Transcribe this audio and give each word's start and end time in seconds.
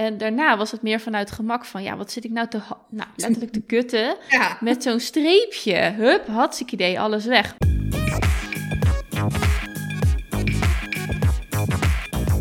En 0.00 0.18
daarna 0.18 0.56
was 0.56 0.70
het 0.70 0.82
meer 0.82 1.00
vanuit 1.00 1.30
gemak 1.30 1.64
van, 1.64 1.82
ja, 1.82 1.96
wat 1.96 2.10
zit 2.10 2.24
ik 2.24 2.30
nou 2.30 2.48
te, 2.48 2.60
nou, 2.88 3.08
letterlijk 3.16 3.52
te 3.52 3.62
kutten 3.62 4.16
Ja. 4.28 4.56
met 4.60 4.82
zo'n 4.82 5.00
streepje. 5.00 5.74
Hup, 5.76 6.26
hartstikke 6.26 6.72
idee, 6.72 7.00
alles 7.00 7.24
weg. 7.24 7.54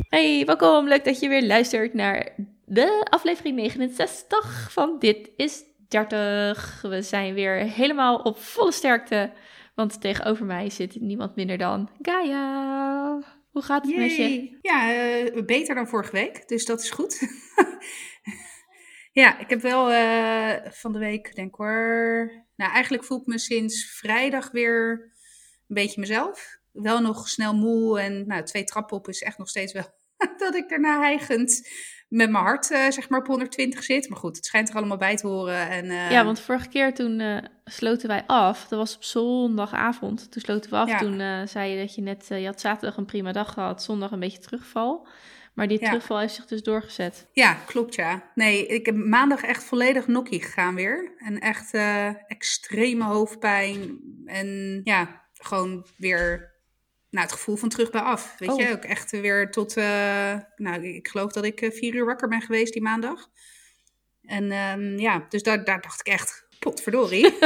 Hey, 0.10 0.44
welkom. 0.46 0.88
Leuk 0.88 1.06
dat 1.06 1.20
je 1.20 1.30
weer 1.30 1.46
luistert 1.46 1.94
naar 1.94 2.30
de 2.66 3.06
aflevering 3.10 3.56
69 3.56 4.68
van 4.72 4.96
Dit 5.00 5.30
is 5.36 5.64
30. 5.88 6.80
We 6.82 7.02
zijn 7.02 7.34
weer 7.34 7.56
helemaal 7.56 8.16
op 8.16 8.40
volle 8.40 8.72
sterkte, 8.72 9.32
want 9.76 10.02
tegenover 10.02 10.46
mij 10.46 10.70
zit 10.70 11.00
niemand 11.00 11.36
minder 11.36 11.58
dan 11.58 11.90
Gaia. 12.02 13.39
Hoe 13.60 13.68
gaat 13.68 13.86
het 13.86 13.96
met 13.96 14.16
je? 14.16 14.58
Ja, 14.62 14.94
eh, 14.94 15.46
beter 15.46 15.76
dan 15.76 15.88
vorige 15.88 16.12
week, 16.12 16.48
dus 16.48 16.66
dat 16.66 16.82
is 16.82 16.90
goed. 16.90 17.22
ja, 19.22 19.40
ik 19.40 19.50
heb 19.50 19.62
wel 19.62 19.92
eh, 19.92 20.72
van 20.72 20.94
de 20.94 21.00
week, 21.00 21.36
denk 21.36 21.56
hoor. 21.56 22.32
Nou, 22.56 22.72
eigenlijk 22.72 23.04
voel 23.04 23.20
ik 23.20 23.26
me 23.26 23.40
sinds 23.40 23.86
vrijdag 23.86 24.52
weer 24.52 24.92
een 25.68 25.76
beetje 25.76 26.00
mezelf. 26.00 26.58
Wel 26.72 27.02
nog 27.02 27.30
snel 27.30 27.56
moe 27.56 28.00
en 28.00 28.28
nou, 28.28 28.44
twee 28.44 28.64
trappen 28.64 28.98
op 28.98 29.08
is 29.08 29.22
echt 29.22 29.38
nog 29.38 29.50
steeds 29.50 29.74
wel 29.74 29.94
dat 30.38 30.56
ik 30.56 30.70
daarna 30.70 31.00
hijgend 31.00 31.70
met 32.10 32.30
mijn 32.30 32.44
hart 32.44 32.72
eh, 32.72 32.90
zeg 32.90 33.10
maar 33.10 33.20
op 33.20 33.28
120 33.28 33.84
zit. 33.84 34.10
Maar 34.10 34.18
goed, 34.18 34.36
het 34.36 34.46
schijnt 34.46 34.70
er 34.70 34.76
allemaal 34.76 34.98
bij 34.98 35.16
te 35.16 35.28
horen. 35.28 35.70
En, 35.70 35.90
eh, 35.90 36.12
Ja, 36.12 36.26
want 36.26 36.40
vorige 36.40 36.68
keer 36.68 36.94
toen 36.94 37.20
eh, 37.20 37.38
sloten 37.66 38.08
wij 38.08 38.24
af. 38.28 38.68
Dat 38.68 38.80
was 38.80 38.96
op 38.96 39.04
zondagavond. 39.04 40.32
Toen 40.32 40.42
sloten 40.42 40.70
we 40.70 40.76
af. 40.76 40.90
Ja. 40.90 40.98
Toen 40.98 41.48
zei 41.48 41.72
je 41.72 41.80
dat 41.80 41.96
je 41.96 42.02
net... 42.02 42.26
je 42.28 42.46
had 42.46 42.60
zaterdag 42.62 42.98
een 42.98 43.06
prima 43.06 43.32
dag 43.32 43.54
gehad. 43.54 43.84
Zondag 43.84 44.12
een 44.12 44.20
beetje 44.20 44.40
terugval. 44.40 45.08
Maar 45.54 45.68
die 45.68 45.80
Ja. 45.82 45.86
terugval 45.88 46.20
heeft 46.20 46.34
zich 46.34 46.46
dus 46.46 46.64
doorgezet. 46.64 47.28
Ja, 47.32 47.54
klopt 47.66 47.96
ja. 47.96 48.24
Nee, 48.36 48.66
ik 48.68 48.86
heb 48.86 48.96
maandag 48.96 49.42
echt 49.42 49.64
volledig 49.64 50.08
nokkie 50.08 50.42
gegaan 50.42 50.76
weer. 50.76 51.14
En 51.18 51.40
echt 51.40 51.74
extreme 52.28 53.04
hoofdpijn. 53.04 54.00
En 54.26 54.82
ja, 54.84 55.22
gewoon 55.34 55.86
weer 55.98 56.52
nou, 57.10 57.26
het 57.26 57.36
gevoel 57.36 57.56
van 57.56 57.70
terug 57.70 57.90
bij 57.92 58.02
af. 58.02 58.36
Weet 58.38 58.50
Oh. 58.50 58.60
je, 58.60 58.72
ook 58.72 58.84
echt 58.84 59.12
weer 59.12 59.52
tot... 59.52 59.78
eh, 59.78 60.36
nou, 60.56 60.84
ik 60.88 61.08
geloof 61.08 61.32
dat 61.32 61.46
ik 61.46 61.62
eh, 61.62 61.72
vier 61.72 61.96
uur 61.96 62.06
wakker 62.06 62.28
ben 62.28 62.42
geweest 62.42 62.74
die 62.74 62.82
maandag. 62.82 63.28
En 64.24 64.52
ehm, 64.52 64.98
ja, 65.00 65.26
dus 65.30 65.44
daar, 65.44 65.64
daar 65.64 65.82
dacht 65.82 66.00
ik 66.00 66.08
echt, 66.08 66.48
potverdorie. 66.60 67.24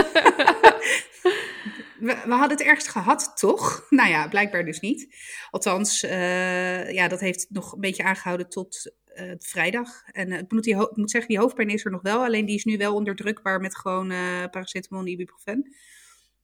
we, 2.00 2.22
we 2.26 2.34
hadden 2.34 2.58
het 2.58 2.62
ergst 2.62 2.88
gehad, 2.88 3.32
toch? 3.36 3.86
Nou 3.90 4.10
ja, 4.10 4.28
blijkbaar 4.28 4.66
dus 4.66 4.80
niet. 4.80 5.16
Althans, 5.52 6.04
eh, 6.04 6.92
ja, 6.92 7.08
dat 7.08 7.20
heeft 7.20 7.46
nog 7.50 7.74
een 7.74 7.80
beetje 7.82 8.04
aangehouden 8.04 8.50
tot 8.50 9.02
vrijdag. 9.40 10.04
En 10.12 10.32
ik, 10.32 10.52
moet 10.52 10.64
die 10.64 10.76
ik 10.76 10.96
moet 10.96 11.12
zeggen, 11.12 11.30
die 11.30 11.40
hoofdpijn 11.40 11.70
is 11.70 11.86
er 11.86 11.92
nog 11.92 12.02
wel. 12.02 12.24
Alleen 12.24 12.46
die 12.46 12.56
is 12.56 12.64
nu 12.64 12.78
wel 12.78 12.94
onderdrukbaar 12.96 13.60
met 13.60 13.78
gewoon 13.78 14.08
paracetamol 14.50 15.04
en 15.04 15.12
ibuprofen. 15.12 15.76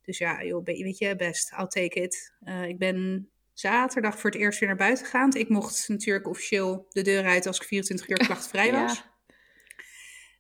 Dus 0.10 0.18
ja, 0.18 0.44
joh, 0.44 0.66
weet 0.66 0.98
je, 0.98 1.16
best. 1.16 1.52
I'll 1.52 1.68
take 1.68 2.02
it. 2.02 2.34
Eh, 2.40 2.68
ik 2.68 2.78
ben 2.78 3.30
zaterdag 3.54 4.20
voor 4.20 4.30
het 4.30 4.40
eerst 4.40 4.60
weer 4.60 4.70
naar 4.70 4.78
buiten 4.78 5.06
gegaan. 5.06 5.34
Ik 5.34 5.50
mocht 5.50 5.86
natuurlijk 5.88 6.28
officieel 6.28 6.86
de 6.90 7.02
deur 7.02 7.26
uit 7.26 7.46
als 7.48 7.58
ik 7.58 7.64
24 7.64 8.10
uur 8.10 8.18
klachtvrij 8.18 8.72
was. 8.72 8.96
Ja. 8.96 9.14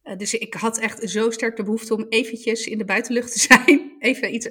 Eh, 0.03 0.17
dus 0.17 0.33
ik 0.33 0.53
had 0.53 0.79
echt 0.79 1.09
zo 1.09 1.29
sterk 1.29 1.55
de 1.55 1.63
behoefte 1.63 1.95
om 1.95 2.05
eventjes 2.09 2.67
in 2.67 2.77
de 2.77 2.85
buitenlucht 2.85 3.31
te 3.31 3.39
zijn. 3.53 3.95
Even 3.99 4.33
iets. 4.33 4.49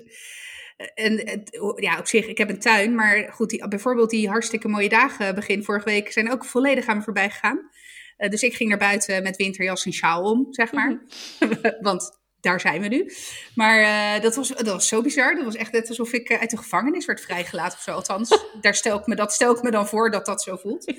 eh, 0.76 0.86
En 0.94 1.42
ja, 1.76 1.98
op 1.98 2.06
zich, 2.06 2.26
ik 2.26 2.38
heb 2.38 2.48
een 2.48 2.58
tuin. 2.60 2.94
Maar 2.94 3.32
goed, 3.32 3.50
die, 3.50 3.68
bijvoorbeeld 3.68 4.10
die 4.10 4.28
hartstikke 4.28 4.68
mooie 4.68 4.88
dagen 4.88 5.34
begin 5.34 5.64
vorige 5.64 5.88
week 5.88 6.12
zijn 6.12 6.30
ook 6.32 6.44
volledig 6.44 6.86
aan 6.86 6.96
me 6.96 7.02
voorbij 7.02 7.30
gegaan. 7.30 7.70
Dus 8.16 8.42
ik 8.42 8.54
ging 8.54 8.68
naar 8.68 8.78
buiten 8.78 9.22
met 9.22 9.36
winterjas 9.36 9.84
en 9.86 9.92
sjaal 9.92 10.22
om, 10.22 10.46
zeg 10.50 10.72
maar. 10.72 11.02
Want 11.80 12.17
daar 12.40 12.60
zijn 12.60 12.80
we 12.80 12.88
nu. 12.88 13.12
Maar 13.54 13.80
eh, 13.80 14.22
dat, 14.22 14.34
was, 14.34 14.48
dat 14.48 14.66
was 14.66 14.88
zo 14.88 15.02
bizar. 15.02 15.34
Dat 15.34 15.44
was 15.44 15.56
echt 15.56 15.72
net 15.72 15.88
alsof 15.88 16.12
ik 16.12 16.28
eh, 16.28 16.40
uit 16.40 16.50
de 16.50 16.56
gevangenis 16.56 17.04
werd 17.04 17.20
vrijgelaten 17.20 17.78
of 17.78 17.84
zo. 17.84 17.90
Althans, 17.90 18.44
daar 18.60 18.74
stel 18.74 18.98
ik 18.98 19.06
me, 19.06 19.14
dat 19.14 19.32
stel 19.32 19.56
ik 19.56 19.62
me 19.62 19.70
dan 19.70 19.88
voor 19.88 20.10
dat 20.10 20.26
dat 20.26 20.42
zo 20.42 20.56
voelt. 20.56 20.92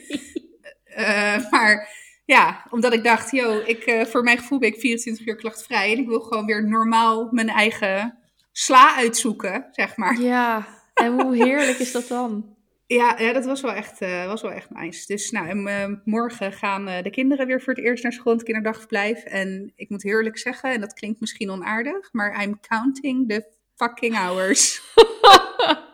Eh, 0.83 1.49
maar 1.49 1.89
ja, 2.25 2.65
omdat 2.69 2.93
ik 2.93 3.03
dacht, 3.03 3.31
yo, 3.31 3.61
ik, 3.65 4.05
voor 4.09 4.23
mijn 4.23 4.37
gevoel 4.37 4.59
ben 4.59 4.69
ik 4.69 4.79
24 4.79 5.27
uur 5.27 5.35
klachtvrij. 5.35 5.91
En 5.91 5.97
ik 5.97 6.07
wil 6.07 6.19
gewoon 6.19 6.45
weer 6.45 6.67
normaal 6.67 7.27
mijn 7.31 7.49
eigen 7.49 8.17
sla 8.51 8.95
uitzoeken, 8.95 9.67
zeg 9.71 9.95
maar. 9.95 10.21
Ja, 10.21 10.67
en 10.93 11.21
hoe 11.21 11.35
heerlijk 11.35 11.77
is 11.79 11.91
dat 11.91 12.07
dan? 12.07 12.57
Ja, 12.95 13.15
ja 13.19 13.33
dat 13.33 13.45
was 13.45 13.61
wel, 13.61 13.73
echt, 13.73 14.01
eh, 14.01 14.25
was 14.25 14.41
wel 14.41 14.51
echt 14.51 14.69
nice. 14.69 15.05
Dus 15.05 15.31
nou, 15.31 15.47
en, 15.47 15.67
eh, 15.67 15.95
morgen 16.03 16.53
gaan 16.53 16.87
eh, 16.87 17.03
de 17.03 17.09
kinderen 17.09 17.47
weer 17.47 17.61
voor 17.61 17.73
het 17.73 17.83
eerst 17.83 18.03
naar 18.03 18.13
school, 18.13 18.33
het 18.33 18.43
kinderdagverblijf. 18.43 19.23
En 19.23 19.71
ik 19.75 19.89
moet 19.89 20.03
heerlijk 20.03 20.37
zeggen, 20.37 20.71
en 20.71 20.79
dat 20.79 20.93
klinkt 20.93 21.19
misschien 21.19 21.49
onaardig, 21.49 22.09
maar 22.11 22.43
I'm 22.43 22.59
counting 22.59 23.29
the 23.29 23.53
fucking 23.75 24.15
hours. 24.15 24.81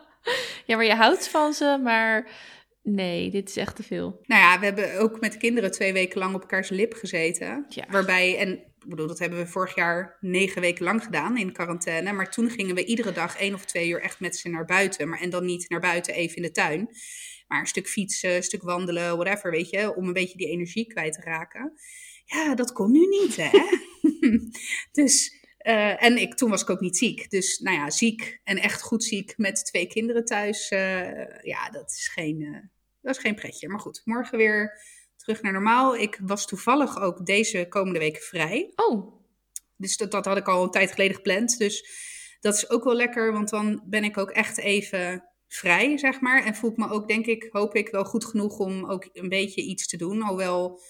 Ja, 0.66 0.76
maar 0.76 0.84
je 0.84 0.94
houdt 0.94 1.28
van 1.28 1.52
ze, 1.52 1.78
maar 1.82 2.28
nee, 2.82 3.30
dit 3.30 3.48
is 3.48 3.56
echt 3.56 3.76
te 3.76 3.82
veel. 3.82 4.20
Nou 4.22 4.40
ja, 4.40 4.58
we 4.58 4.64
hebben 4.64 4.98
ook 4.98 5.20
met 5.20 5.32
de 5.32 5.38
kinderen 5.38 5.70
twee 5.70 5.92
weken 5.92 6.18
lang 6.18 6.34
op 6.34 6.40
elkaars 6.40 6.68
lip 6.68 6.94
gezeten. 6.94 7.64
Ja. 7.68 7.84
Waarbij, 7.90 8.38
en 8.38 8.62
ik 8.86 8.92
bedoel, 8.92 9.06
dat 9.06 9.18
hebben 9.18 9.38
we 9.38 9.46
vorig 9.46 9.74
jaar 9.74 10.16
negen 10.20 10.60
weken 10.60 10.84
lang 10.84 11.04
gedaan 11.04 11.36
in 11.36 11.52
quarantaine. 11.52 12.12
Maar 12.12 12.30
toen 12.30 12.50
gingen 12.50 12.74
we 12.74 12.84
iedere 12.84 13.12
dag 13.12 13.38
één 13.38 13.54
of 13.54 13.64
twee 13.64 13.88
uur 13.88 14.00
echt 14.00 14.20
met 14.20 14.36
ze 14.36 14.48
naar 14.48 14.64
buiten. 14.64 15.08
Maar, 15.08 15.20
en 15.20 15.30
dan 15.30 15.44
niet 15.44 15.68
naar 15.68 15.80
buiten 15.80 16.14
even 16.14 16.36
in 16.36 16.42
de 16.42 16.50
tuin. 16.50 16.88
Maar 17.48 17.60
een 17.60 17.66
stuk 17.66 17.88
fietsen, 17.88 18.34
een 18.34 18.42
stuk 18.42 18.62
wandelen, 18.62 19.16
whatever, 19.16 19.50
weet 19.50 19.70
je. 19.70 19.94
Om 19.96 20.06
een 20.06 20.12
beetje 20.12 20.38
die 20.38 20.48
energie 20.48 20.86
kwijt 20.86 21.12
te 21.12 21.20
raken. 21.20 21.72
Ja, 22.24 22.54
dat 22.54 22.72
kon 22.72 22.92
nu 22.92 23.06
niet, 23.06 23.36
hè. 23.36 23.50
dus, 25.02 25.44
eh, 25.58 26.02
en 26.02 26.18
ik, 26.20 26.34
toen 26.34 26.50
was 26.50 26.62
ik 26.62 26.70
ook 26.70 26.80
niet 26.80 26.96
ziek. 26.96 27.30
Dus, 27.30 27.58
nou 27.58 27.76
ja, 27.76 27.90
ziek 27.90 28.40
en 28.44 28.58
echt 28.58 28.82
goed 28.82 29.04
ziek 29.04 29.34
met 29.36 29.64
twee 29.64 29.86
kinderen 29.86 30.24
thuis. 30.24 30.68
eh, 30.68 31.42
ja, 31.42 31.70
dat 31.70 31.90
is 31.90 32.10
geen... 32.14 32.42
eh, 32.42 32.60
dat 33.00 33.16
is 33.16 33.20
geen 33.20 33.34
pretje. 33.34 33.68
Maar 33.68 33.80
goed, 33.80 34.02
morgen 34.04 34.38
weer 34.38 34.80
terug 35.26 35.42
naar 35.42 35.52
normaal. 35.52 35.96
Ik 35.96 36.18
was 36.22 36.46
toevallig 36.46 37.00
ook 37.00 37.26
deze 37.26 37.66
komende 37.68 37.98
week 37.98 38.16
vrij. 38.16 38.72
Oh, 38.76 39.12
Dus 39.76 39.96
dat, 39.96 40.10
dat 40.10 40.24
had 40.24 40.36
ik 40.36 40.48
al 40.48 40.62
een 40.62 40.70
tijd 40.70 40.90
geleden 40.90 41.16
gepland. 41.16 41.58
Dus 41.58 41.88
dat 42.40 42.54
is 42.54 42.70
ook 42.70 42.84
wel 42.84 42.94
lekker, 42.94 43.32
want 43.32 43.48
dan 43.48 43.82
ben 43.84 44.04
ik 44.04 44.18
ook 44.18 44.30
echt 44.30 44.58
even 44.58 45.24
vrij, 45.48 45.98
zeg 45.98 46.20
maar. 46.20 46.44
En 46.44 46.54
voel 46.54 46.70
ik 46.70 46.76
me 46.76 46.88
ook, 46.90 47.08
denk 47.08 47.26
ik, 47.26 47.48
hoop 47.50 47.74
ik, 47.74 47.88
wel 47.88 48.04
goed 48.04 48.24
genoeg 48.24 48.58
om 48.58 48.84
ook 48.90 49.08
een 49.12 49.28
beetje 49.28 49.62
iets 49.62 49.86
te 49.86 49.96
doen. 49.96 50.22
Alhoewel 50.22 50.80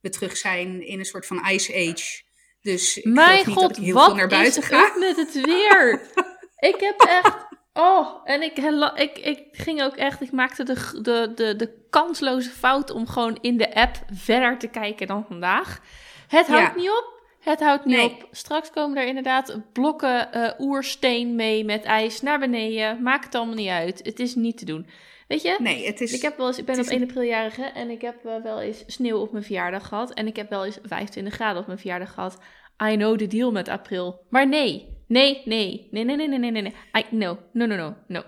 we 0.00 0.08
terug 0.08 0.36
zijn 0.36 0.86
in 0.86 0.98
een 0.98 1.04
soort 1.04 1.26
van 1.26 1.46
ice 1.48 1.74
age. 1.74 2.22
Dus 2.60 2.98
ik 2.98 3.04
mijn 3.04 3.44
geloof 3.44 3.46
niet 3.46 3.54
dat 3.54 3.64
god, 3.64 3.76
ik 3.76 3.84
heel 3.84 3.94
wat 3.94 4.04
veel 4.04 4.14
naar 4.14 4.28
buiten 4.28 4.62
is 4.62 4.68
ga. 4.68 4.94
met 4.98 5.16
het 5.16 5.44
weer? 5.44 6.00
ik 6.70 6.80
heb 6.80 7.00
echt... 7.00 7.46
Oh, 7.76 8.08
en 8.24 8.42
ik, 8.42 8.56
ik, 8.94 9.18
ik 9.18 9.42
ging 9.52 9.82
ook 9.82 9.96
echt... 9.96 10.20
Ik 10.20 10.32
maakte 10.32 10.64
de, 10.64 11.00
de, 11.02 11.32
de, 11.34 11.56
de 11.56 11.86
kansloze 11.90 12.50
fout 12.50 12.90
om 12.90 13.06
gewoon 13.06 13.38
in 13.40 13.56
de 13.56 13.74
app 13.74 13.96
verder 14.12 14.58
te 14.58 14.68
kijken 14.68 15.06
dan 15.06 15.24
vandaag. 15.28 15.80
Het 16.28 16.46
houdt 16.46 16.74
Ja. 16.74 16.80
niet 16.80 16.90
op. 16.90 17.12
Het 17.40 17.60
houdt 17.60 17.84
niet 17.84 17.96
Nee. 17.96 18.04
op. 18.10 18.28
Straks 18.30 18.70
komen 18.70 18.96
er 18.96 19.06
inderdaad 19.06 19.58
blokken 19.72 20.32
eh, 20.32 20.50
oersteen 20.58 21.34
mee 21.34 21.64
met 21.64 21.84
ijs 21.84 22.20
naar 22.20 22.38
beneden. 22.38 23.02
Maakt 23.02 23.24
het 23.24 23.34
allemaal 23.34 23.54
niet 23.54 23.68
uit. 23.68 24.00
Het 24.04 24.20
is 24.20 24.34
niet 24.34 24.58
te 24.58 24.64
doen. 24.64 24.86
Weet 25.28 25.42
je? 25.42 25.56
Nee, 25.58 25.86
het 25.86 26.00
is... 26.00 26.12
Ik, 26.12 26.22
heb 26.22 26.36
wel 26.36 26.46
eens, 26.46 26.58
ik 26.58 26.64
ben 26.64 26.74
op 26.74 26.80
is 26.84 26.88
1 26.88 27.02
april 27.02 27.22
jarig 27.22 27.56
hè, 27.56 27.64
en 27.64 27.90
ik 27.90 28.00
heb 28.00 28.24
eh, 28.24 28.32
wel 28.42 28.60
eens 28.60 28.84
sneeuw 28.86 29.18
op 29.18 29.32
mijn 29.32 29.44
verjaardag 29.44 29.88
gehad. 29.88 30.12
En 30.14 30.26
ik 30.26 30.36
heb 30.36 30.50
wel 30.50 30.64
eens 30.64 30.78
25 30.82 31.34
graden 31.34 31.60
op 31.60 31.66
mijn 31.66 31.78
verjaardag 31.78 32.12
gehad. 32.12 32.38
I 32.84 32.96
know 32.96 33.18
the 33.18 33.26
deal 33.26 33.52
met 33.52 33.68
april. 33.68 34.20
Maar 34.28 34.48
nee, 34.48 34.93
nee, 35.06 35.42
nee, 35.44 35.88
nee, 35.90 36.04
nee, 36.04 36.16
nee, 36.16 36.28
nee, 36.28 36.38
nee, 36.38 36.50
nee. 36.50 36.62
nee. 36.62 36.74
I, 36.96 37.04
no, 37.10 37.38
no, 37.52 37.66
no, 37.66 37.76
no, 37.76 37.96
no. 38.08 38.22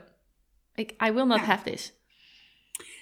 Ik, 0.75 0.91
I 1.07 1.11
will 1.13 1.27
not 1.27 1.39
Ja. 1.41 1.45
have 1.45 1.71
this. 1.71 1.95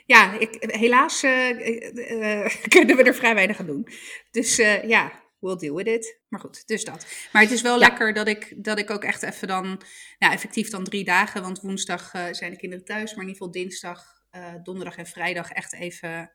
Ja, 0.06 0.38
ik, 0.38 0.56
helaas 0.60 1.22
eh, 1.22 2.42
eh, 2.44 2.54
kunnen 2.68 2.96
we 2.96 3.02
er 3.02 3.14
vrij 3.14 3.34
weinig 3.34 3.58
aan 3.60 3.66
doen. 3.66 3.88
Dus 4.30 4.56
ja, 4.86 5.22
we'll 5.40 5.56
deal 5.56 5.74
with 5.74 5.86
it. 5.86 6.20
Maar 6.28 6.40
goed, 6.40 6.66
dus 6.66 6.84
dat. 6.84 7.06
Maar 7.32 7.42
het 7.42 7.50
is 7.50 7.62
wel 7.62 7.78
Ja. 7.80 7.86
lekker 7.88 8.12
dat 8.12 8.28
ik, 8.28 8.64
dat 8.64 8.78
ik 8.78 8.90
ook 8.90 9.04
echt 9.04 9.22
even 9.22 9.48
dan, 9.48 9.80
nou 10.18 10.32
effectief 10.32 10.70
dan 10.70 10.84
drie 10.84 11.04
dagen, 11.04 11.42
want 11.42 11.60
woensdag 11.60 12.10
zijn 12.30 12.50
de 12.50 12.56
kinderen 12.56 12.84
thuis, 12.84 13.14
maar 13.14 13.24
in 13.24 13.30
ieder 13.30 13.46
geval 13.46 13.50
dinsdag, 13.50 14.22
donderdag 14.62 14.96
en 14.96 15.06
vrijdag 15.06 15.50
echt 15.50 15.72
even 15.74 16.32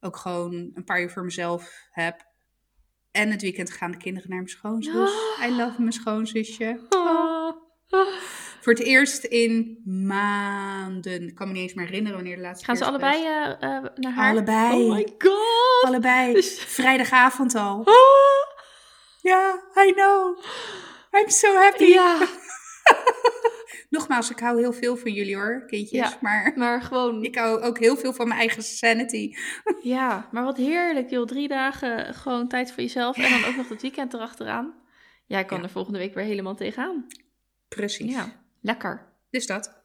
ook 0.00 0.16
gewoon 0.16 0.70
een 0.74 0.84
paar 0.84 1.00
uur 1.02 1.10
voor 1.10 1.24
mezelf 1.24 1.72
heb. 1.90 2.28
En 3.12 3.30
het 3.30 3.42
weekend 3.42 3.70
gaan 3.70 3.90
de 3.90 3.96
kinderen 3.96 4.28
naar 4.28 4.38
mijn 4.38 4.50
schoonzus. 4.50 5.10
I 5.46 5.50
love 5.50 5.80
mijn 5.80 5.92
schoonzusje. 5.92 6.80
Oh. 6.88 7.52
Voor 8.60 8.72
het 8.72 8.82
eerst 8.82 9.24
in 9.24 9.82
maanden. 10.06 11.28
Ik 11.28 11.34
kan 11.34 11.46
me 11.46 11.52
niet 11.52 11.62
eens 11.62 11.74
meer 11.74 11.86
herinneren 11.86 12.16
wanneer 12.16 12.36
de 12.36 12.42
laatste 12.42 12.64
Gaan 12.64 12.76
ze 12.76 12.84
allebei 12.84 13.24
eh, 13.24 13.50
eh, 13.50 13.84
naar 13.94 14.12
haar? 14.12 14.30
Allebei. 14.30 14.82
Oh 14.82 14.94
my 14.94 15.14
god. 15.18 15.84
Allebei. 15.84 16.32
Dus- 16.32 16.58
Vrijdagavond 16.58 17.54
al. 17.54 17.84
Ah. 17.84 17.94
Ja, 19.20 19.62
I 19.86 19.92
know. 19.92 20.38
I'm 21.12 21.30
so 21.30 21.54
happy. 21.54 21.84
Ja. 21.84 22.18
Nogmaals, 23.90 24.30
ik 24.30 24.38
hou 24.38 24.58
heel 24.58 24.72
veel 24.72 24.96
van 24.96 25.12
jullie 25.12 25.36
hoor, 25.36 25.64
kindjes. 25.66 26.10
Ja. 26.10 26.18
Maar 26.20 26.52
Maar 26.56 26.82
gewoon, 26.82 27.24
ik 27.24 27.34
hou 27.36 27.60
ook 27.60 27.78
heel 27.78 27.96
veel 27.96 28.12
van 28.12 28.28
mijn 28.28 28.40
eigen 28.40 28.62
sanity. 28.62 29.34
ja, 29.82 30.28
maar 30.32 30.44
wat 30.44 30.56
heerlijk 30.56 31.10
joh. 31.10 31.26
Drie 31.26 31.48
dagen 31.48 32.14
gewoon 32.14 32.48
tijd 32.48 32.72
voor 32.72 32.82
jezelf 32.82 33.16
en 33.16 33.30
dan 33.30 33.44
ook 33.50 33.56
nog 33.56 33.68
het 33.68 33.82
weekend 33.82 34.14
erachteraan. 34.14 34.74
Ja, 35.26 35.38
ik 35.38 35.46
kan 35.46 35.58
Ja. 35.58 35.64
er 35.64 35.70
volgende 35.70 35.98
week 35.98 36.14
weer 36.14 36.24
helemaal 36.24 36.54
tegenaan. 36.54 37.06
Precies. 37.68 38.12
Ja, 38.14 38.32
lekker. 38.60 39.06
Dus 39.30 39.46
dat. 39.46 39.82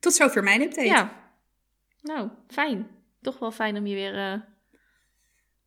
Tot 0.00 0.12
zover 0.14 0.42
mijn 0.42 0.60
update. 0.62 0.86
Ja, 0.88 1.30
nou, 2.00 2.28
fijn. 2.48 2.86
Toch 3.20 3.38
wel 3.38 3.52
fijn 3.52 3.76
om 3.76 3.86
je 3.86 3.94
weer 3.94 4.14
eh, 4.32 4.40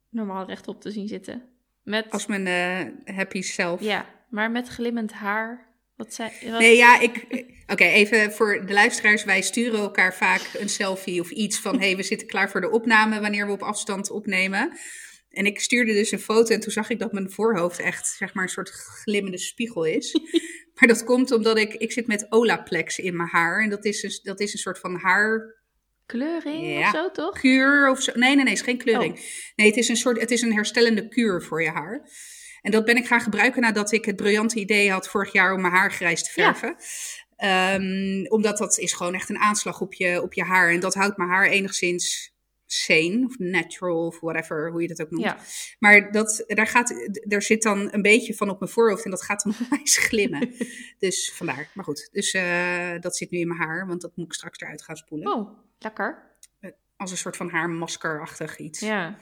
normaal 0.10 0.46
rechtop 0.46 0.82
te 0.82 0.92
zien 0.92 1.08
zitten. 1.08 1.44
Met, 1.84 2.12
Als 2.12 2.26
mijn 2.26 2.48
eh, 2.48 3.16
happy 3.16 3.42
self. 3.42 3.82
ja, 3.82 4.06
maar 4.30 4.52
met 4.52 4.68
glimmend 4.68 5.14
haar. 5.14 5.74
Wat 5.95 6.13
zei, 6.13 6.31
wat, 6.51 6.59
Nee, 6.59 6.75
ja, 6.75 7.00
ik. 7.00 7.44
Oké, 7.68 7.83
even 7.83 8.31
voor 8.33 8.65
de 8.65 8.74
luisteraars. 8.74 9.24
Wij 9.24 9.42
sturen 9.42 9.80
elkaar 9.80 10.15
vaak 10.15 10.42
een 10.57 10.69
selfie 10.69 11.21
of 11.21 11.30
iets 11.30 11.59
van: 11.59 11.80
hey, 11.80 11.95
we 11.95 12.03
zitten 12.03 12.27
klaar 12.27 12.50
voor 12.50 12.62
de 12.62 12.69
opname 12.69 13.19
wanneer 13.19 13.45
we 13.45 13.51
op 13.51 13.63
afstand 13.63 14.09
opnemen. 14.09 14.77
En 15.30 15.45
ik 15.45 15.59
stuurde 15.59 15.94
dus 15.94 16.12
een 16.12 16.19
foto 16.19 16.53
en 16.53 16.59
toen 16.59 16.71
zag 16.71 16.89
ik 16.89 17.00
dat 17.00 17.12
mijn 17.12 17.31
voorhoofd 17.31 17.80
echt, 17.80 18.07
zeg 18.07 18.33
maar, 18.33 18.44
een 18.44 18.50
soort 18.50 18.69
glimmende 18.69 19.38
spiegel 19.38 19.83
is. 19.83 20.13
maar 20.75 20.88
dat 20.88 21.03
komt 21.03 21.31
omdat 21.31 21.57
ik, 21.57 21.74
ik 21.74 21.92
zit 21.92 22.07
met 22.07 22.25
Olaplex 22.30 23.00
in 23.00 23.15
mijn 23.15 23.30
haar. 23.30 23.63
En 23.63 23.69
dat 23.69 23.86
is 23.86 24.03
een, 24.03 24.19
dat 24.24 24.39
is 24.39 24.53
een 24.53 24.59
soort 24.59 24.80
van 24.80 24.95
haarkuur 24.95 25.63
kleuring 26.06 26.80
Ja. 26.80 26.88
of 26.88 26.95
zo, 26.95 27.12
toch? 27.12 27.44
of 27.89 28.01
zo. 28.01 28.12
Nee, 28.15 28.36
nee, 28.36 28.36
nee, 28.36 28.45
het 28.45 28.53
is 28.53 28.62
geen 28.62 28.77
kleuring. 28.77 29.13
Oh. 29.18 29.24
Nee, 29.56 29.68
het 29.68 29.77
is 29.77 29.88
een 29.89 29.95
soort, 29.95 30.19
het 30.19 30.31
is 30.31 30.41
een 30.41 30.53
herstellende 30.53 31.07
kuur 31.07 31.41
voor 31.41 31.63
je 31.63 31.69
haar. 31.69 32.09
En 32.65 32.71
dat 32.71 32.85
ben 32.85 32.97
ik 32.97 33.06
gaan 33.07 33.21
gebruiken 33.21 33.62
nadat 33.62 33.91
ik 33.91 34.06
het 34.06 34.15
briljante 34.15 34.59
idee 34.59 34.91
had 34.91 35.07
vorig 35.09 35.31
jaar 35.31 35.53
om 35.53 35.62
mijn 35.62 35.73
haar 35.73 35.91
grijs 35.91 36.23
te 36.33 36.41
Ja. 36.41 36.56
verven. 36.56 36.75
Ehm, 37.35 38.25
omdat 38.33 38.57
dat 38.57 38.77
is 38.77 38.94
gewoon 38.94 39.13
echt 39.13 39.29
een 39.29 39.38
aanslag 39.39 39.81
op 39.81 39.94
je, 39.94 40.21
op 40.21 40.33
je 40.33 40.44
haar. 40.44 40.69
En 40.69 40.79
dat 40.79 40.94
houdt 40.94 41.17
mijn 41.17 41.29
haar 41.29 41.47
enigszins 41.47 42.33
sane 42.65 43.23
of 43.25 43.38
natural 43.38 44.06
of 44.06 44.19
whatever, 44.19 44.71
hoe 44.71 44.81
je 44.81 44.88
dat 44.88 45.01
ook 45.01 45.09
noemt. 45.12 45.23
Ja, 45.23 45.38
Maar 45.79 46.12
dat, 46.12 46.44
daar, 46.47 46.67
gaat, 46.67 46.94
er 47.27 47.41
zit 47.41 47.62
dan 47.63 47.88
een 47.94 48.01
beetje 48.01 48.33
van 48.35 48.50
op 48.50 48.59
mijn 48.59 48.71
voorhoofd 48.71 49.03
en 49.06 49.12
dat 49.12 49.23
gaat 49.23 49.44
dan 49.44 49.53
onwijs 49.69 49.97
glimmen. 49.97 50.56
dus 51.00 51.31
vandaar. 51.35 51.69
Maar 51.73 51.85
goed, 51.85 52.09
dus 52.12 52.33
eh, 52.33 53.00
dat 53.00 53.17
zit 53.17 53.31
nu 53.31 53.39
in 53.39 53.47
mijn 53.47 53.59
haar, 53.59 53.88
want 53.88 54.01
dat 54.01 54.12
moet 54.15 54.25
ik 54.25 54.33
straks 54.33 54.59
eruit 54.59 54.83
gaan 54.83 54.95
spoelen. 54.95 55.33
oh, 55.33 55.57
lekker. 55.79 56.33
Als 56.97 57.12
een 57.12 57.17
soort 57.17 57.38
van 57.38 57.50
haarmaskerachtig 57.50 58.57
iets. 58.57 58.79
Ja, 58.79 59.17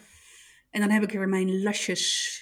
En 0.70 0.82
dan 0.82 0.90
heb 0.90 1.04
ik 1.04 1.12
weer 1.12 1.30
mijn 1.30 1.62
lasjes. 1.62 2.42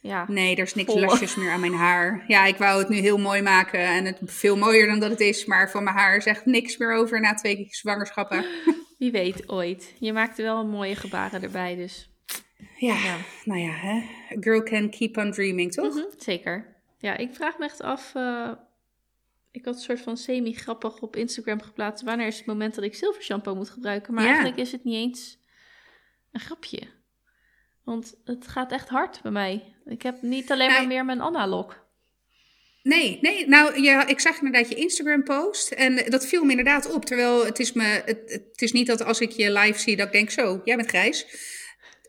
Ja. 0.00 0.24
Nee, 0.28 0.56
er 0.56 0.62
is 0.62 0.74
niks 0.74 0.92
Vol. 0.92 1.00
lasjes 1.00 1.34
meer 1.34 1.50
aan 1.50 1.60
mijn 1.60 1.74
haar. 1.74 2.24
Ja, 2.26 2.44
ik 2.44 2.56
wou 2.56 2.78
het 2.78 2.88
nu 2.88 2.96
heel 2.96 3.18
mooi 3.18 3.42
maken 3.42 3.80
en 3.80 4.04
het 4.04 4.18
veel 4.24 4.56
mooier 4.56 4.86
dan 4.86 4.98
dat 5.00 5.10
het 5.10 5.20
is. 5.20 5.44
Maar 5.44 5.70
van 5.70 5.84
mijn 5.84 5.96
haar 5.96 6.16
is 6.16 6.24
echt 6.26 6.44
niks 6.46 6.76
meer 6.76 6.92
over 6.92 7.20
na 7.20 7.34
twee 7.34 7.66
zwangerschappen. 7.70 8.44
Wie 8.98 9.10
weet 9.10 9.48
ooit. 9.48 9.94
Je 9.98 10.12
maakte 10.12 10.42
wel 10.42 10.60
een 10.60 10.68
mooie 10.70 10.96
gebaren 10.96 11.42
erbij, 11.42 11.76
dus 11.76 12.10
Ja, 12.76 12.94
ja. 12.94 13.16
nou 13.44 13.60
ja, 13.60 13.70
hè? 13.72 13.96
A 14.36 14.40
girl 14.40 14.62
can 14.62 14.90
keep 14.90 15.16
on 15.16 15.30
dreaming, 15.32 15.72
toch? 15.72 15.94
Mhm, 15.94 16.04
zeker. 16.18 16.76
Ja, 16.98 17.16
ik 17.16 17.34
vraag 17.34 17.58
me 17.58 17.64
echt 17.64 17.82
af. 17.82 18.14
eh, 18.14 18.50
ik 19.50 19.64
had 19.64 19.74
een 19.74 19.80
soort 19.80 20.00
van 20.00 20.16
semi-grappig 20.16 21.00
op 21.00 21.16
Instagram 21.16 21.62
geplaatst. 21.62 22.04
Wanneer 22.04 22.26
is 22.26 22.36
het 22.36 22.46
moment 22.46 22.74
dat 22.74 22.84
ik 22.84 22.94
zilver 22.94 23.22
shampoo 23.22 23.54
moet 23.54 23.70
gebruiken? 23.70 24.14
Maar 24.14 24.22
Ja. 24.24 24.28
eigenlijk 24.30 24.60
is 24.60 24.72
het 24.72 24.84
niet 24.84 24.94
eens 24.94 25.38
een 26.32 26.40
grapje. 26.40 26.80
Want 27.88 28.14
het 28.24 28.48
gaat 28.48 28.72
echt 28.72 28.88
hard 28.88 29.22
bij 29.22 29.30
mij. 29.30 29.74
Ik 29.84 30.02
heb 30.02 30.22
niet 30.22 30.50
alleen 30.50 30.70
maar 30.70 30.78
Nee. 30.78 30.86
meer 30.86 31.04
mijn 31.04 31.20
Anna-lok. 31.20 31.86
Nee, 32.82 33.18
nee. 33.20 33.48
Nou, 33.48 33.82
ja, 33.82 34.06
ik 34.06 34.20
zag 34.20 34.36
inderdaad 34.36 34.68
je 34.68 34.74
Instagram-post 34.74 35.70
en 35.70 36.10
dat 36.10 36.26
viel 36.26 36.44
me 36.44 36.50
inderdaad 36.50 36.92
op. 36.92 37.04
Terwijl 37.04 37.44
het 37.44 37.58
is, 37.58 37.72
me, 37.72 38.02
het, 38.04 38.22
het 38.26 38.62
is 38.62 38.72
niet 38.72 38.86
dat 38.86 39.04
als 39.04 39.20
ik 39.20 39.30
je 39.30 39.52
live 39.52 39.78
zie 39.78 39.96
dat 39.96 40.06
ik 40.06 40.12
denk, 40.12 40.30
zo, 40.30 40.60
jij 40.64 40.76
bent 40.76 40.88
grijs. 40.88 41.26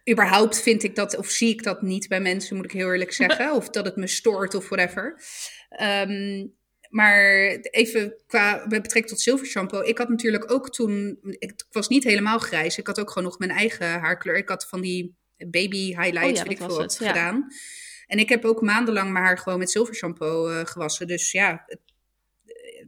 Überhaupt 0.10 0.62
vind 0.62 0.84
ik 0.84 0.96
dat, 0.96 1.18
of 1.18 1.30
zie 1.30 1.50
ik 1.50 1.64
dat 1.64 1.81
niet 1.81 2.08
bij 2.08 2.22
mensen, 2.22 2.56
moet 2.56 2.66
ik 2.66 2.72
heel 2.72 2.92
eerlijk 2.92 3.14
zeggen. 3.24 3.54
Of 3.54 3.70
dat 3.70 3.86
het 3.86 3.96
me 3.96 4.08
stoort 4.08 4.56
of 4.56 4.70
whatever. 4.70 5.22
Ehm, 5.70 6.48
maar 6.90 7.24
even 7.62 8.16
qua 8.28 8.56
met 8.68 8.81
betrekking 8.81 9.08
tot 9.08 9.22
zilver 9.22 9.48
shampoo. 9.48 9.81
Ik 9.81 9.98
had 9.98 10.10
natuurlijk 10.10 10.52
ook 10.52 10.70
toen, 10.70 11.20
ik 11.22 11.66
was 11.72 11.88
niet 11.88 12.04
helemaal 12.04 12.40
grijs. 12.40 12.78
Ik 12.78 12.88
had 12.88 13.00
ook 13.00 13.10
gewoon 13.12 13.28
nog 13.28 13.40
mijn 13.40 13.52
eigen 13.52 14.00
haarkleur. 14.00 14.38
Ik 14.38 14.50
had 14.50 14.68
van 14.70 14.81
die 14.81 15.18
baby 15.48 15.86
highlights, 15.86 16.30
Oh 16.30 16.36
ja, 16.36 16.44
weet 16.44 16.52
ik 16.52 16.58
veel 16.58 16.78
wat, 16.78 16.96
gedaan. 16.98 17.48
En 18.08 18.20
ik 18.20 18.30
heb 18.30 18.46
ook 18.46 18.62
maandenlang 18.62 19.12
mijn 19.12 19.26
haar 19.26 19.38
gewoon 19.38 19.60
met 19.60 19.72
zilver 19.72 19.96
shampoo 19.96 20.48
eh, 20.50 20.66
gewassen. 20.66 21.08
Dus 21.08 21.32
ja, 21.32 21.64
het- 21.66 21.80
eh, 22.46 22.86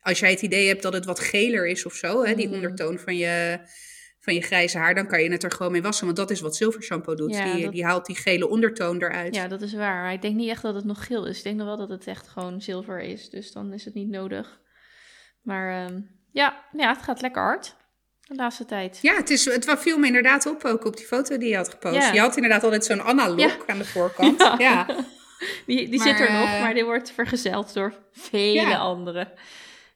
als 0.00 0.18
jij 0.18 0.30
het 0.30 0.42
idee 0.42 0.68
hebt 0.68 0.82
dat 0.82 0.92
het 0.92 1.04
wat 1.04 1.20
geler 1.20 1.66
is 1.66 1.86
of 1.86 1.94
zo, 1.94 2.24
hè, 2.24 2.34
die 2.34 2.46
Mm. 2.48 2.54
ondertoon 2.54 2.98
van 2.98 3.16
je, 3.16 3.58
van 4.20 4.34
je 4.34 4.40
grijze 4.42 4.78
haar, 4.78 4.94
dan 4.94 5.06
kan 5.06 5.22
je 5.22 5.30
het 5.30 5.42
er 5.42 5.50
gewoon 5.50 5.72
mee 5.72 5.82
wassen. 5.82 6.04
Want 6.04 6.16
dat 6.16 6.30
is 6.30 6.40
wat 6.40 6.56
zilver 6.56 6.82
shampoo 6.82 7.14
doet. 7.14 7.34
Ja, 7.34 7.52
die, 7.54 7.62
dat- 7.64 7.72
die 7.72 7.84
haalt 7.84 8.06
die 8.06 8.16
gele 8.16 8.48
ondertoon 8.48 9.02
eruit. 9.02 9.34
Ja, 9.34 9.48
dat 9.48 9.62
is 9.62 9.72
waar. 9.74 10.02
Maar 10.02 10.12
ik 10.12 10.22
denk 10.22 10.34
niet 10.36 10.48
echt 10.50 10.62
dat 10.62 10.74
het 10.74 10.84
nog 10.84 11.06
geel 11.06 11.26
is. 11.26 11.38
Ik 11.38 11.44
denk 11.44 11.56
nog 11.56 11.66
wel 11.66 11.76
dat 11.76 11.88
het 11.88 12.06
echt 12.06 12.28
gewoon 12.28 12.60
zilver 12.62 13.00
is. 13.00 13.30
Dus 13.30 13.52
dan 13.52 13.72
is 13.72 13.84
het 13.84 13.94
niet 13.94 14.08
nodig. 14.08 14.60
Maar 15.42 15.84
ehm, 15.86 16.00
ja, 16.32 16.64
ja, 16.72 16.92
het 16.94 17.02
gaat 17.02 17.20
lekker 17.20 17.42
hard. 17.42 17.76
De 18.28 18.34
laatste 18.34 18.64
tijd. 18.64 18.98
Ja, 19.02 19.14
het, 19.16 19.30
is, 19.30 19.44
het 19.44 19.74
viel 19.78 19.98
me 19.98 20.06
inderdaad 20.06 20.46
op 20.46 20.64
ook 20.64 20.84
op 20.84 20.96
die 20.96 21.06
foto 21.06 21.38
die 21.38 21.48
je 21.48 21.56
had 21.56 21.68
gepost. 21.68 21.94
Ja. 21.94 22.12
Je 22.12 22.20
had 22.20 22.36
inderdaad 22.36 22.64
altijd 22.64 22.84
zo'n 22.84 23.00
Anna-look 23.00 23.38
Ja. 23.40 23.56
aan 23.66 23.78
de 23.78 23.84
voorkant. 23.84 24.40
Ja. 24.42 24.56
Ja. 24.58 24.86
Die, 25.66 25.88
die 25.88 25.98
Maar, 25.98 26.08
zit 26.08 26.20
er 26.20 26.32
nog, 26.32 26.48
eh, 26.48 26.60
maar 26.60 26.74
die 26.74 26.84
wordt 26.84 27.10
vergezeld 27.10 27.74
door 27.74 27.94
vele 28.12 28.76
andere 28.76 29.32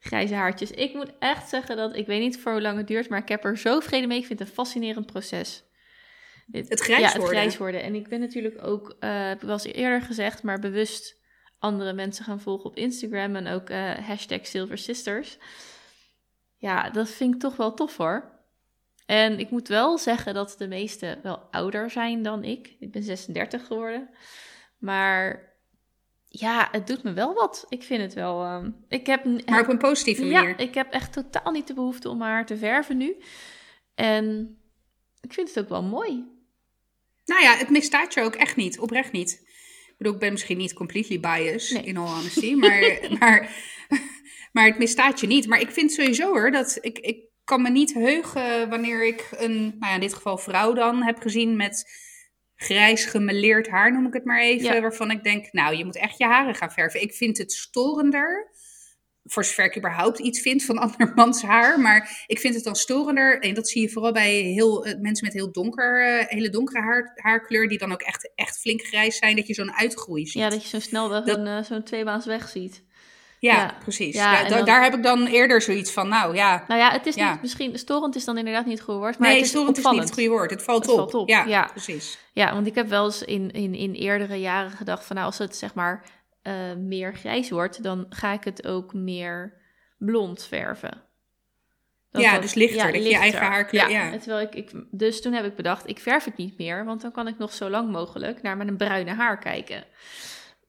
grijze 0.01 0.35
haartjes. 0.35 0.71
Ik 0.71 0.95
moet 0.95 1.11
echt 1.19 1.49
zeggen 1.49 1.77
dat, 1.77 1.97
ik 1.97 2.07
weet 2.07 2.21
niet 2.21 2.39
voor 2.41 2.53
hoe 2.53 2.61
lang 2.61 2.77
het 2.79 2.87
duurt, 2.87 3.09
maar 3.09 3.19
ik 3.19 3.29
heb 3.29 3.45
er 3.45 3.59
zo 3.59 3.81
vrede 3.81 4.07
mee. 4.07 4.19
Ik 4.19 4.27
vind 4.27 4.39
het 4.39 4.49
een 4.49 4.55
fascinerend 4.55 5.07
proces. 5.07 5.63
Dit- 6.47 6.69
Het 6.69 6.81
grijs 6.81 7.01
ja, 7.01 7.07
het 7.07 7.17
worden. 7.17 7.37
grijs 7.39 7.57
worden. 7.57 7.83
En 7.83 7.95
ik 7.95 8.09
ben 8.09 8.21
natuurlijk 8.21 8.67
ook, 8.67 8.97
eh 8.99 9.29
heb 9.29 9.37
ik 9.37 9.43
wel 9.47 9.53
eens 9.53 9.65
eerder 9.65 10.03
gezegd, 10.03 10.43
maar 10.43 10.59
bewust 10.59 11.17
andere 11.59 11.93
mensen 11.93 12.25
gaan 12.25 12.41
volgen 12.41 12.71
op 12.71 12.77
Instagram 12.77 13.37
en 13.37 13.47
ook 13.49 13.71
eh 13.71 13.93
hashtag 14.07 14.47
Silver 14.47 14.79
Sisters. 14.79 15.39
Ja, 16.61 16.91
dat 16.91 17.09
vind 17.09 17.35
ik 17.35 17.41
toch 17.41 17.57
wel 17.57 17.75
tof 17.75 17.97
hoor. 17.97 18.39
En 19.07 19.39
ik 19.39 19.51
moet 19.51 19.69
wel 19.69 19.99
zeggen 19.99 20.35
dat 20.35 20.55
de 20.59 20.69
meesten 20.69 21.19
wel 21.23 21.37
ouder 21.51 21.91
zijn 21.91 22.23
dan 22.23 22.45
ik. 22.45 22.77
Ik 22.81 22.93
ben 22.93 23.03
36 23.03 23.67
geworden. 23.67 24.09
Maar 24.79 25.49
ja, 26.29 26.69
het 26.73 26.87
doet 26.87 27.03
me 27.03 27.13
wel 27.13 27.35
wat. 27.35 27.67
Ik 27.69 27.83
vind 27.83 28.03
het 28.03 28.15
wel. 28.15 28.43
ehm, 28.45 28.71
ik 28.89 29.07
heb, 29.07 29.25
Maar 29.47 29.61
op 29.61 29.69
een 29.69 29.79
positieve 29.79 30.23
manier. 30.25 30.49
ja, 30.49 30.57
ik 30.59 30.75
heb 30.75 30.93
echt 30.93 31.13
totaal 31.13 31.53
niet 31.53 31.67
de 31.67 31.75
behoefte 31.75 32.09
om 32.09 32.21
haar 32.21 32.47
te 32.47 32.57
verven 32.57 32.97
nu. 32.97 33.17
En 33.95 34.57
ik 35.21 35.33
vind 35.33 35.49
het 35.49 35.59
ook 35.59 35.69
wel 35.69 35.83
mooi. 35.83 36.25
Nou 37.25 37.43
ja, 37.43 37.57
het 37.57 37.71
misstaat 37.71 38.15
je 38.15 38.23
ook 38.23 38.35
echt 38.35 38.57
niet. 38.57 38.79
Oprecht 38.79 39.13
niet. 39.13 39.31
Ik 39.89 39.95
bedoel, 39.99 40.13
ik 40.15 40.21
ben 40.21 40.33
misschien 40.33 40.57
niet 40.59 40.73
completely 40.73 41.21
biased, 41.21 41.77
Nee. 41.77 41.83
in 41.87 41.97
all 41.97 42.07
honesty. 42.15 42.55
Maar, 42.55 42.99
maar, 43.19 43.51
maar 44.53 44.67
het 44.67 44.79
misstaat 44.79 45.21
je 45.21 45.27
niet. 45.27 45.47
Maar 45.47 45.61
ik 45.61 45.71
vind 45.71 45.93
sowieso 45.93 46.27
hoor, 46.29 46.51
dat 46.51 46.79
ik, 46.81 46.99
ik 46.99 47.29
kan 47.45 47.63
me 47.63 47.71
niet 47.71 47.95
heugen 47.95 48.69
wanneer 48.69 49.07
ik 49.07 49.29
een, 49.37 49.61
nou 49.63 49.77
ja, 49.87 49.95
in 49.95 50.01
dit 50.01 50.15
geval 50.15 50.39
vrouw 50.39 50.73
dan, 50.73 51.03
heb 51.03 51.19
gezien 51.21 51.57
met 51.57 51.85
grijs 52.57 53.05
gemeleerd 53.05 53.69
haar, 53.69 53.93
noem 53.93 54.07
ik 54.07 54.13
het 54.13 54.25
maar 54.25 54.41
even. 54.41 54.75
Ja. 54.75 54.81
Waarvan 54.81 55.11
ik 55.11 55.23
denk, 55.23 55.53
nou, 55.53 55.77
je 55.77 55.85
moet 55.85 55.97
echt 55.97 56.19
je 56.19 56.25
haren 56.25 56.55
gaan 56.55 56.71
verven. 56.73 57.03
Ik 57.03 57.13
vind 57.15 57.39
het 57.39 57.53
storender. 57.53 58.49
Voor 59.25 59.45
zover 59.45 59.65
ik 59.65 59.77
überhaupt 59.77 60.19
iets 60.19 60.41
vind 60.41 60.65
van 60.65 60.79
andermans 60.89 61.43
haar. 61.43 61.81
Maar 61.81 62.25
ik 62.27 62.39
vind 62.39 62.55
het 62.55 62.65
dan 62.65 62.77
storender. 62.77 63.41
En 63.41 63.55
dat 63.55 63.69
zie 63.69 63.83
je 63.83 63.91
vooral 63.91 64.13
bij 64.13 64.33
heel, 64.33 64.85
eh, 64.85 64.99
mensen 65.01 65.25
met 65.25 65.35
heel 65.35 65.53
donker, 65.53 66.07
eh, 66.07 66.27
hele 66.27 66.49
donkere 66.51 66.81
haar, 66.81 67.13
haarkleur. 67.15 67.69
Die 67.69 67.79
dan 67.79 67.93
ook 67.93 68.03
echt, 68.03 68.33
echt 68.35 68.59
flink 68.59 68.83
grijs 68.83 69.17
zijn. 69.17 69.37
Dat 69.37 69.47
je 69.47 69.55
zo'n 69.55 69.73
uitgroei 69.73 70.27
ziet. 70.27 70.43
Ja, 70.43 70.49
dat 70.49 70.63
je 70.63 70.69
zo 70.69 70.79
snel 70.81 71.09
Dat- 71.09 71.29
zo'n 71.29 71.47
eh, 71.47 71.63
zo'n 71.63 71.83
tweebaans 71.83 72.27
weg 72.27 72.49
ziet. 72.49 72.85
Ja, 73.41 73.55
ja. 73.55 73.75
precies. 73.83 74.15
Ja, 74.15 74.49
dan- 74.49 74.65
Daar 74.65 74.83
heb 74.83 74.95
ik 74.95 75.03
dan 75.03 75.27
eerder 75.27 75.63
zoiets 75.63 75.91
van, 75.93 76.09
nou 76.09 76.35
ja. 76.35 76.65
Nou 76.69 76.81
ja, 76.81 76.91
het 76.91 77.07
is 77.07 77.15
niet, 77.15 77.41
misschien 77.41 77.79
storend 77.79 78.17
is 78.17 78.25
dan 78.25 78.39
inderdaad 78.39 78.65
niet 78.65 78.75
het 78.75 78.85
goede 78.85 79.01
woord, 79.01 79.19
maar 79.19 79.29
nee, 79.29 79.37
het 79.37 79.45
is 79.47 79.51
storend 79.51 79.79
is 79.79 79.85
niet 79.85 80.01
het 80.01 80.13
goede 80.13 80.29
woord. 80.29 80.51
Het 80.51 80.63
valt, 80.63 80.83
Het 80.83 80.91
op. 80.91 80.97
valt 80.99 81.15
op, 81.15 81.29
Ja, 81.29 81.65
precies. 81.65 82.19
Ja, 82.33 82.53
want 82.55 82.67
ik 82.67 82.75
heb 82.75 82.89
wel 82.89 83.05
eens 83.05 83.23
in, 83.23 83.51
in, 83.51 83.75
in 83.75 83.93
eerdere 83.95 84.41
jaren 84.41 84.71
gedacht 84.71 85.05
van 85.05 85.17
nou, 85.17 85.29
als 85.29 85.39
het 85.39 85.57
zeg 85.57 85.75
maar 85.75 86.05
eh, 86.43 86.55
meer 86.79 87.15
grijs 87.15 87.51
wordt, 87.51 87.83
dan 87.83 88.07
ga 88.09 88.33
ik 88.33 88.45
het 88.45 88.67
ook 88.67 88.95
meer 88.95 89.61
blond 89.99 90.47
verven. 90.47 91.03
Dat 92.11 92.23
Ja, 92.23 92.39
dus 92.39 92.55
lichter, 92.55 92.93
dat 92.93 93.03
je 93.03 93.09
je 93.09 93.17
eigen 93.17 93.41
haarkleur- 93.41 93.91
ja. 93.91 94.11
Terwijl 94.19 94.41
ik, 94.47 94.55
ik, 94.55 94.71
dus 94.91 95.23
toen 95.23 95.33
heb 95.33 95.45
ik 95.45 95.55
bedacht, 95.57 95.89
ik 95.89 95.99
verf 95.99 96.25
het 96.25 96.37
niet 96.37 96.59
meer, 96.59 96.85
want 96.85 97.01
dan 97.01 97.13
kan 97.13 97.27
ik 97.29 97.39
nog 97.39 97.53
zo 97.53 97.71
lang 97.71 97.91
mogelijk 97.91 98.43
naar 98.43 98.57
mijn 98.57 98.77
bruine 98.77 99.15
haar 99.15 99.39
kijken. 99.39 99.85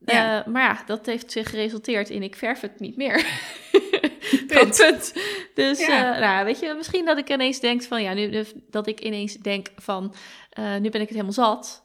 Ja. 0.06 0.40
Eh, 0.40 0.48
maar 0.52 0.64
ja, 0.64 0.84
dat 0.86 1.06
heeft 1.06 1.32
zich 1.32 1.50
geresulteerd 1.50 2.10
in 2.10 2.24
ik 2.24 2.36
verf 2.36 2.62
het 2.62 2.80
niet 2.80 2.98
meer. 2.98 3.26
Punt. 4.48 4.78
Punt. 4.78 5.14
Dus 5.54 5.86
Ja. 5.88 6.14
eh, 6.16 6.22
nou, 6.22 6.46
weet 6.46 6.60
je, 6.60 6.74
misschien 6.78 7.06
dat 7.06 7.18
ik 7.18 7.30
ineens 7.30 7.60
denk 7.60 7.82
van 7.84 8.02
ja, 8.02 8.14
nu 8.14 8.44
dat 8.70 8.88
ik 8.88 9.00
ineens 9.00 9.34
denk 9.36 9.68
van 9.76 10.14
eh, 10.50 10.76
nu 10.76 10.90
ben 10.90 11.02
ik 11.02 11.10
het 11.10 11.18
helemaal 11.18 11.32
zat. 11.32 11.84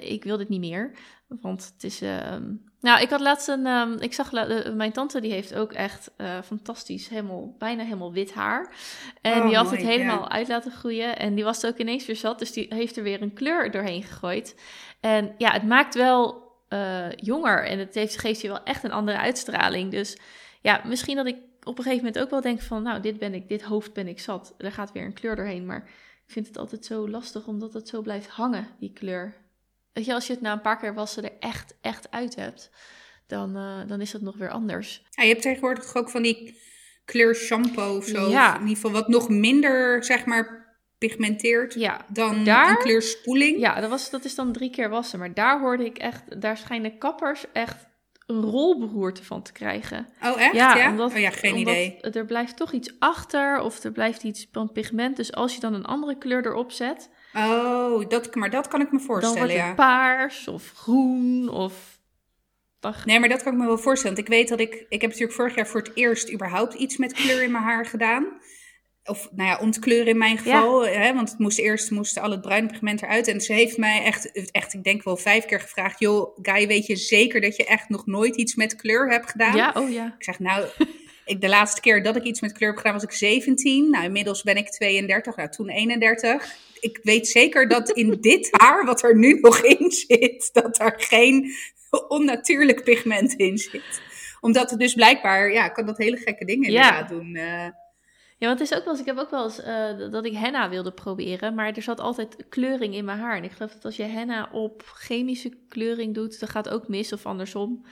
ik 0.00 0.24
wil 0.24 0.36
dit 0.36 0.48
niet 0.48 0.60
meer. 0.60 0.90
Want 1.40 1.70
het 1.74 1.84
is. 1.84 2.00
ehm, 2.00 2.42
nou, 2.80 3.00
ik 3.02 3.10
had 3.10 3.20
laatst 3.20 3.48
een. 3.48 3.66
ehm, 3.66 3.92
ik 3.98 4.12
zag. 4.12 4.30
mijn 4.74 4.92
tante 4.92 5.20
die 5.20 5.32
heeft 5.32 5.54
ook 5.54 5.72
echt 5.72 6.10
fantastisch, 6.44 7.08
helemaal, 7.08 7.54
bijna 7.58 7.82
helemaal 7.82 8.12
wit 8.12 8.32
haar. 8.34 8.72
En 9.20 9.40
Oh, 9.40 9.46
die 9.46 9.56
had 9.56 9.64
mooi, 9.64 9.76
het 9.76 9.86
helemaal 9.86 10.20
ja. 10.22 10.28
uit 10.30 10.48
laten 10.48 10.72
groeien. 10.72 11.18
En 11.18 11.34
die 11.34 11.44
was 11.44 11.62
het 11.62 11.72
ook 11.72 11.78
ineens 11.78 12.06
weer 12.06 12.16
zat. 12.16 12.38
Dus 12.38 12.52
die 12.52 12.66
heeft 12.68 12.96
er 12.96 13.02
weer 13.02 13.22
een 13.22 13.32
kleur 13.34 13.70
doorheen 13.70 14.02
gegooid. 14.02 14.54
En 15.00 15.34
ja, 15.38 15.50
het 15.52 15.62
maakt 15.66 15.94
wel 15.94 16.48
eh, 16.70 17.10
jonger. 17.16 17.66
En 17.66 17.78
het 17.78 17.94
heeft, 17.94 18.18
geeft 18.18 18.40
je 18.40 18.48
wel 18.48 18.62
echt 18.62 18.84
een 18.84 18.92
andere 18.92 19.18
uitstraling. 19.18 19.90
Dus 19.90 20.18
ja, 20.60 20.82
misschien 20.84 21.16
dat 21.16 21.26
ik 21.26 21.36
op 21.62 21.78
een 21.78 21.84
gegeven 21.84 22.04
moment 22.04 22.22
ook 22.22 22.30
wel 22.30 22.40
denk 22.40 22.60
van... 22.60 22.82
Nou, 22.82 23.00
dit 23.00 23.18
ben 23.18 23.34
ik, 23.34 23.48
dit 23.48 23.62
hoofd 23.62 23.92
ben 23.92 24.08
ik 24.08 24.20
zat. 24.20 24.54
Er 24.58 24.72
gaat 24.72 24.92
weer 24.92 25.04
een 25.04 25.12
kleur 25.12 25.36
doorheen. 25.36 25.66
Maar 25.66 25.84
ik 26.26 26.32
vind 26.32 26.46
het 26.46 26.58
altijd 26.58 26.84
zo 26.84 27.08
lastig 27.08 27.46
omdat 27.46 27.72
het 27.72 27.88
zo 27.88 28.02
blijft 28.02 28.28
hangen, 28.28 28.68
die 28.78 28.92
kleur. 28.92 29.34
Weet 29.92 30.04
je, 30.04 30.14
als 30.14 30.26
je 30.26 30.32
het 30.32 30.42
na 30.42 30.52
een 30.52 30.60
paar 30.60 30.78
keer 30.78 30.94
wassen 30.94 31.24
er 31.24 31.38
echt, 31.40 31.74
echt 31.80 32.10
uit 32.10 32.34
hebt, 32.34 32.70
dan, 33.26 33.56
eh, 33.56 33.78
dan 33.86 34.00
is 34.00 34.12
het 34.12 34.22
nog 34.22 34.36
weer 34.36 34.50
anders. 34.50 35.02
Ja, 35.10 35.22
je 35.22 35.28
hebt 35.28 35.42
tegenwoordig 35.42 35.94
ook 35.94 36.10
van 36.10 36.22
die 36.22 36.58
kleur 37.04 37.34
shampoo 37.34 37.96
of 37.96 38.04
zo. 38.04 38.28
Ja. 38.28 38.48
Of 38.48 38.54
in 38.54 38.60
ieder 38.60 38.74
geval 38.74 38.90
wat 38.90 39.08
nog 39.08 39.28
minder, 39.28 40.04
zeg 40.04 40.24
maar, 40.24 40.59
pigmenteert 41.00 41.74
Ja, 41.74 42.04
dan 42.08 42.44
Daar? 42.44 42.70
een 42.70 42.76
kleurspoeling. 42.76 43.58
ja 43.58 43.80
dat, 43.80 43.90
was, 43.90 44.10
dat 44.10 44.24
is 44.24 44.34
dan 44.34 44.52
drie 44.52 44.70
keer 44.70 44.88
wassen. 44.88 45.18
Maar 45.18 45.34
daar 45.34 45.60
hoorde 45.60 45.84
ik 45.84 45.98
echt, 45.98 46.40
daar 46.40 46.56
schijnen 46.56 46.98
kappers 46.98 47.44
echt 47.52 47.88
een 48.26 48.40
rolberoerte 48.42 49.24
van 49.24 49.42
te 49.42 49.52
krijgen. 49.52 50.08
Oh, 50.22 50.40
echt? 50.40 50.54
Ja, 50.54 50.90
omdat, 50.90 51.12
oh 51.12 51.18
ja, 51.18 51.30
geen 51.30 51.54
omdat 51.54 51.74
idee. 51.74 52.00
Er 52.00 52.24
blijft 52.24 52.56
toch 52.56 52.72
iets 52.72 52.94
achter 52.98 53.60
of 53.60 53.84
er 53.84 53.92
blijft 53.92 54.22
iets 54.22 54.46
van 54.52 54.72
pigment. 54.72 55.16
Dus 55.16 55.32
als 55.32 55.54
je 55.54 55.60
dan 55.60 55.74
een 55.74 55.84
andere 55.84 56.18
kleur 56.18 56.46
erop 56.46 56.72
zet, 56.72 57.10
Oh, 57.34 58.08
dat, 58.08 58.34
maar 58.34 58.50
dat 58.50 58.68
kan 58.68 58.80
ik 58.80 58.90
me 58.92 58.96
dan 58.98 59.06
voorstellen, 59.06 59.38
wordt 59.38 59.52
het 59.52 59.62
ja. 59.62 59.74
paars 59.74 60.48
of 60.48 60.72
groen 60.76 61.48
of... 61.48 61.98
dan- 62.80 62.94
Nee, 63.04 63.20
maar 63.20 63.28
dat 63.28 63.42
kan 63.42 63.52
ik 63.52 63.58
me 63.58 63.66
wel 63.66 63.78
voorstellen. 63.78 64.16
Want 64.16 64.28
ik 64.28 64.34
weet 64.34 64.48
dat 64.48 64.60
ik... 64.60 64.74
Ik 64.88 65.00
heb 65.00 65.10
natuurlijk 65.10 65.32
vorig 65.38 65.54
jaar 65.54 65.66
voor 65.66 65.80
het 65.80 65.90
eerst 65.94 66.32
überhaupt 66.32 66.74
iets 66.74 66.96
met 66.96 67.12
kleur 67.12 67.42
in 67.42 67.50
mijn 67.50 67.64
haar 67.64 67.86
gedaan. 67.86 68.26
Of, 69.10 69.28
nou 69.32 69.48
ja, 69.48 69.58
ontkleuren 69.58 70.06
in 70.06 70.18
mijn 70.18 70.38
geval. 70.38 70.86
Hè, 70.86 71.14
want 71.14 71.30
het 71.30 71.38
moest 71.38 71.58
eerst 71.58 71.90
moest 71.90 72.18
al 72.18 72.30
het 72.30 72.40
bruine 72.40 72.68
pigment 72.68 73.02
eruit. 73.02 73.28
En 73.28 73.40
ze 73.40 73.52
heeft 73.52 73.76
mij 73.76 74.02
echt, 74.04 74.50
echt, 74.50 74.74
ik 74.74 74.84
denk 74.84 75.02
wel 75.04 75.16
vijf 75.16 75.44
keer 75.44 75.60
gevraagd... 75.60 75.98
joh, 76.00 76.38
Guy, 76.42 76.66
weet 76.66 76.86
je 76.86 76.96
zeker 76.96 77.40
dat 77.40 77.56
je 77.56 77.64
echt 77.64 77.88
nog 77.88 78.06
nooit 78.06 78.36
iets 78.36 78.54
met 78.54 78.76
kleur 78.76 79.10
hebt 79.10 79.30
gedaan? 79.30 79.56
Ja, 79.56 79.74
oh 79.76 79.90
ja. 79.90 80.14
Ik 80.18 80.24
zeg, 80.24 80.38
nou, 80.38 80.66
ik, 81.24 81.40
de 81.40 81.48
laatste 81.48 81.80
keer 81.80 82.02
dat 82.02 82.16
ik 82.16 82.22
iets 82.22 82.40
met 82.40 82.52
kleur 82.52 82.68
heb 82.68 82.78
gedaan 82.78 82.92
was 82.94 83.02
ik 83.02 83.12
17. 83.12 83.90
Nou, 83.90 84.04
inmiddels 84.04 84.42
ben 84.42 84.56
ik 84.56 84.70
32, 84.70 85.36
nou 85.36 85.48
toen 85.50 85.68
31. 85.68 86.56
Ik 86.80 87.00
weet 87.02 87.28
zeker 87.28 87.68
dat 87.68 87.90
in 87.90 88.16
dit 88.20 88.48
haar, 88.50 88.84
wat 88.84 89.02
er 89.02 89.16
nu 89.18 89.38
nog 89.40 89.58
in 89.62 89.90
zit, 89.90 90.50
dat 90.52 90.80
er 90.80 90.94
geen 90.96 91.52
onnatuurlijk 92.08 92.84
pigment 92.84 93.32
in 93.34 93.58
zit. 93.58 94.00
Omdat 94.40 94.70
het 94.70 94.78
dus 94.78 94.94
blijkbaar, 94.94 95.52
ja, 95.52 95.68
kan 95.68 95.86
dat 95.86 95.98
hele 95.98 96.16
gekke 96.16 96.44
dingen 96.44 96.70
Ja. 96.70 96.88
inderdaad 96.88 97.08
doen. 97.08 97.34
eh. 97.34 97.66
Ja, 98.40 98.46
want 98.46 98.58
het 98.58 98.70
is 98.70 98.76
ook 98.76 98.84
wel 98.84 98.92
eens, 98.92 99.02
ik 99.02 99.08
heb 99.08 99.18
ook 99.18 99.30
wel 99.30 99.44
eens 99.44 99.60
eh, 99.60 100.10
dat 100.10 100.24
ik 100.24 100.32
henna 100.32 100.68
wilde 100.68 100.92
proberen, 100.92 101.54
maar 101.54 101.72
er 101.72 101.82
zat 101.82 102.00
altijd 102.00 102.36
kleuring 102.48 102.94
in 102.94 103.04
mijn 103.04 103.18
haar. 103.18 103.36
En 103.36 103.44
ik 103.44 103.50
geloof 103.50 103.72
dat 103.72 103.84
als 103.84 103.96
je 103.96 104.02
henna 104.02 104.48
op 104.52 104.82
chemische 104.94 105.52
kleuring 105.68 106.14
doet, 106.14 106.40
dan 106.40 106.48
gaat 106.48 106.68
ook 106.68 106.88
mis 106.88 107.12
of 107.12 107.26
andersom. 107.26 107.84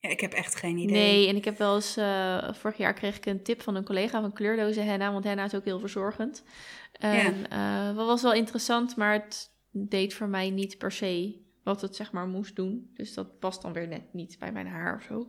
ja, 0.00 0.08
ik 0.08 0.20
heb 0.20 0.32
echt 0.32 0.56
geen 0.56 0.76
idee. 0.76 0.96
Nee, 0.96 1.28
en 1.28 1.36
ik 1.36 1.44
heb 1.44 1.58
wel 1.58 1.74
eens, 1.74 1.96
eh, 1.96 2.52
vorig 2.52 2.76
jaar 2.76 2.92
kreeg 2.92 3.16
ik 3.16 3.26
een 3.26 3.42
tip 3.42 3.62
van 3.62 3.74
een 3.74 3.84
collega 3.84 4.20
van 4.20 4.32
kleurloze 4.32 4.80
henna, 4.80 5.12
want 5.12 5.24
henna 5.24 5.44
is 5.44 5.54
ook 5.54 5.64
heel 5.64 5.80
verzorgend. 5.80 6.44
En 6.92 7.50
eh, 7.50 7.96
dat 7.96 8.06
was 8.06 8.22
wel 8.22 8.34
interessant, 8.34 8.96
maar 8.96 9.12
het 9.12 9.50
deed 9.70 10.14
voor 10.14 10.28
mij 10.28 10.50
niet 10.50 10.78
per 10.78 10.92
se 10.92 11.40
wat 11.62 11.80
het 11.80 11.96
zeg 11.96 12.12
maar 12.12 12.26
moest 12.26 12.56
doen. 12.56 12.90
Dus 12.94 13.14
dat 13.14 13.38
past 13.38 13.62
dan 13.62 13.72
weer 13.72 13.88
net 13.88 14.12
niet 14.12 14.38
bij 14.38 14.52
mijn 14.52 14.66
haar 14.66 14.96
of 14.96 15.02
zo. 15.02 15.26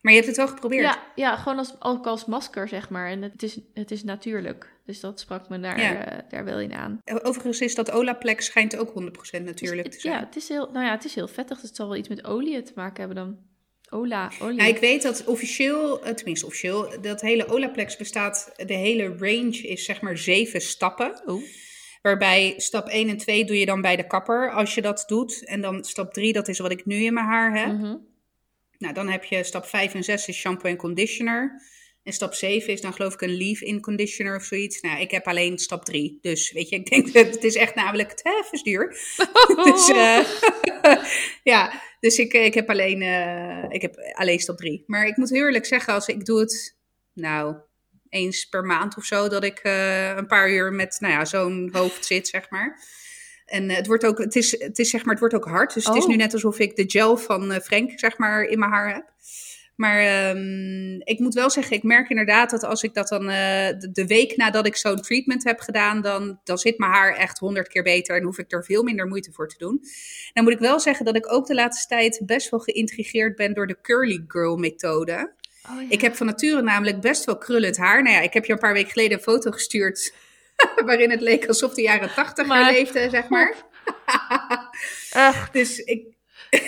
Maar 0.00 0.12
je 0.12 0.18
hebt 0.18 0.30
het 0.30 0.38
wel 0.40 0.48
geprobeerd. 0.54 0.82
Ja, 0.82 1.02
ja 1.14 1.36
gewoon 1.36 1.58
als, 1.58 1.74
ook 1.78 2.06
als 2.06 2.24
masker, 2.24 2.68
zeg 2.68 2.88
maar. 2.90 3.08
En 3.10 3.22
het 3.22 3.42
is, 3.42 3.58
het 3.74 3.90
is 3.90 4.04
natuurlijk. 4.04 4.72
Dus 4.86 5.00
dat 5.00 5.20
sprak 5.20 5.48
me 5.48 5.60
daar, 5.60 5.80
Ja. 5.80 6.04
eh, 6.04 6.18
daar 6.28 6.44
wel 6.44 6.60
in 6.60 6.72
aan. 6.74 6.98
Overigens 7.22 7.60
is 7.60 7.74
dat 7.74 7.90
Olaplex 7.90 8.44
schijnt 8.46 8.76
ook 8.76 8.90
100% 8.92 9.44
natuurlijk 9.44 9.82
Het- 9.86 9.92
te 9.92 10.00
zijn. 10.00 10.14
ja, 10.14 10.20
het 10.20 10.36
is 10.36 10.48
heel, 10.48 10.68
nou 10.72 10.84
ja, 10.84 10.90
het 10.90 11.04
is 11.04 11.14
heel 11.14 11.28
vettig. 11.28 11.62
Het 11.62 11.76
zal 11.76 11.88
wel 11.88 11.96
iets 11.96 12.08
met 12.08 12.24
olie 12.24 12.62
te 12.62 12.72
maken 12.74 12.98
hebben 13.06 13.16
dan. 13.24 13.38
Ola, 13.92 14.30
olie. 14.40 14.56
Ja, 14.56 14.64
ik 14.64 14.78
weet 14.78 15.02
dat 15.02 15.24
officieel, 15.24 16.04
eh, 16.04 16.12
tenminste 16.12 16.46
officieel, 16.46 17.00
dat 17.00 17.20
hele 17.20 17.46
Olaplex 17.46 17.96
bestaat, 17.96 18.52
de 18.66 18.74
hele 18.74 19.06
range 19.18 19.58
is 19.58 19.84
zeg 19.84 20.00
maar 20.00 20.18
zeven 20.18 20.60
stappen. 20.60 21.22
Oh, 21.26 21.42
Waarbij 22.02 22.54
stap 22.56 22.88
1 22.88 23.08
en 23.08 23.16
2 23.16 23.44
doe 23.44 23.58
je 23.58 23.66
dan 23.66 23.80
bij 23.80 23.96
de 23.96 24.06
kapper 24.06 24.50
als 24.52 24.74
je 24.74 24.82
dat 24.82 25.04
doet. 25.06 25.44
En 25.44 25.60
dan 25.60 25.84
stap 25.84 26.12
3, 26.12 26.32
dat 26.32 26.48
is 26.48 26.58
wat 26.58 26.70
ik 26.70 26.86
nu 26.86 26.94
in 26.96 27.14
mijn 27.14 27.26
haar 27.26 27.58
heb. 27.58 27.72
mhm. 27.72 27.96
Nou, 28.80 28.94
dan 28.94 29.08
heb 29.08 29.24
je 29.24 29.44
stap 29.44 29.66
5 29.66 29.94
en 29.94 30.04
6 30.04 30.28
is 30.28 30.36
shampoo 30.36 30.70
en 30.70 30.76
conditioner. 30.76 31.62
En 32.02 32.12
stap 32.12 32.34
7 32.34 32.72
is 32.72 32.80
dan 32.80 32.92
geloof 32.92 33.14
ik 33.14 33.20
een 33.20 33.36
leave-in 33.36 33.80
conditioner 33.80 34.36
of 34.36 34.44
zoiets. 34.44 34.80
Nou, 34.80 35.00
ik 35.00 35.10
heb 35.10 35.26
alleen 35.26 35.58
stap 35.58 35.84
3. 35.84 36.18
Dus 36.20 36.52
weet 36.52 36.68
je, 36.68 36.76
ik 36.76 36.90
denk 36.90 37.12
dat 37.12 37.26
het 37.26 37.44
is 37.44 37.54
echt 37.54 37.74
namelijk 37.74 38.10
het 38.10 38.20
hè, 38.22 38.42
verstuur. 38.48 38.88
Dus 39.64 39.88
eh, 39.88 40.24
ja, 41.52 41.82
dus 42.00 42.18
ik, 42.18 42.32
ik, 42.32 42.54
heb 42.54 42.70
alleen, 42.70 43.02
eh, 43.02 43.64
ik 43.68 43.82
heb 43.82 43.96
alleen 44.12 44.38
stap 44.38 44.56
3. 44.56 44.84
Maar 44.86 45.06
ik 45.06 45.16
moet 45.16 45.30
heel 45.30 45.44
eerlijk 45.44 45.66
zeggen, 45.66 45.94
als 45.94 46.06
ik 46.06 46.24
doe 46.24 46.40
het, 46.40 46.76
nou, 47.14 47.56
eens 48.08 48.44
per 48.44 48.64
maand 48.64 48.96
of 48.96 49.04
zo, 49.04 49.28
dat 49.28 49.44
ik 49.44 49.58
eh, 49.58 50.16
een 50.16 50.26
paar 50.26 50.50
uur 50.50 50.72
met, 50.72 50.96
nou 51.00 51.12
ja, 51.12 51.24
zo'n 51.24 51.68
hoofd 51.72 52.04
zit, 52.04 52.28
zeg 52.28 52.50
maar. 52.50 52.78
En 53.50 53.70
eh, 53.70 53.76
het 53.76 53.86
wordt 53.86 54.04
ook, 54.06 54.18
het 54.18 54.36
is, 54.36 54.60
het 54.60 54.78
is 54.78 54.90
zeg 54.90 55.00
maar, 55.00 55.10
het 55.10 55.20
wordt 55.20 55.34
ook 55.34 55.44
hard. 55.44 55.74
Dus 55.74 55.84
het 55.84 55.96
is 55.96 56.02
Oh. 56.02 56.08
nu 56.08 56.16
net 56.16 56.32
alsof 56.32 56.58
ik 56.58 56.76
de 56.76 56.84
gel 56.86 57.16
van 57.16 57.52
eh, 57.52 57.60
Frank, 57.60 57.98
zeg 57.98 58.18
maar, 58.18 58.42
in 58.42 58.58
mijn 58.58 58.70
haar 58.70 58.94
heb. 58.94 59.12
Maar 59.76 60.00
ehm, 60.00 61.00
ik 61.00 61.18
moet 61.18 61.34
wel 61.34 61.50
zeggen, 61.50 61.76
ik 61.76 61.82
merk 61.82 62.08
inderdaad 62.10 62.50
dat 62.50 62.64
als 62.64 62.82
ik 62.82 62.94
dat 62.94 63.08
dan 63.08 63.28
eh, 63.28 63.68
de, 63.78 63.88
de 63.92 64.06
week 64.06 64.36
nadat 64.36 64.66
ik 64.66 64.76
zo'n 64.76 65.00
treatment 65.00 65.44
heb 65.44 65.60
gedaan, 65.60 66.00
dan, 66.00 66.40
dan 66.44 66.58
zit 66.58 66.78
mijn 66.78 66.92
haar 66.92 67.16
echt 67.16 67.38
honderd 67.38 67.68
keer 67.68 67.82
beter 67.82 68.16
en 68.16 68.22
hoef 68.22 68.38
ik 68.38 68.52
er 68.52 68.64
veel 68.64 68.82
minder 68.82 69.06
moeite 69.06 69.32
voor 69.32 69.48
te 69.48 69.58
doen. 69.58 69.80
Dan 70.32 70.44
moet 70.44 70.52
ik 70.52 70.58
wel 70.58 70.80
zeggen 70.80 71.04
dat 71.04 71.16
ik 71.16 71.32
ook 71.32 71.46
de 71.46 71.54
laatste 71.54 71.88
tijd 71.88 72.22
best 72.26 72.50
wel 72.50 72.60
geïntrigeerd 72.60 73.36
ben 73.36 73.54
door 73.54 73.66
de 73.66 73.80
curly 73.82 74.24
girl 74.28 74.56
methode. 74.56 75.32
Oh, 75.70 75.82
ja. 75.82 75.86
Ik 75.88 76.00
heb 76.00 76.16
van 76.16 76.26
nature 76.26 76.62
namelijk 76.62 77.00
best 77.00 77.24
wel 77.24 77.38
krullend 77.38 77.76
haar. 77.76 78.02
Nou 78.02 78.14
ja, 78.14 78.22
ik 78.22 78.32
heb 78.32 78.44
je 78.44 78.52
een 78.52 78.58
paar 78.58 78.72
weken 78.72 78.90
geleden 78.90 79.16
een 79.16 79.22
foto 79.22 79.50
gestuurd 79.50 80.14
waarin 80.86 81.10
het 81.10 81.20
leek 81.20 81.46
alsof 81.46 81.74
de 81.74 81.82
jaren 81.82 82.14
tachtig 82.14 82.46
Maar- 82.46 82.72
leefde, 82.72 83.10
zeg 83.10 83.28
maar. 83.28 83.54
Echt, 85.10 85.52
Dus 85.58 85.78
ik, 85.78 86.06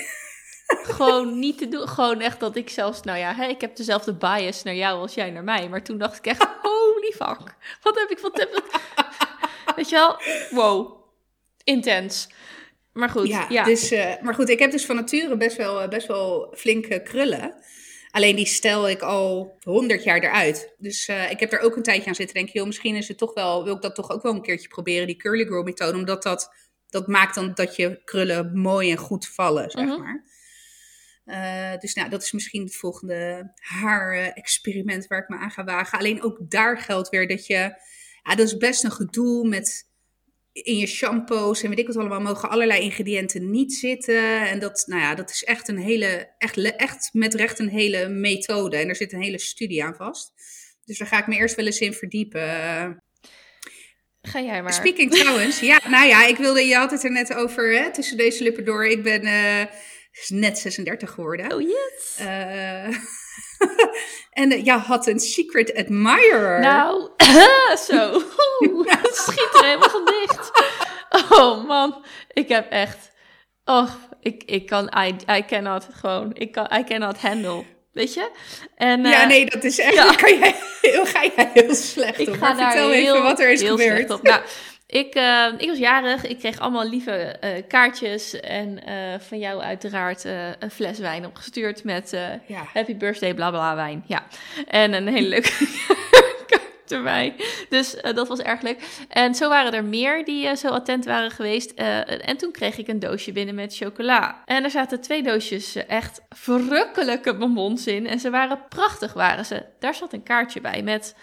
gewoon 0.97 1.39
niet 1.39 1.59
te 1.59 1.69
doen. 1.69 1.89
Gewoon 1.89 2.21
echt 2.21 2.41
dat 2.41 2.57
ik 2.57 2.71
zelfs, 2.71 3.03
nou 3.03 3.19
ja, 3.19 3.35
hè, 3.35 3.47
ik 3.47 3.61
heb 3.61 3.77
dezelfde 3.77 4.15
bias 4.15 4.63
naar 4.63 4.75
jou 4.75 5.01
als 5.01 5.15
jij 5.15 5.31
naar 5.31 5.45
mij. 5.45 5.69
Maar 5.69 5.83
toen 5.83 5.99
dacht 5.99 6.19
ik 6.19 6.27
echt, 6.27 6.49
holy 6.63 7.13
fuck. 7.13 7.55
Wat 7.83 7.99
heb 7.99 8.11
ik, 8.11 8.19
wat 8.19 8.39
heb 8.39 8.49
ik... 8.57 8.81
Weet 9.77 9.89
je 9.89 9.97
wel? 9.97 10.21
Wow. 10.51 11.01
Intens. 11.65 12.29
Maar 12.93 13.09
goed, 13.09 13.29
ja, 13.29 13.47
ja. 13.49 13.65
Dus, 13.65 13.91
eh, 13.91 14.13
maar 14.21 14.35
goed, 14.35 14.49
ik 14.49 14.59
heb 14.59 14.71
dus 14.71 14.87
van 14.87 14.97
nature 14.97 15.37
best 15.37 15.57
wel, 15.57 15.81
eh, 15.81 15.89
best 15.89 16.07
wel 16.07 16.53
flinke 16.57 17.03
krullen. 17.03 17.55
Alleen 18.13 18.37
die 18.37 18.47
stel 18.47 18.89
ik 18.89 19.01
al 19.03 19.57
honderd 19.61 20.03
jaar 20.05 20.19
eruit. 20.19 20.75
Dus 20.79 21.09
eh, 21.09 21.31
ik 21.31 21.41
heb 21.41 21.53
er 21.53 21.61
ook 21.61 21.77
een 21.77 21.83
tijdje 21.83 22.09
aan 22.09 22.15
zitten 22.15 22.35
denken, 22.35 22.53
joh, 22.53 22.67
misschien 22.67 22.97
is 22.97 23.09
het 23.09 23.19
toch 23.19 23.35
wel, 23.35 23.65
wil 23.65 23.75
ik 23.75 23.83
dat 23.83 23.95
toch 23.95 24.11
ook 24.11 24.23
wel 24.23 24.35
een 24.35 24.43
keertje 24.43 24.69
proberen, 24.69 25.07
die 25.07 25.17
curly 25.17 25.47
girl 25.47 25.63
methode. 25.63 25.99
Omdat 25.99 26.23
dat, 26.23 26.55
dat 26.89 27.07
maakt 27.07 27.35
dan 27.35 27.55
dat 27.55 27.77
je 27.77 28.01
krullen 28.05 28.59
mooi 28.59 28.91
en 28.91 28.97
goed 28.97 29.29
vallen, 29.29 29.71
zeg 29.71 29.85
Mhm. 29.87 30.01
maar. 30.01 30.31
Eh, 31.25 31.79
dus 31.79 31.95
nou, 31.95 32.09
dat 32.11 32.23
is 32.23 32.33
misschien 32.33 32.63
het 32.65 32.77
volgende 32.77 33.53
haar-experiment 33.55 35.07
waar 35.07 35.23
ik 35.23 35.29
me 35.29 35.37
aan 35.37 35.51
ga 35.51 35.65
wagen. 35.65 35.99
Alleen 35.99 36.23
ook 36.23 36.39
daar 36.51 36.79
geldt 36.79 37.09
weer 37.09 37.29
dat 37.29 37.47
je, 37.47 37.55
ja, 38.23 38.35
dat 38.35 38.47
is 38.47 38.57
best 38.57 38.85
een 38.85 38.93
gedoe 38.93 39.49
met 39.49 39.91
in 40.53 40.77
je 40.77 40.87
shampoos 40.87 41.63
en 41.63 41.69
weet 41.69 41.79
ik 41.79 41.87
wat 41.87 41.97
allemaal, 41.97 42.21
mogen 42.21 42.51
allerlei 42.51 42.83
ingrediënten 42.83 43.51
niet 43.51 43.73
zitten. 43.73 44.49
En 44.49 44.59
dat, 44.59 44.85
nou 44.87 45.01
ja, 45.01 45.15
dat 45.15 45.31
is 45.31 45.45
echt 45.45 45.69
een 45.69 45.79
hele, 45.79 46.35
echt, 46.39 46.77
echt 46.77 47.11
met 47.13 47.35
recht 47.35 47.59
een 47.59 47.69
hele 47.69 48.09
methode. 48.09 48.77
En 48.77 48.89
er 48.89 48.97
zit 48.97 49.13
een 49.13 49.23
hele 49.23 49.39
studie 49.39 49.85
aan 49.85 49.95
vast. 49.95 50.33
Dus 50.85 50.99
daar 50.99 51.09
ga 51.09 51.19
ik 51.19 51.27
me 51.27 51.37
eerst 51.37 51.55
wel 51.55 51.67
eens 51.67 51.81
in 51.81 51.93
verdiepen. 51.93 52.41
Ga 54.23 54.41
jij 54.41 54.63
maar. 54.63 54.73
Speaking 54.73 55.11
trouwens, 55.15 55.61
ja, 55.61 55.81
nou 55.89 56.07
ja, 56.07 56.27
ik 56.27 56.37
wilde, 56.37 56.67
je 56.67 56.75
had 56.75 56.91
het 56.91 57.05
er 57.05 57.11
net 57.11 57.35
over, 57.35 57.73
hè, 57.73 57.93
tussen 57.93 58.17
deze 58.17 58.43
lippen 58.43 58.65
door. 58.65 58.87
Ik 58.87 59.03
ben 59.03 59.23
eh, 59.23 59.67
net 60.29 60.59
36 60.59 61.11
geworden. 61.11 61.53
Oh, 61.53 61.61
yes. 61.61 62.17
Eh, 62.19 62.89
en 64.43 64.53
uh, 64.53 64.65
jij 64.65 64.77
had 64.77 65.07
een 65.07 65.21
secret 65.21 65.75
admirer. 65.75 66.61
Nou, 66.61 67.09
zo. 67.89 68.13
Het 68.87 69.17
schiet 69.17 69.49
er 69.55 69.65
helemaal 69.65 69.91
van 69.91 70.05
dicht. 70.05 70.51
Oh 71.31 71.67
man, 71.67 72.05
ik 72.33 72.49
heb 72.49 72.71
echt... 72.71 73.11
Oh, 73.65 73.91
ik, 74.21 74.43
ik 74.47 74.67
kan... 74.67 74.93
I, 74.99 75.17
I 75.37 75.45
cannot 75.47 75.87
gewoon... 75.93 76.31
Ik 76.35 76.53
kan, 76.53 76.69
I 76.79 76.85
cannot 76.85 77.19
handle. 77.19 77.65
Weet 77.93 78.15
je? 78.15 78.31
En, 78.77 79.03
ja, 79.03 79.23
uh, 79.23 79.29
nee, 79.29 79.47
dat 79.47 79.65
is 79.65 79.79
echt... 79.79 79.95
ja. 79.95 80.15
Kan 80.23 80.39
jij, 80.39 80.55
heel, 80.81 81.07
ga 81.07 81.25
jij 81.37 81.51
heel 81.55 81.75
slecht 81.75 82.19
ik 82.19 82.29
op. 82.29 82.35
ga 82.35 82.41
Maar 82.41 82.57
daar 82.57 82.71
vertel 82.71 82.91
heel, 82.91 83.15
even 83.15 83.23
wat 83.23 83.41
er 83.41 83.51
is 83.51 83.61
heel 83.61 83.77
gebeurd. 83.77 83.97
slecht 83.97 84.11
op. 84.11 84.23
Nou, 84.23 84.43
Ik, 84.93 85.15
uh, 85.15 85.47
ik 85.59 85.69
was 85.69 85.79
jarig, 85.79 86.27
ik 86.27 86.39
kreeg 86.39 86.59
allemaal 86.59 86.89
lieve 86.89 87.37
uh, 87.45 87.51
kaartjes 87.69 88.41
en 88.41 88.81
uh, 88.89 89.19
van 89.19 89.39
jou 89.39 89.61
uiteraard 89.61 90.25
een 90.59 90.71
fles 90.71 90.99
wijn 90.99 91.27
opgestuurd 91.27 91.85
met 91.85 92.11
ja. 92.47 92.65
happy 92.73 92.97
birthday 92.97 93.35
bla 93.35 93.51
bla 93.51 93.75
wijn. 93.75 94.05
Ja, 94.07 94.27
en 94.67 94.93
een 94.93 95.09
hele 95.09 95.29
leuke 95.29 95.53
kaart 96.47 96.93
erbij. 96.93 97.35
Dus 97.69 97.97
dat 98.15 98.29
was 98.29 98.39
erg 98.39 98.63
leuk. 98.63 99.05
En 99.09 99.35
zo 99.35 99.49
waren 99.49 99.73
er 99.73 99.85
meer 99.85 100.25
die 100.25 100.57
zo 100.57 100.69
attent 100.69 101.05
waren 101.05 101.31
geweest. 101.31 101.71
en 101.71 102.37
toen 102.37 102.53
kreeg 102.53 102.79
ik 102.79 102.89
een 102.89 102.99
doosje 102.99 103.33
binnen 103.33 103.55
met 103.55 103.77
chocola. 103.77 104.43
En 104.45 104.65
er 104.65 104.71
zaten 104.71 105.01
twee 105.01 105.23
doosjes 105.23 105.77
echt 105.77 106.21
verrukkelijke 106.29 107.37
bonbons 107.37 107.87
in. 107.87 108.07
En 108.07 108.21
ze 108.21 108.31
waren 108.31 108.61
prachtig, 108.69 109.13
waren 109.13 109.45
ze. 109.45 109.65
Daar 109.79 109.95
zat 109.95 110.13
een 110.13 110.23
kaartje 110.23 110.61
bij 110.61 110.83
met 110.83 111.17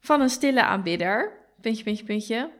van 0.00 0.20
een 0.20 0.30
stille 0.30 0.62
aanbidder 0.62 1.40
puntje, 1.62 1.84
puntje, 1.84 2.04
puntje. 2.04 2.50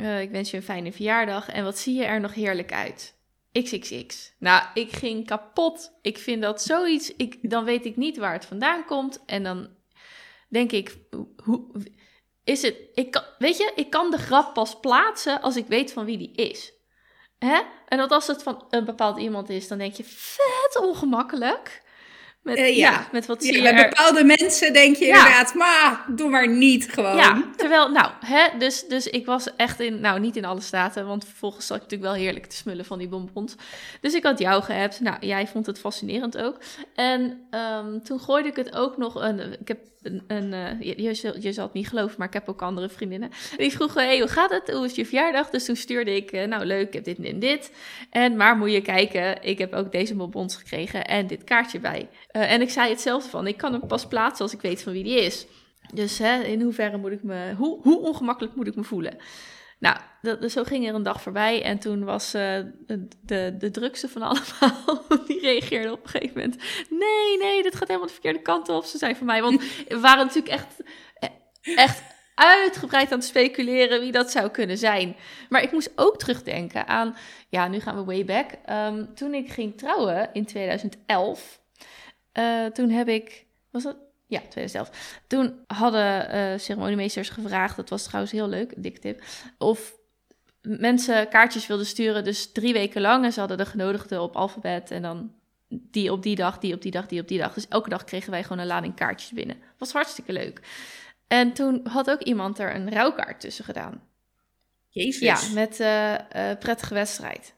Uh, 0.00 0.20
ik 0.20 0.30
wens 0.30 0.50
je 0.50 0.56
een 0.56 0.62
fijne 0.62 0.92
verjaardag. 0.92 1.48
En 1.48 1.64
wat 1.64 1.78
zie 1.78 1.94
je 1.94 2.04
er 2.04 2.20
nog 2.20 2.34
heerlijk 2.34 2.72
uit? 2.72 3.14
XXX. 3.52 4.32
Nou, 4.38 4.64
ik 4.74 4.92
ging 4.92 5.26
kapot. 5.26 5.92
Ik 6.02 6.18
vind 6.18 6.42
dat 6.42 6.62
zoiets. 6.62 7.16
Ik, 7.16 7.50
dan 7.50 7.64
weet 7.64 7.84
ik 7.84 7.96
niet 7.96 8.16
waar 8.16 8.32
het 8.32 8.44
vandaan 8.44 8.84
komt. 8.84 9.24
En 9.26 9.42
dan 9.42 9.68
denk 10.48 10.72
ik, 10.72 10.96
hoe 11.44 11.66
is 12.44 12.62
het? 12.62 12.76
Ik 12.94 13.10
kan, 13.10 13.22
weet 13.38 13.56
je, 13.56 13.72
ik 13.74 13.90
kan 13.90 14.10
de 14.10 14.18
grap 14.18 14.54
pas 14.54 14.80
plaatsen 14.80 15.42
als 15.42 15.56
ik 15.56 15.66
weet 15.66 15.92
van 15.92 16.04
wie 16.04 16.18
die 16.18 16.32
is. 16.32 16.72
Hè? 17.38 17.60
En 17.88 17.98
dat 17.98 18.10
als 18.10 18.26
het 18.26 18.42
van 18.42 18.64
een 18.70 18.84
bepaald 18.84 19.18
iemand 19.18 19.48
is, 19.48 19.68
dan 19.68 19.78
denk 19.78 19.94
je 19.94 20.04
vet 20.04 20.78
ongemakkelijk. 20.80 21.81
Met, 22.42 22.58
uh, 22.58 22.76
ja. 22.76 23.08
met 23.12 23.26
wat 23.26 23.42
zie 23.42 23.62
ja, 23.62 23.74
Bij 23.74 23.88
bepaalde 23.88 24.24
mensen 24.24 24.72
denk 24.72 24.96
je 24.96 25.06
inderdaad, 25.06 25.54
maar 25.54 26.04
doe 26.08 26.30
maar 26.30 26.48
niet 26.48 26.92
gewoon. 26.92 27.16
Ja, 27.16 27.44
terwijl, 27.56 27.90
nou, 27.90 28.10
hè, 28.20 28.58
dus, 28.58 28.86
dus 28.86 29.06
ik 29.06 29.26
was 29.26 29.56
echt 29.56 29.80
in, 29.80 30.00
nou, 30.00 30.20
niet 30.20 30.36
in 30.36 30.44
alle 30.44 30.60
staten, 30.60 31.06
want 31.06 31.24
vervolgens 31.24 31.66
zat 31.66 31.76
ik 31.76 31.82
natuurlijk 31.82 32.10
wel 32.12 32.20
heerlijk 32.20 32.46
te 32.46 32.56
smullen 32.56 32.84
van 32.84 32.98
die 32.98 33.08
bonbons. 33.08 33.54
Dus 34.00 34.14
ik 34.14 34.22
had 34.22 34.38
jou 34.38 34.62
gehebt. 34.62 35.00
Nou, 35.00 35.16
jij 35.20 35.46
vond 35.46 35.66
het 35.66 35.78
fascinerend 35.78 36.38
ook. 36.38 36.58
En 36.94 37.48
um, 37.50 38.02
toen 38.02 38.20
gooide 38.20 38.48
ik 38.48 38.56
het 38.56 38.74
ook 38.74 38.96
nog, 38.96 39.14
een, 39.14 39.60
ik 39.60 39.68
heb 39.68 39.78
een, 40.02 40.22
een 40.26 40.52
uh, 40.52 40.96
je, 40.96 41.40
je, 41.40 41.52
zal 41.52 41.64
het 41.64 41.72
niet 41.72 41.88
geloven, 41.88 42.14
maar 42.18 42.26
ik 42.26 42.32
heb 42.32 42.48
ook 42.48 42.62
andere 42.62 42.88
vriendinnen. 42.88 43.30
Die 43.56 43.72
vroegen, 43.72 44.04
hey, 44.04 44.18
hoe 44.18 44.28
gaat 44.28 44.50
het? 44.50 44.70
Hoe 44.70 44.84
is 44.84 44.94
je 44.94 45.06
verjaardag? 45.06 45.50
Dus 45.50 45.64
toen 45.64 45.76
stuurde 45.76 46.16
ik, 46.16 46.32
uh, 46.32 46.44
nou 46.44 46.64
leuk, 46.64 46.86
ik 46.86 46.92
heb 46.92 47.04
dit 47.04 47.18
en 47.18 47.38
dit. 47.38 47.72
En 48.10 48.36
maar 48.36 48.56
moet 48.56 48.72
je 48.72 48.80
kijken, 48.80 49.42
ik 49.42 49.58
heb 49.58 49.72
ook 49.72 49.92
deze 49.92 50.14
bonbons 50.14 50.56
gekregen 50.56 51.04
en 51.04 51.26
dit 51.26 51.44
kaartje 51.44 51.80
bij. 51.80 52.08
Uh, 52.32 52.52
en 52.52 52.60
ik 52.60 52.70
zei 52.70 52.90
hetzelfde 52.90 53.28
van, 53.28 53.46
ik 53.46 53.56
kan 53.56 53.72
hem 53.72 53.86
pas 53.86 54.06
plaatsen 54.06 54.44
als 54.44 54.54
ik 54.54 54.60
weet 54.60 54.82
van 54.82 54.92
wie 54.92 55.04
die 55.04 55.20
is. 55.20 55.46
Dus 55.94 56.18
hè, 56.18 56.42
in 56.42 56.60
hoeverre 56.60 56.96
moet 56.96 57.12
ik 57.12 57.22
me, 57.22 57.54
hoe, 57.56 57.80
hoe 57.82 57.98
ongemakkelijk 57.98 58.54
moet 58.54 58.66
ik 58.66 58.76
me 58.76 58.84
voelen? 58.84 59.16
Nou, 59.78 59.96
dat, 60.22 60.50
zo 60.50 60.64
ging 60.64 60.88
er 60.88 60.94
een 60.94 61.02
dag 61.02 61.22
voorbij 61.22 61.62
en 61.62 61.78
toen 61.78 62.04
was 62.04 62.34
uh, 62.34 62.58
de, 63.20 63.56
de, 63.58 63.70
drukste 63.70 64.08
van 64.08 64.22
allemaal, 64.28 65.26
die 65.26 65.40
reageerde 65.40 65.92
op 65.92 66.02
een 66.02 66.08
gegeven 66.08 66.40
moment. 66.40 66.56
Nee, 66.88 67.38
nee, 67.38 67.62
dit 67.62 67.74
gaat 67.74 67.88
helemaal 67.88 68.06
de 68.06 68.12
verkeerde 68.12 68.42
kant 68.42 68.68
op. 68.68 68.84
Ze 68.84 68.98
zei 68.98 69.14
van 69.14 69.26
mij, 69.26 69.42
want 69.42 69.62
we 69.88 70.00
waren 70.00 70.26
natuurlijk 70.26 70.54
echt, 70.54 70.82
echt 71.62 72.02
uitgebreid 72.34 73.12
aan 73.12 73.18
het 73.18 73.26
speculeren 73.26 74.00
wie 74.00 74.12
dat 74.12 74.30
zou 74.30 74.48
kunnen 74.48 74.78
zijn. 74.78 75.16
Maar 75.48 75.62
ik 75.62 75.72
moest 75.72 75.92
ook 75.96 76.18
terugdenken 76.18 76.86
aan, 76.86 77.16
ja, 77.48 77.68
nu 77.68 77.80
gaan 77.80 77.96
we 77.96 78.04
way 78.04 78.24
back. 78.24 78.50
Um, 78.70 79.14
toen 79.14 79.34
ik 79.34 79.52
ging 79.52 79.78
trouwen 79.78 80.30
in 80.32 80.46
2011, 80.46 81.60
uh, 82.38 82.66
toen 82.66 82.90
heb 82.90 83.08
ik, 83.08 83.46
was 83.70 83.82
dat? 83.82 83.96
Ja, 84.26 84.40
2011. 84.48 85.20
Toen 85.26 85.64
hadden 85.66 86.34
uh, 86.34 86.58
ceremoniemeesters 86.58 87.28
gevraagd, 87.28 87.76
dat 87.76 87.88
was 87.88 88.02
trouwens 88.02 88.32
heel 88.32 88.48
leuk, 88.48 88.74
dik 88.76 88.98
tip, 88.98 89.22
of 89.58 89.94
mensen 90.62 91.28
kaartjes 91.28 91.66
wilden 91.66 91.86
sturen, 91.86 92.24
dus 92.24 92.52
drie 92.52 92.72
weken 92.72 93.00
lang. 93.00 93.24
En 93.24 93.32
ze 93.32 93.40
hadden 93.40 93.58
de 93.58 93.66
genodigden 93.66 94.22
op 94.22 94.36
alfabet 94.36 94.90
en 94.90 95.02
dan 95.02 95.32
die 95.68 96.12
op 96.12 96.22
die 96.22 96.36
dag, 96.36 96.58
die 96.58 96.74
op 96.74 96.82
die 96.82 96.90
dag, 96.90 97.06
die 97.06 97.20
op 97.20 97.28
die 97.28 97.38
dag. 97.38 97.54
Dus 97.54 97.68
elke 97.68 97.88
dag 97.88 98.04
kregen 98.04 98.30
wij 98.30 98.42
gewoon 98.42 98.58
een 98.58 98.66
lading 98.66 98.94
kaartjes 98.94 99.30
binnen. 99.30 99.56
Was 99.78 99.92
hartstikke 99.92 100.32
leuk. 100.32 100.60
En 101.26 101.52
toen 101.52 101.80
had 101.84 102.10
ook 102.10 102.22
iemand 102.22 102.58
er 102.58 102.74
een 102.74 102.90
rouwkaart 102.90 103.40
tussen 103.40 103.64
gedaan. 103.64 104.02
Jezus. 104.88 105.20
Ja, 105.20 105.54
met 105.54 105.80
uh, 105.80 106.12
uh, 106.12 106.58
prettige 106.58 106.94
wedstrijd. 106.94 107.54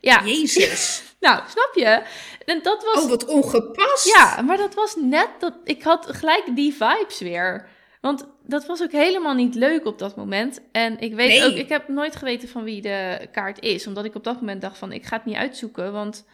Ja. 0.00 0.24
Jezus. 0.24 1.02
nou, 1.20 1.42
snap 1.48 1.70
je? 1.74 2.02
En 2.44 2.62
dat 2.62 2.84
was... 2.84 3.04
Oh, 3.04 3.08
wat 3.08 3.24
ongepast. 3.24 4.06
Ja, 4.16 4.42
maar 4.42 4.56
dat 4.56 4.74
was 4.74 4.96
net 5.00 5.28
dat... 5.38 5.54
Ik 5.64 5.82
had 5.82 6.06
gelijk 6.10 6.44
die 6.54 6.72
vibes 6.72 7.18
weer. 7.18 7.68
Want 8.00 8.26
dat 8.42 8.66
was 8.66 8.82
ook 8.82 8.92
helemaal 8.92 9.34
niet 9.34 9.54
leuk 9.54 9.86
op 9.86 9.98
dat 9.98 10.16
moment. 10.16 10.60
En 10.72 10.98
ik 10.98 11.14
weet 11.14 11.44
ook... 11.44 11.54
Ik 11.54 11.68
heb 11.68 11.88
nooit 11.88 12.16
geweten 12.16 12.48
van 12.48 12.64
wie 12.64 12.82
de 12.82 13.28
kaart 13.32 13.60
is. 13.60 13.86
Omdat 13.86 14.04
ik 14.04 14.14
op 14.14 14.24
dat 14.24 14.40
moment 14.40 14.60
dacht 14.60 14.78
van... 14.78 14.92
Ik 14.92 15.04
ga 15.04 15.16
het 15.16 15.24
niet 15.24 15.36
uitzoeken, 15.36 15.92
want... 15.92 16.24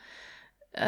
Uh, 0.73 0.87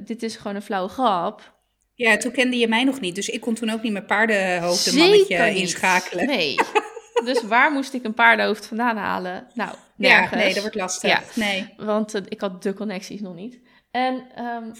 dit 0.00 0.22
is 0.22 0.36
gewoon 0.36 0.56
een 0.56 0.62
flauwe 0.62 0.88
grap. 0.88 1.52
Ja, 1.94 2.16
toen 2.16 2.32
kende 2.32 2.56
je 2.56 2.68
mij 2.68 2.84
nog 2.84 3.00
niet. 3.00 3.14
Dus 3.14 3.28
ik 3.28 3.40
kon 3.40 3.54
toen 3.54 3.70
ook 3.70 3.82
niet 3.82 3.92
mijn 3.92 4.06
paardenhoofdenmannetje 4.06 5.54
inschakelen. 5.54 6.26
Nee. 6.26 6.54
dus 7.24 7.42
waar 7.42 7.72
moest 7.72 7.94
ik 7.94 8.04
een 8.04 8.14
paardenhoofd 8.14 8.66
vandaan 8.66 8.96
halen? 8.96 9.46
Nou, 9.54 9.74
nergens. 9.96 10.30
Ja, 10.30 10.36
nee, 10.36 10.52
dat 10.52 10.62
wordt 10.62 10.76
lastig. 10.76 11.10
Ja, 11.10 11.22
nee. 11.34 11.74
Want 11.76 12.14
uh, 12.14 12.22
ik 12.28 12.40
had 12.40 12.62
de 12.62 12.74
connecties 12.74 13.20
nog 13.20 13.34
niet. 13.34 13.58
En 13.90 14.26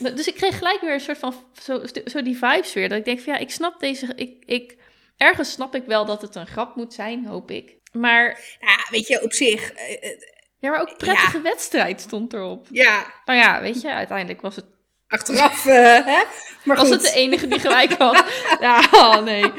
um, 0.01 0.15
dus 0.15 0.27
ik 0.27 0.35
kreeg 0.35 0.59
gelijk 0.59 0.81
weer 0.81 0.93
een 0.93 1.01
soort 1.01 1.19
van 1.19 1.35
zo, 1.63 1.83
zo 2.05 2.23
die 2.23 2.39
vibes 2.39 2.73
weer. 2.73 2.89
Dat 2.89 2.99
ik 2.99 3.05
denk 3.05 3.21
van 3.21 3.33
ja, 3.33 3.39
ik 3.39 3.51
snap 3.51 3.81
deze. 3.81 4.13
Ik, 4.17 4.45
ik, 4.45 4.77
ergens 5.17 5.53
snap 5.53 5.75
ik 5.75 5.85
wel 5.87 6.05
dat 6.05 6.23
het 6.23 6.35
een 6.35 6.47
grap 6.47 6.77
moet 6.77 6.95
zijn, 6.95 7.27
hoop 7.27 7.51
ik. 7.51 7.77
Maar. 7.93 8.41
Ja, 8.61 8.87
weet 8.91 9.07
je, 9.07 9.23
op 9.23 9.33
zich. 9.33 9.73
Uh, 9.73 10.11
ja, 10.59 10.71
maar 10.71 10.81
ook 10.81 10.97
prettige 10.97 11.37
ja. 11.37 11.43
wedstrijd 11.43 12.01
stond 12.01 12.33
erop. 12.33 12.67
Ja. 12.71 13.13
Nou 13.25 13.39
ja, 13.39 13.61
weet 13.61 13.81
je, 13.81 13.93
uiteindelijk 13.93 14.41
was 14.41 14.57
het. 14.57 14.65
Achteraf, 15.09 15.65
uh, 15.65 15.75
hè? 16.05 16.23
Maar 16.65 16.77
was 16.77 16.89
het 16.89 17.01
de 17.01 17.13
enige 17.13 17.49
die 17.49 17.59
gelijk 17.59 17.93
had? 17.93 18.25
ja, 18.61 18.89
oh, 18.91 19.23
nee. 19.23 19.53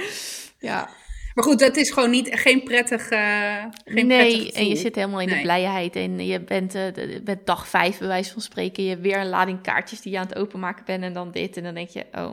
Ja. 0.60 0.90
Maar 1.34 1.44
goed, 1.44 1.60
dat 1.60 1.76
is 1.76 1.92
gewoon 1.92 2.10
niet, 2.10 2.30
geen 2.32 2.64
prettig. 2.64 3.12
Uh, 3.12 3.64
geen 3.86 4.08
nee, 4.08 4.36
prettig 4.36 4.54
en 4.54 4.68
je 4.68 4.76
zit 4.76 4.96
helemaal 4.96 5.22
in 5.22 5.28
de 5.28 5.42
blijheid. 5.42 5.96
En 5.96 6.26
je 6.26 6.40
bent, 6.40 6.76
uh, 6.76 6.84
bent 7.24 7.46
dag 7.46 7.68
vijf, 7.68 7.98
bij 7.98 8.08
wijze 8.08 8.34
van 8.34 8.42
spreken. 8.42 8.84
Je 8.84 8.90
hebt 8.90 9.02
weer 9.02 9.20
een 9.20 9.30
lading 9.30 9.62
kaartjes 9.62 10.02
die 10.02 10.12
je 10.12 10.18
aan 10.18 10.28
het 10.28 10.38
openmaken 10.38 10.86
bent. 10.86 11.04
En 11.04 11.14
dan 11.14 11.32
dit. 11.32 11.58
En 11.58 11.64
dan 11.64 11.74
denk 11.74 11.90
je, 11.90 12.06
oh. 12.12 12.32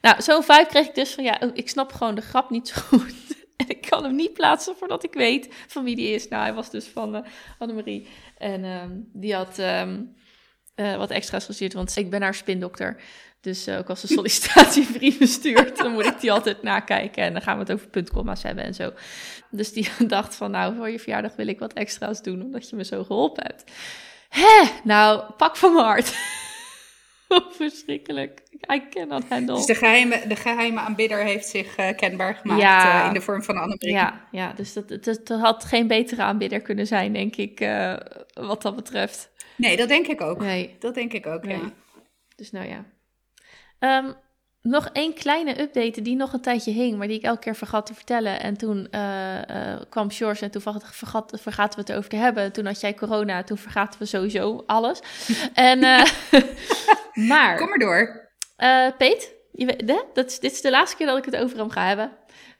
Nou, 0.00 0.22
zo'n 0.22 0.42
vijf 0.42 0.68
kreeg 0.68 0.86
ik 0.86 0.94
dus 0.94 1.14
van 1.14 1.24
ja, 1.24 1.40
oh, 1.40 1.50
ik 1.54 1.68
snap 1.68 1.92
gewoon 1.92 2.14
de 2.14 2.20
grap 2.20 2.50
niet 2.50 2.68
zo 2.68 2.80
goed. 2.80 3.14
en 3.56 3.68
ik 3.68 3.80
kan 3.80 4.04
hem 4.04 4.14
niet 4.14 4.32
plaatsen 4.32 4.76
voordat 4.76 5.04
ik 5.04 5.12
weet 5.12 5.48
van 5.66 5.84
wie 5.84 5.96
die 5.96 6.14
is. 6.14 6.28
Nou, 6.28 6.42
hij 6.42 6.54
was 6.54 6.70
dus 6.70 6.86
van 6.86 7.14
uh, 7.14 7.20
Annemarie. 7.58 8.06
En 8.38 8.64
um, 8.64 9.10
die 9.12 9.34
had 9.34 9.58
um, 9.58 10.14
wat 10.76 11.10
extra's 11.10 11.44
gestuurd, 11.44 11.72
want 11.72 11.96
ik 11.96 12.10
ben 12.10 12.22
haar 12.22 12.34
spindokter. 12.34 12.96
Dus 13.40 13.68
uh, 13.68 13.78
ook 13.78 13.88
als 13.88 14.00
ze 14.00 14.06
sollicitatiebrieven 14.16 15.28
stuurt, 15.28 15.76
dan 15.76 15.92
moet 15.92 16.06
ik 16.06 16.20
die 16.20 16.32
altijd 16.32 16.62
nakijken. 16.62 17.22
En 17.22 17.32
dan 17.32 17.42
gaan 17.42 17.54
we 17.54 17.60
het 17.60 17.72
over 17.72 17.88
puntkomma's 17.88 18.42
hebben 18.42 18.64
en 18.64 18.74
zo. 18.74 18.92
Dus 19.50 19.72
die 19.72 19.88
dacht 20.06 20.34
van, 20.34 20.50
nou, 20.50 20.76
voor 20.76 20.90
je 20.90 20.98
verjaardag 20.98 21.36
wil 21.36 21.46
ik 21.46 21.58
wat 21.58 21.72
extra's 21.72 22.22
doen, 22.22 22.42
omdat 22.42 22.70
je 22.70 22.76
me 22.76 22.84
zo 22.84 23.04
geholpen 23.04 23.44
hebt. 23.46 23.64
Hè, 24.28 24.70
nou, 24.84 25.32
pak 25.36 25.56
van 25.56 25.72
mijn 25.72 25.84
hart. 25.84 26.14
Verschrikkelijk. 27.58 28.42
I 28.72 28.88
cannot 28.90 29.24
handle. 29.28 29.54
Dus 29.54 29.66
de 29.66 29.74
geheime, 29.74 30.26
de 30.28 30.36
geheime 30.36 30.80
aanbidder 30.80 31.18
heeft 31.18 31.48
zich 31.48 31.78
uh, 31.78 31.96
kenbaar 31.96 32.34
gemaakt 32.34 32.60
ja, 32.60 33.00
uh, 33.00 33.06
in 33.06 33.14
de 33.14 33.20
vorm 33.20 33.42
van 33.42 33.54
Annemarie. 33.54 33.92
Ja, 33.92 34.28
ja 34.30 34.52
dus 34.52 34.72
dat, 34.72 34.88
het, 34.88 35.04
het, 35.04 35.28
had 35.28 35.64
geen 35.64 35.86
betere 35.86 36.22
aanbidder 36.22 36.60
kunnen 36.60 36.86
zijn, 36.86 37.12
denk 37.12 37.36
ik, 37.36 37.60
uh, 37.60 37.96
wat 38.32 38.62
dat 38.62 38.76
betreft. 38.76 39.30
Nee, 39.56 39.76
dat 39.76 39.88
denk 39.88 40.06
ik 40.06 40.20
ook. 40.20 40.40
Nee. 40.40 40.76
Dat 40.78 40.94
denk 40.94 41.12
ik 41.12 41.26
ook, 41.26 41.44
nee. 41.44 41.58
ja. 41.58 41.72
Dus 42.36 42.50
nou 42.50 42.68
ja. 42.68 42.84
Um, 43.78 44.14
nog 44.66 44.88
één 44.92 45.14
kleine 45.14 45.60
update 45.60 46.02
die 46.02 46.16
nog 46.16 46.32
een 46.32 46.40
tijdje 46.40 46.70
hing, 46.70 46.96
maar 46.96 47.06
die 47.06 47.16
ik 47.16 47.22
elke 47.22 47.40
keer 47.40 47.54
vergat 47.54 47.86
te 47.86 47.94
vertellen. 47.94 48.40
En 48.40 48.56
toen 48.56 48.88
uh, 48.90 49.34
uh, 49.34 49.80
kwam 49.88 50.10
George 50.10 50.44
en 50.44 50.50
toen 50.50 50.62
vergat, 50.82 51.40
vergaten 51.40 51.78
we 51.78 51.84
het 51.86 51.92
over 51.98 52.10
te 52.10 52.16
hebben. 52.16 52.52
Toen 52.52 52.66
had 52.66 52.80
jij 52.80 52.94
corona, 52.94 53.42
toen 53.42 53.58
vergaten 53.58 54.00
we 54.00 54.06
sowieso 54.06 54.62
alles. 54.66 55.00
en, 55.54 55.78
uh, 55.78 56.04
maar... 57.28 57.56
Kom 57.56 57.68
maar 57.68 57.78
door. 57.78 58.30
Peet, 58.98 59.34
je 59.52 59.66
weet, 59.66 59.82
hè? 59.86 60.02
Dat 60.12 60.30
is, 60.30 60.40
dit 60.40 60.52
is 60.52 60.60
de 60.60 60.70
laatste 60.70 60.96
keer 60.96 61.06
dat 61.06 61.18
ik 61.18 61.24
het 61.24 61.36
over 61.36 61.58
hem 61.58 61.70
ga 61.70 61.86
hebben. 61.86 62.12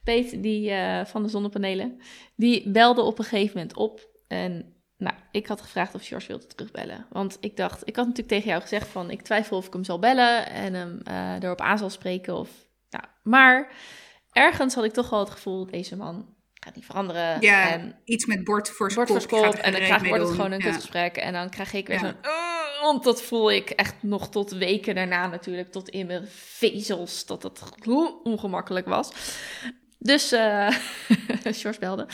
Peet, 0.05 0.43
die 0.43 0.73
van 1.05 1.23
de 1.23 1.29
zonnepanelen, 1.29 2.01
die 2.37 2.71
belde 2.71 3.03
op 3.03 3.19
een 3.19 3.25
gegeven 3.25 3.57
moment 3.57 3.77
op. 3.77 4.09
En 4.29 4.76
nou, 4.99 5.15
ik 5.31 5.47
had 5.47 5.61
gevraagd 5.61 5.95
of 5.95 6.07
George 6.07 6.27
wilde 6.27 6.47
terugbellen. 6.47 7.07
Want 7.11 7.37
ik 7.41 7.57
dacht, 7.57 7.89
ik 7.89 7.97
had 7.97 8.07
natuurlijk 8.07 8.35
tegen 8.35 8.49
jou 8.49 8.63
gezegd 8.63 8.89
van... 8.89 9.11
ik 9.11 9.23
twijfel 9.23 9.57
of 9.57 9.67
ik 9.67 9.73
hem 9.73 9.85
zal 9.85 9.99
bellen 9.99 10.47
en 10.47 10.75
hem 10.75 11.01
uh, 11.09 11.43
erop 11.43 11.61
aan 11.61 11.79
zal 11.79 11.91
spreken. 11.91 12.37
Of, 12.37 12.51
nou, 12.91 13.05
maar 13.23 13.73
ergens 14.33 14.75
had 14.75 14.85
ik 14.85 14.93
toch 14.93 15.11
wel 15.11 15.21
het 15.21 15.31
gevoel, 15.31 15.67
deze 15.67 15.97
man 15.97 16.35
gaat 16.55 16.75
niet 16.75 16.85
veranderen. 16.85 17.41
Ja, 17.41 17.71
en 17.71 17.99
iets 18.05 18.27
met 18.27 18.45
bord 18.45 18.71
voor 18.71 18.93
bord 18.95 19.27
kop. 19.27 19.55
En 19.55 19.73
dan 19.73 19.81
krijg, 19.81 20.09
wordt 20.09 20.23
het 20.23 20.33
gewoon 20.33 20.53
een 20.53 20.59
ja. 20.59 20.65
kutgesprek. 20.65 21.17
En 21.17 21.33
dan 21.33 21.51
krijg 21.51 21.73
ik 21.73 21.87
weer 21.87 21.97
ja. 21.97 22.03
zo'n... 22.03 22.17
Uh, 22.23 22.83
want 22.83 23.05
dat 23.05 23.23
voel 23.23 23.53
ik 23.53 23.71
echt 23.71 24.03
nog 24.03 24.29
tot 24.29 24.51
weken 24.51 24.95
daarna 24.95 25.27
natuurlijk. 25.27 25.73
Tot 25.73 25.89
in 25.89 26.07
mijn 26.07 26.27
vezels, 26.29 27.27
dat 27.27 27.43
het 27.43 27.63
ongemakkelijk 28.23 28.87
was. 28.87 29.13
Dus 29.99 30.33
uh, 30.33 30.71
George 31.43 31.79
belde. 31.81 32.07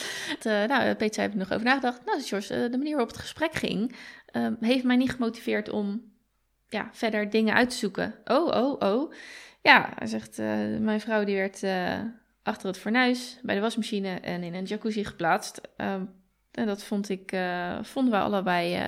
Uh, 0.46 0.64
nou, 0.64 0.94
Peter 0.94 1.14
zei, 1.14 1.26
heb 1.26 1.36
nog 1.36 1.52
over 1.52 1.64
nagedacht. 1.64 2.04
Nou, 2.04 2.22
George, 2.22 2.68
de 2.68 2.76
manier 2.76 2.96
waarop 2.96 3.10
het 3.10 3.20
gesprek 3.20 3.52
ging, 3.52 3.96
ehm, 4.26 4.54
heeft 4.60 4.84
mij 4.84 4.96
niet 4.96 5.10
gemotiveerd 5.10 5.68
om 5.68 6.12
ja, 6.68 6.88
verder 6.92 7.30
dingen 7.30 7.54
uit 7.54 7.70
te 7.70 7.76
zoeken. 7.76 8.14
Oh, 8.24 8.46
oh, 8.46 8.76
oh. 8.78 9.12
Ja, 9.62 9.92
hij 9.94 10.06
zegt, 10.06 10.36
mijn 10.78 11.00
vrouw 11.00 11.24
die 11.24 11.36
werd 11.36 11.62
achter 12.42 12.66
het 12.66 12.78
fornuis 12.78 13.38
bij 13.42 13.54
de 13.54 13.60
wasmachine 13.60 14.20
en 14.20 14.42
in 14.42 14.54
een 14.54 14.64
jacuzzi 14.64 15.04
geplaatst. 15.04 15.60
Um, 15.76 16.10
en 16.52 16.66
dat 16.66 16.82
vond 16.82 17.08
ik, 17.08 17.36
vonden 17.82 18.12
we 18.12 18.18
allebei 18.18 18.78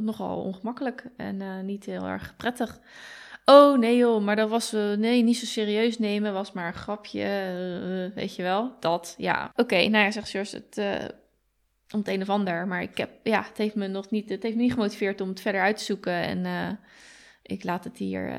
nogal 0.00 0.42
ongemakkelijk 0.42 1.04
en 1.16 1.64
niet 1.66 1.84
heel 1.84 2.06
erg 2.06 2.36
prettig. 2.36 2.80
Oh 3.50 3.78
nee 3.78 3.96
joh, 3.96 4.22
maar 4.22 4.36
dat 4.36 4.48
was, 4.48 4.74
uh, 4.74 4.92
nee, 4.92 5.22
niet 5.22 5.36
zo 5.36 5.46
serieus 5.46 5.98
nemen, 5.98 6.32
was 6.32 6.52
maar 6.52 6.66
een 6.66 6.72
grapje, 6.72 7.20
uh, 7.20 8.14
weet 8.14 8.36
je 8.36 8.42
wel, 8.42 8.76
dat, 8.80 9.14
ja. 9.18 9.52
Oké, 9.54 9.76
nou 9.76 10.04
ja, 10.04 10.10
zegt 10.10 10.30
George, 10.30 10.56
het, 10.56 10.78
uh, 10.78 11.08
om 11.90 11.98
het 11.98 12.08
een 12.08 12.22
of 12.22 12.28
ander, 12.28 12.66
maar 12.66 12.82
ik 12.82 12.96
heb, 12.96 13.10
ja, 13.22 13.42
het 13.42 13.58
heeft 13.58 13.74
me 13.74 13.86
nog 13.86 14.10
niet, 14.10 14.28
het 14.28 14.42
heeft 14.42 14.56
me 14.56 14.62
niet 14.62 14.72
gemotiveerd 14.72 15.20
om 15.20 15.28
het 15.28 15.40
verder 15.40 15.60
uit 15.60 15.76
te 15.76 15.84
zoeken 15.84 16.12
en 16.12 16.78
ik 17.42 17.64
laat 17.64 17.84
het 17.84 17.98
hier, 17.98 18.32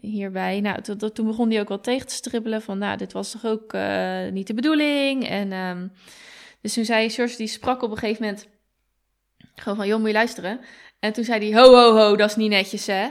hierbij. 0.00 0.60
Nou, 0.60 0.80
toen 1.12 1.26
begon 1.26 1.50
hij 1.50 1.60
ook 1.60 1.68
wel 1.68 1.80
tegen 1.80 2.06
te 2.06 2.14
stribbelen 2.14 2.62
van, 2.62 2.78
nou, 2.78 2.96
dit 2.96 3.12
was 3.12 3.30
toch 3.30 3.44
ook 3.44 3.72
niet 4.32 4.46
de 4.46 4.54
bedoeling 4.54 5.28
en, 5.28 5.52
um, 5.52 5.92
dus 6.60 6.74
toen 6.74 6.84
zei 6.84 7.10
George, 7.10 7.36
die 7.36 7.46
sprak 7.46 7.82
op 7.82 7.90
een 7.90 7.98
gegeven 7.98 8.22
moment 8.24 8.48
gewoon 9.54 9.76
van, 9.76 9.86
joh, 9.86 9.98
moet 9.98 10.08
je 10.08 10.14
luisteren? 10.14 10.60
En 10.98 11.12
toen 11.12 11.24
zei 11.24 11.50
hij, 11.50 11.60
ho, 11.60 11.74
ho, 11.74 11.96
ho, 11.96 12.16
dat 12.16 12.30
is 12.30 12.36
niet 12.36 12.50
netjes, 12.50 12.86
hè? 12.86 13.08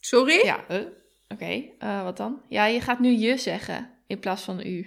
Sorry? 0.00 0.44
Ja, 0.44 0.64
uh, 0.70 0.76
oké. 0.76 0.92
Okay. 1.28 1.74
Uh, 1.78 2.02
wat 2.02 2.16
dan? 2.16 2.42
Ja, 2.48 2.64
je 2.64 2.80
gaat 2.80 2.98
nu 2.98 3.10
je 3.10 3.36
zeggen 3.36 3.90
in 4.06 4.18
plaats 4.18 4.42
van 4.42 4.60
u. 4.66 4.86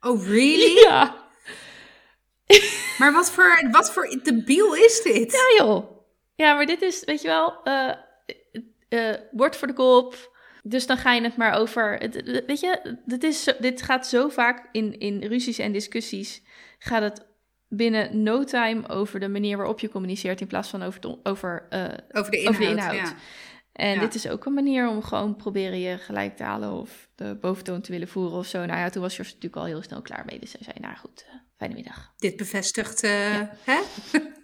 Oh, 0.00 0.26
really? 0.26 0.82
Ja. 0.88 1.22
maar 2.98 3.12
wat 3.12 3.30
voor, 3.30 3.68
wat 3.70 3.92
voor 3.92 4.20
debiel 4.22 4.74
is 4.74 5.02
dit? 5.02 5.32
Ja, 5.32 5.64
joh. 5.64 5.94
Ja, 6.34 6.54
maar 6.54 6.66
dit 6.66 6.82
is, 6.82 7.04
weet 7.04 7.22
je 7.22 7.28
wel, 7.28 7.60
uh, 8.88 9.14
woord 9.30 9.56
voor 9.56 9.68
de 9.68 9.74
kop. 9.74 10.32
Dus 10.62 10.86
dan 10.86 10.96
ga 10.96 11.12
je 11.12 11.22
het 11.22 11.36
maar 11.36 11.52
over. 11.52 11.98
Weet 12.46 12.60
je, 12.60 12.98
dit, 13.04 13.24
is, 13.24 13.54
dit 13.58 13.82
gaat 13.82 14.06
zo 14.06 14.28
vaak 14.28 14.68
in, 14.72 14.98
in 14.98 15.24
ruzies 15.24 15.58
en 15.58 15.72
discussies. 15.72 16.42
Gaat 16.78 17.02
het 17.02 17.26
binnen 17.76 18.22
no 18.22 18.44
time 18.44 18.88
over 18.88 19.20
de 19.20 19.28
manier 19.28 19.56
waarop 19.56 19.80
je 19.80 19.88
communiceert 19.88 20.40
in 20.40 20.46
plaats 20.46 20.68
van 20.68 20.82
over, 20.82 21.00
de, 21.00 21.18
over, 21.22 21.66
uh, 21.70 21.84
over 22.10 22.30
de 22.30 22.38
inhoud. 22.38 22.48
Over 22.48 22.60
de 22.60 22.70
inhoud. 22.70 22.94
Ja. 22.94 23.14
En 23.74 24.00
dit 24.00 24.14
is 24.14 24.28
ook 24.28 24.44
een 24.44 24.54
manier 24.54 24.88
om 24.88 25.02
gewoon 25.02 25.36
proberen 25.36 25.78
je 25.78 25.98
gelijk 25.98 26.36
te 26.36 26.42
halen 26.42 26.72
of 26.72 27.08
de 27.14 27.36
boventoon 27.40 27.80
te 27.80 27.92
willen 27.92 28.08
voeren 28.08 28.38
of 28.38 28.46
zo. 28.46 28.58
Nou 28.58 28.78
ja, 28.78 28.90
toen 28.90 29.02
was 29.02 29.16
Jos 29.16 29.26
natuurlijk 29.26 29.56
al 29.56 29.64
heel 29.64 29.82
snel 29.82 30.02
klaar 30.02 30.24
mee. 30.26 30.38
Dus 30.38 30.52
hij 30.52 30.60
zei, 30.62 30.76
nou 30.80 30.96
goed, 30.96 31.24
uh, 31.28 31.34
fijne 31.56 31.74
middag. 31.74 32.12
Dit 32.16 32.36
bevestigt 32.36 33.04
uh, 33.04 33.40
hè? 33.64 33.80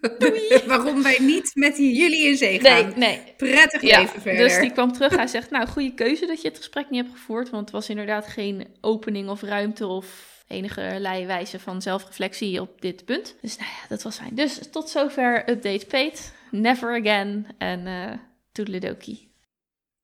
waarom 0.66 1.02
wij 1.02 1.18
niet 1.18 1.50
met 1.54 1.76
jullie 1.76 2.28
in 2.28 2.36
zee 2.36 2.60
gaan. 2.60 2.84
Nee, 2.84 2.94
nee. 2.96 3.34
Prettig 3.36 3.82
ja, 3.82 4.00
leven 4.00 4.20
verder. 4.20 4.48
Dus 4.48 4.60
die 4.60 4.72
kwam 4.72 4.92
terug. 4.92 5.16
Hij 5.16 5.26
zegt, 5.26 5.50
nou, 5.50 5.66
goede 5.66 5.94
keuze 5.94 6.26
dat 6.26 6.42
je 6.42 6.48
het 6.48 6.56
gesprek 6.56 6.90
niet 6.90 7.02
hebt 7.02 7.14
gevoerd. 7.18 7.50
Want 7.50 7.62
het 7.62 7.72
was 7.72 7.88
inderdaad 7.88 8.26
geen 8.26 8.76
opening 8.80 9.28
of 9.28 9.42
ruimte 9.42 9.86
of 9.86 10.29
enige 10.50 10.98
wijze 11.26 11.58
van 11.58 11.82
zelfreflectie 11.82 12.60
op 12.60 12.80
dit 12.80 13.04
punt. 13.04 13.36
Dus 13.40 13.56
nou 13.56 13.70
ja, 13.70 13.88
dat 13.88 14.02
was 14.02 14.16
fijn. 14.16 14.34
Dus 14.34 14.70
tot 14.70 14.88
zover 14.88 15.50
update 15.50 15.86
Pete. 15.86 16.22
Never 16.50 17.00
again 17.00 17.46
en 17.58 17.86
uh, 17.86 18.12
toedeledokie. 18.52 19.32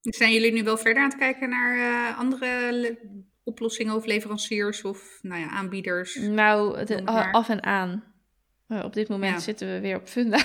Zijn 0.00 0.32
jullie 0.32 0.52
nu 0.52 0.64
wel 0.64 0.76
verder 0.76 1.02
aan 1.02 1.08
het 1.08 1.18
kijken 1.18 1.48
naar 1.48 1.76
uh, 1.76 2.18
andere 2.18 2.98
oplossingen 3.44 3.94
of 3.94 4.04
leveranciers 4.04 4.82
of 4.82 5.18
nou 5.22 5.40
ja, 5.40 5.48
aanbieders? 5.48 6.14
Nou, 6.14 6.84
de, 6.84 7.04
af 7.32 7.48
en 7.48 7.62
aan. 7.62 8.04
Uh, 8.68 8.84
op 8.84 8.94
dit 8.94 9.08
moment 9.08 9.34
ja. 9.34 9.40
zitten 9.40 9.72
we 9.72 9.80
weer 9.80 9.96
op 9.96 10.08
Funda. 10.08 10.42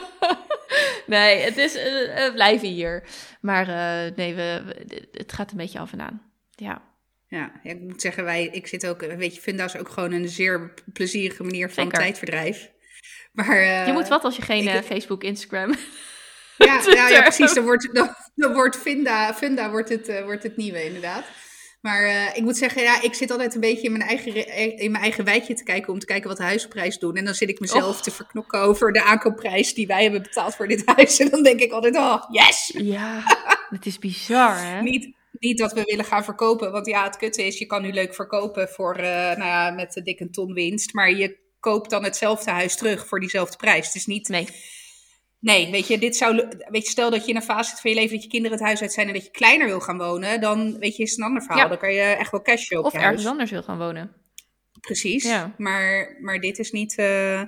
nee, 1.06 1.40
het 1.40 1.56
is, 1.56 1.72
we 1.72 2.30
blijven 2.34 2.68
hier. 2.68 3.08
Maar 3.40 3.66
nee, 4.16 4.34
we, 4.34 4.62
het 5.12 5.32
gaat 5.32 5.50
een 5.50 5.56
beetje 5.56 5.78
af 5.78 5.92
en 5.92 6.00
aan. 6.00 6.22
Ja. 6.50 6.89
Ja, 7.30 7.52
ik 7.62 7.80
moet 7.80 8.00
zeggen, 8.00 8.24
wij, 8.24 8.48
ik 8.52 8.66
zit 8.66 8.86
ook, 8.86 9.00
weet 9.00 9.34
je, 9.34 9.40
Funda 9.40 9.64
is 9.64 9.76
ook 9.76 9.88
gewoon 9.88 10.12
een 10.12 10.28
zeer 10.28 10.74
plezierige 10.92 11.42
manier 11.42 11.70
van 11.70 11.84
Zeker. 11.84 11.98
tijdverdrijf. 11.98 12.70
Maar, 13.32 13.60
uh, 13.60 13.86
je 13.86 13.92
moet 13.92 14.08
wat 14.08 14.24
als 14.24 14.36
je 14.36 14.42
geen 14.42 14.68
ik, 14.68 14.84
Facebook, 14.84 15.22
Instagram. 15.22 15.74
Ja, 16.56 16.80
ja, 16.94 17.08
ja, 17.08 17.22
precies. 17.22 17.54
Dan 17.54 17.64
wordt, 17.64 17.94
dan, 17.94 18.14
dan 18.34 18.52
wordt 18.52 18.76
Funda, 18.76 19.34
Funda 19.34 19.70
wordt, 19.70 19.88
het, 19.88 20.08
uh, 20.08 20.22
wordt 20.24 20.42
het 20.42 20.56
nieuwe, 20.56 20.84
inderdaad. 20.84 21.24
Maar 21.80 22.02
uh, 22.02 22.36
ik 22.36 22.42
moet 22.42 22.56
zeggen, 22.56 22.82
ja, 22.82 23.02
ik 23.02 23.14
zit 23.14 23.30
altijd 23.30 23.54
een 23.54 23.60
beetje 23.60 23.86
in 23.86 23.92
mijn, 23.92 24.08
eigen, 24.08 24.48
in 24.78 24.90
mijn 24.90 25.02
eigen 25.02 25.24
wijkje 25.24 25.54
te 25.54 25.62
kijken 25.62 25.92
om 25.92 25.98
te 25.98 26.06
kijken 26.06 26.28
wat 26.28 26.36
de 26.36 26.42
huisprijs 26.42 26.98
doen. 26.98 27.16
En 27.16 27.24
dan 27.24 27.34
zit 27.34 27.48
ik 27.48 27.60
mezelf 27.60 27.96
oh. 27.96 28.02
te 28.02 28.10
verknokken 28.10 28.60
over 28.60 28.92
de 28.92 29.04
aankoopprijs 29.04 29.74
die 29.74 29.86
wij 29.86 30.02
hebben 30.02 30.22
betaald 30.22 30.54
voor 30.54 30.68
dit 30.68 30.82
huis. 30.94 31.18
En 31.18 31.30
dan 31.30 31.42
denk 31.42 31.60
ik 31.60 31.72
altijd, 31.72 31.96
oh, 31.96 32.22
yes! 32.30 32.72
Ja, 32.76 33.22
het 33.76 33.86
is 33.86 33.98
bizar, 33.98 34.58
hè? 34.62 34.82
Niet, 34.82 35.12
niet 35.40 35.58
dat 35.58 35.72
we 35.72 35.82
willen 35.84 36.04
gaan 36.04 36.24
verkopen. 36.24 36.72
Want 36.72 36.86
ja, 36.86 37.04
het 37.04 37.16
kutte 37.16 37.46
is, 37.46 37.58
je 37.58 37.66
kan 37.66 37.82
nu 37.82 37.92
leuk 37.92 38.14
verkopen 38.14 38.68
voor, 38.68 38.96
uh, 38.98 39.04
nou 39.04 39.44
ja, 39.44 39.70
met 39.70 39.92
de 39.92 40.02
dikke 40.02 40.30
ton 40.30 40.52
winst. 40.52 40.94
Maar 40.94 41.10
je 41.10 41.38
koopt 41.60 41.90
dan 41.90 42.04
hetzelfde 42.04 42.50
huis 42.50 42.76
terug 42.76 43.06
voor 43.06 43.20
diezelfde 43.20 43.56
prijs. 43.56 43.86
Het 43.86 43.94
is 43.94 44.06
niet... 44.06 44.28
Nee. 44.28 44.48
Nee, 45.40 45.70
weet 45.70 45.86
je, 45.86 45.98
dit 45.98 46.16
zou, 46.16 46.48
weet 46.68 46.84
je, 46.84 46.90
stel 46.90 47.10
dat 47.10 47.24
je 47.24 47.30
in 47.30 47.36
een 47.36 47.42
fase 47.42 47.70
zit 47.70 47.80
van 47.80 47.90
je 47.90 47.96
leven 47.96 48.14
dat 48.14 48.22
je 48.22 48.30
kinderen 48.30 48.56
het 48.56 48.66
huis 48.66 48.80
uit 48.80 48.92
zijn 48.92 49.06
en 49.06 49.12
dat 49.12 49.24
je 49.24 49.30
kleiner 49.30 49.66
wil 49.66 49.80
gaan 49.80 49.98
wonen, 49.98 50.40
dan 50.40 50.78
weet 50.78 50.96
je, 50.96 51.02
is 51.02 51.10
het 51.10 51.18
een 51.18 51.24
ander 51.24 51.42
verhaal. 51.42 51.62
Ja. 51.62 51.68
Dan 51.68 51.78
kan 51.78 51.92
je 51.92 52.00
echt 52.00 52.30
wel 52.30 52.42
cash 52.42 52.70
op 52.70 52.84
Of 52.84 52.92
je 52.92 52.98
ergens 52.98 53.16
huis. 53.16 53.30
anders 53.30 53.50
wil 53.50 53.62
gaan 53.62 53.78
wonen. 53.78 54.12
Precies, 54.80 55.24
ja. 55.24 55.54
maar, 55.56 56.16
maar 56.20 56.38
dit 56.38 56.58
is 56.58 56.70
niet, 56.70 56.98
uh, 56.98 57.42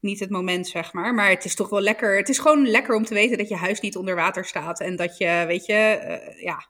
niet 0.00 0.20
het 0.20 0.30
moment, 0.30 0.68
zeg 0.68 0.92
maar. 0.92 1.14
Maar 1.14 1.30
het 1.30 1.44
is 1.44 1.54
toch 1.54 1.68
wel 1.68 1.80
lekker, 1.80 2.16
het 2.16 2.28
is 2.28 2.38
gewoon 2.38 2.68
lekker 2.68 2.94
om 2.94 3.04
te 3.04 3.14
weten 3.14 3.38
dat 3.38 3.48
je 3.48 3.56
huis 3.56 3.80
niet 3.80 3.96
onder 3.96 4.14
water 4.14 4.44
staat 4.44 4.80
en 4.80 4.96
dat 4.96 5.18
je, 5.18 5.44
weet 5.46 5.66
je, 5.66 6.00
uh, 6.02 6.42
ja, 6.42 6.68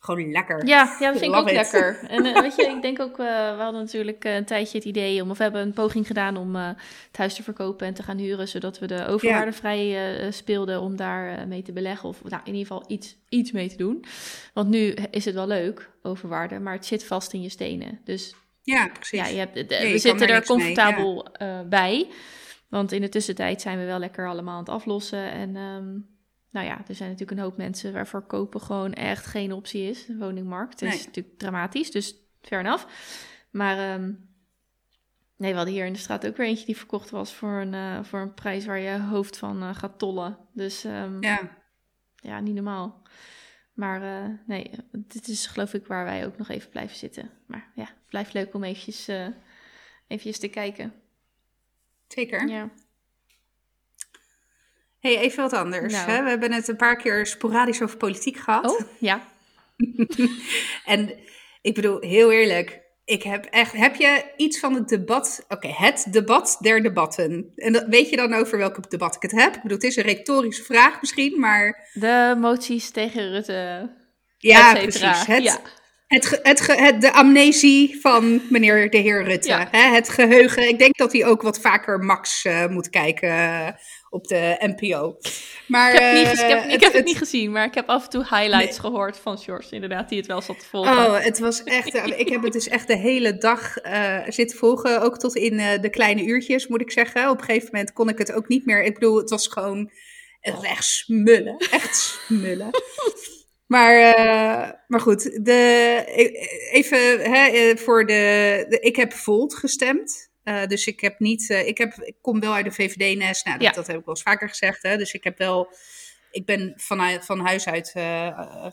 gewoon 0.00 0.30
lekker. 0.30 0.66
Ja, 0.66 0.96
ja 0.98 1.10
dat 1.10 1.18
vind 1.22 1.32
ik 1.32 1.38
ook 1.38 1.48
it. 1.48 1.54
lekker. 1.54 1.98
En 2.08 2.24
uh, 2.24 2.40
weet 2.40 2.56
je, 2.56 2.66
ik 2.66 2.82
denk 2.82 3.00
ook, 3.00 3.18
uh, 3.18 3.56
we 3.56 3.62
hadden 3.62 3.80
natuurlijk 3.80 4.24
uh, 4.24 4.34
een 4.34 4.44
tijdje 4.44 4.78
het 4.78 4.86
idee 4.86 5.22
om, 5.22 5.30
of 5.30 5.36
we 5.36 5.42
hebben 5.42 5.62
een 5.62 5.72
poging 5.72 6.06
gedaan 6.06 6.36
om 6.36 6.54
het 6.54 7.16
huis 7.16 7.34
te 7.34 7.42
verkopen 7.42 7.86
en 7.86 7.94
te 7.94 8.02
gaan 8.02 8.18
huren, 8.18 8.48
zodat 8.48 8.78
we 8.78 8.86
de 8.86 9.06
overwaarde 9.06 9.52
vrij 9.52 10.30
speelden 10.30 10.80
om 10.80 10.96
daar 10.96 11.48
mee 11.48 11.62
te 11.62 11.72
beleggen. 11.72 12.08
Of 12.08 12.22
nou, 12.24 12.42
in 12.44 12.54
ieder 12.54 12.66
geval 12.66 12.84
iets, 12.88 13.16
iets 13.28 13.52
mee 13.52 13.68
te 13.68 13.76
doen. 13.76 14.04
Want 14.54 14.68
nu 14.68 14.94
is 15.10 15.24
het 15.24 15.34
wel 15.34 15.46
leuk, 15.46 15.90
overwaarde, 16.02 16.58
maar 16.58 16.74
het 16.74 16.86
zit 16.86 17.04
vast 17.04 17.32
in 17.32 17.42
je 17.42 17.48
stenen. 17.48 18.00
Dus 18.04 18.34
ja, 18.62 18.88
precies. 18.88 19.18
Ja, 19.18 19.26
je 19.26 19.38
hebt, 19.38 19.54
de, 19.54 19.64
ja, 19.68 19.80
je 19.80 19.92
we 19.92 19.98
zitten 19.98 20.28
er 20.28 20.46
comfortabel 20.46 21.28
ja. 21.38 21.64
bij. 21.64 22.08
Want 22.68 22.92
in 22.92 23.00
de 23.00 23.08
tussentijd 23.08 23.60
zijn 23.60 23.78
we 23.78 23.84
wel 23.84 23.98
lekker 23.98 24.28
allemaal 24.28 24.54
aan 24.54 24.60
het 24.60 24.68
aflossen. 24.68 25.32
En 25.32 25.56
um, 25.56 26.06
nou 26.50 26.66
ja, 26.66 26.82
er 26.88 26.94
zijn 26.94 27.10
natuurlijk 27.10 27.38
een 27.38 27.44
hoop 27.44 27.56
mensen 27.56 27.92
waarvoor 27.92 28.22
kopen 28.22 28.60
gewoon 28.60 28.92
echt 28.92 29.26
geen 29.26 29.52
optie 29.52 29.88
is. 29.88 30.06
De 30.06 30.16
woningmarkt 30.16 30.80
nee. 30.80 30.94
is 30.94 31.06
natuurlijk 31.06 31.38
dramatisch, 31.38 31.90
dus 31.90 32.14
ver 32.42 32.66
af. 32.66 32.86
Maar 33.50 33.94
um, 33.94 34.28
nee, 35.36 35.50
we 35.50 35.56
hadden 35.56 35.74
hier 35.74 35.86
in 35.86 35.92
de 35.92 35.98
straat 35.98 36.26
ook 36.26 36.36
weer 36.36 36.46
eentje 36.46 36.66
die 36.66 36.76
verkocht 36.76 37.10
was 37.10 37.34
voor 37.34 37.60
een, 37.60 37.72
uh, 37.72 38.02
voor 38.04 38.20
een 38.20 38.34
prijs 38.34 38.66
waar 38.66 38.78
je 38.78 39.00
hoofd 39.00 39.36
van 39.36 39.62
uh, 39.62 39.74
gaat 39.74 39.98
tollen. 39.98 40.38
Dus 40.52 40.84
um, 40.84 41.22
ja. 41.22 41.56
ja, 42.16 42.40
niet 42.40 42.54
normaal. 42.54 43.02
Maar 43.72 44.02
uh, 44.02 44.36
nee, 44.46 44.70
dit 44.92 45.28
is 45.28 45.46
geloof 45.46 45.74
ik 45.74 45.86
waar 45.86 46.04
wij 46.04 46.26
ook 46.26 46.38
nog 46.38 46.48
even 46.48 46.70
blijven 46.70 46.96
zitten. 46.96 47.30
Maar 47.46 47.70
ja, 47.74 47.84
het 47.84 48.08
blijft 48.08 48.32
leuk 48.32 48.54
om 48.54 48.64
eventjes, 48.64 49.08
eventjes 50.06 50.38
te 50.38 50.48
kijken. 50.48 50.92
Zeker. 52.06 52.48
Ja 52.48 52.70
hey, 55.00 55.18
even 55.18 55.42
wat 55.42 55.52
anders. 55.52 55.92
Nou. 55.92 56.10
Hè? 56.10 56.22
We 56.22 56.28
hebben 56.28 56.52
het 56.52 56.68
een 56.68 56.76
paar 56.76 56.96
keer 56.96 57.26
sporadisch 57.26 57.82
over 57.82 57.96
politiek 57.96 58.36
gehad. 58.36 58.70
Oh, 58.70 58.80
ja. 58.98 59.28
en 60.84 61.14
ik 61.62 61.74
bedoel, 61.74 62.00
heel 62.00 62.32
eerlijk, 62.32 62.80
ik 63.04 63.22
heb 63.22 63.44
echt. 63.44 63.72
Heb 63.72 63.94
je 63.94 64.24
iets 64.36 64.58
van 64.58 64.74
het 64.74 64.88
debat? 64.88 65.44
Oké, 65.48 65.54
okay, 65.54 65.88
het 65.88 66.06
debat 66.10 66.56
der 66.60 66.82
debatten. 66.82 67.52
En 67.56 67.72
dat, 67.72 67.84
weet 67.88 68.10
je 68.10 68.16
dan 68.16 68.34
over 68.34 68.58
welke 68.58 68.82
debat 68.88 69.14
ik 69.14 69.22
het 69.22 69.30
heb? 69.30 69.54
Ik 69.54 69.62
bedoel, 69.62 69.76
het 69.76 69.86
is 69.86 69.96
een 69.96 70.02
retorische 70.02 70.62
vraag 70.64 71.00
misschien, 71.00 71.40
maar. 71.40 71.88
De 71.92 72.36
moties 72.40 72.90
tegen 72.90 73.30
Rutte. 73.30 73.90
Ja, 74.38 74.72
precies. 74.72 75.26
Het, 75.26 75.42
ja. 75.42 75.60
Het, 76.06 76.40
het, 76.42 76.66
het, 76.66 77.00
de 77.00 77.12
amnesie 77.12 78.00
van 78.00 78.42
meneer 78.50 78.90
de 78.90 78.98
heer 78.98 79.24
Rutte. 79.24 79.48
Ja. 79.48 79.68
Hè? 79.70 79.94
Het 79.94 80.08
geheugen. 80.08 80.68
Ik 80.68 80.78
denk 80.78 80.96
dat 80.96 81.12
hij 81.12 81.26
ook 81.26 81.42
wat 81.42 81.60
vaker 81.60 81.98
Max 81.98 82.44
uh, 82.44 82.66
moet 82.66 82.90
kijken 82.90 83.28
op 84.10 84.26
de 84.26 84.56
NPO. 84.58 85.16
Maar, 85.66 85.94
ik 85.94 86.00
heb, 86.00 86.14
niet, 86.14 86.40
ik 86.40 86.48
heb, 86.48 86.64
ik 86.64 86.70
het, 86.70 86.82
heb 86.82 86.92
het, 86.92 87.04
niet 87.04 87.18
gezien, 87.18 87.52
maar 87.52 87.64
ik 87.64 87.74
heb 87.74 87.88
af 87.88 88.04
en 88.04 88.10
toe 88.10 88.20
highlights 88.20 88.80
nee. 88.80 88.80
gehoord 88.80 89.18
van 89.18 89.38
George, 89.38 89.74
inderdaad, 89.74 90.08
die 90.08 90.18
het 90.18 90.26
wel 90.26 90.42
zat 90.42 90.58
te 90.58 90.66
volgen. 90.66 90.92
Oh, 90.92 91.18
het 91.18 91.38
was 91.38 91.64
echt, 91.64 91.94
ik 91.94 92.28
heb 92.28 92.42
het 92.42 92.52
dus 92.52 92.68
echt 92.68 92.86
de 92.86 92.96
hele 92.96 93.38
dag 93.38 93.84
uh, 93.84 94.18
zitten 94.28 94.58
volgen, 94.58 95.02
ook 95.02 95.18
tot 95.18 95.36
in 95.36 95.56
de 95.80 95.90
kleine 95.90 96.24
uurtjes, 96.24 96.66
moet 96.66 96.80
ik 96.80 96.90
zeggen. 96.90 97.30
Op 97.30 97.38
een 97.38 97.44
gegeven 97.44 97.68
moment 97.72 97.92
kon 97.92 98.08
ik 98.08 98.18
het 98.18 98.32
ook 98.32 98.48
niet 98.48 98.66
meer, 98.66 98.82
ik 98.82 98.94
bedoel, 98.94 99.16
het 99.16 99.30
was 99.30 99.46
gewoon 99.46 99.90
echt 100.40 100.84
smullen, 100.84 101.56
echt 101.70 101.96
smullen. 101.96 102.70
Maar, 103.70 103.94
uh, 103.94 104.70
maar 104.86 105.00
goed, 105.00 105.44
de, 105.44 106.02
even 106.72 107.20
hè, 107.32 107.76
voor 107.76 108.06
de, 108.06 108.66
de, 108.68 108.80
Ik 108.80 108.96
heb 108.96 109.12
Volt 109.12 109.54
gestemd. 109.54 110.29
Uh, 110.44 110.66
dus 110.66 110.86
ik 110.86 111.00
heb 111.00 111.18
niet. 111.18 111.50
Uh, 111.50 111.66
ik, 111.66 111.78
heb, 111.78 111.94
ik 111.94 112.16
kom 112.20 112.40
wel 112.40 112.54
uit 112.54 112.64
de 112.64 112.72
VVD-nest. 112.72 113.44
Nou, 113.44 113.58
dat, 113.58 113.66
ja. 113.66 113.72
dat, 113.72 113.86
heb 113.86 113.98
ik 113.98 114.04
wel 114.04 114.14
eens 114.14 114.24
vaker 114.24 114.48
gezegd. 114.48 114.82
Hè? 114.82 114.96
Dus 114.96 115.12
ik 115.12 115.24
heb 115.24 115.38
wel. 115.38 115.74
Ik 116.30 116.46
ben 116.46 116.72
van, 116.76 117.22
van 117.22 117.40
huis 117.40 117.66
uit 117.66 117.90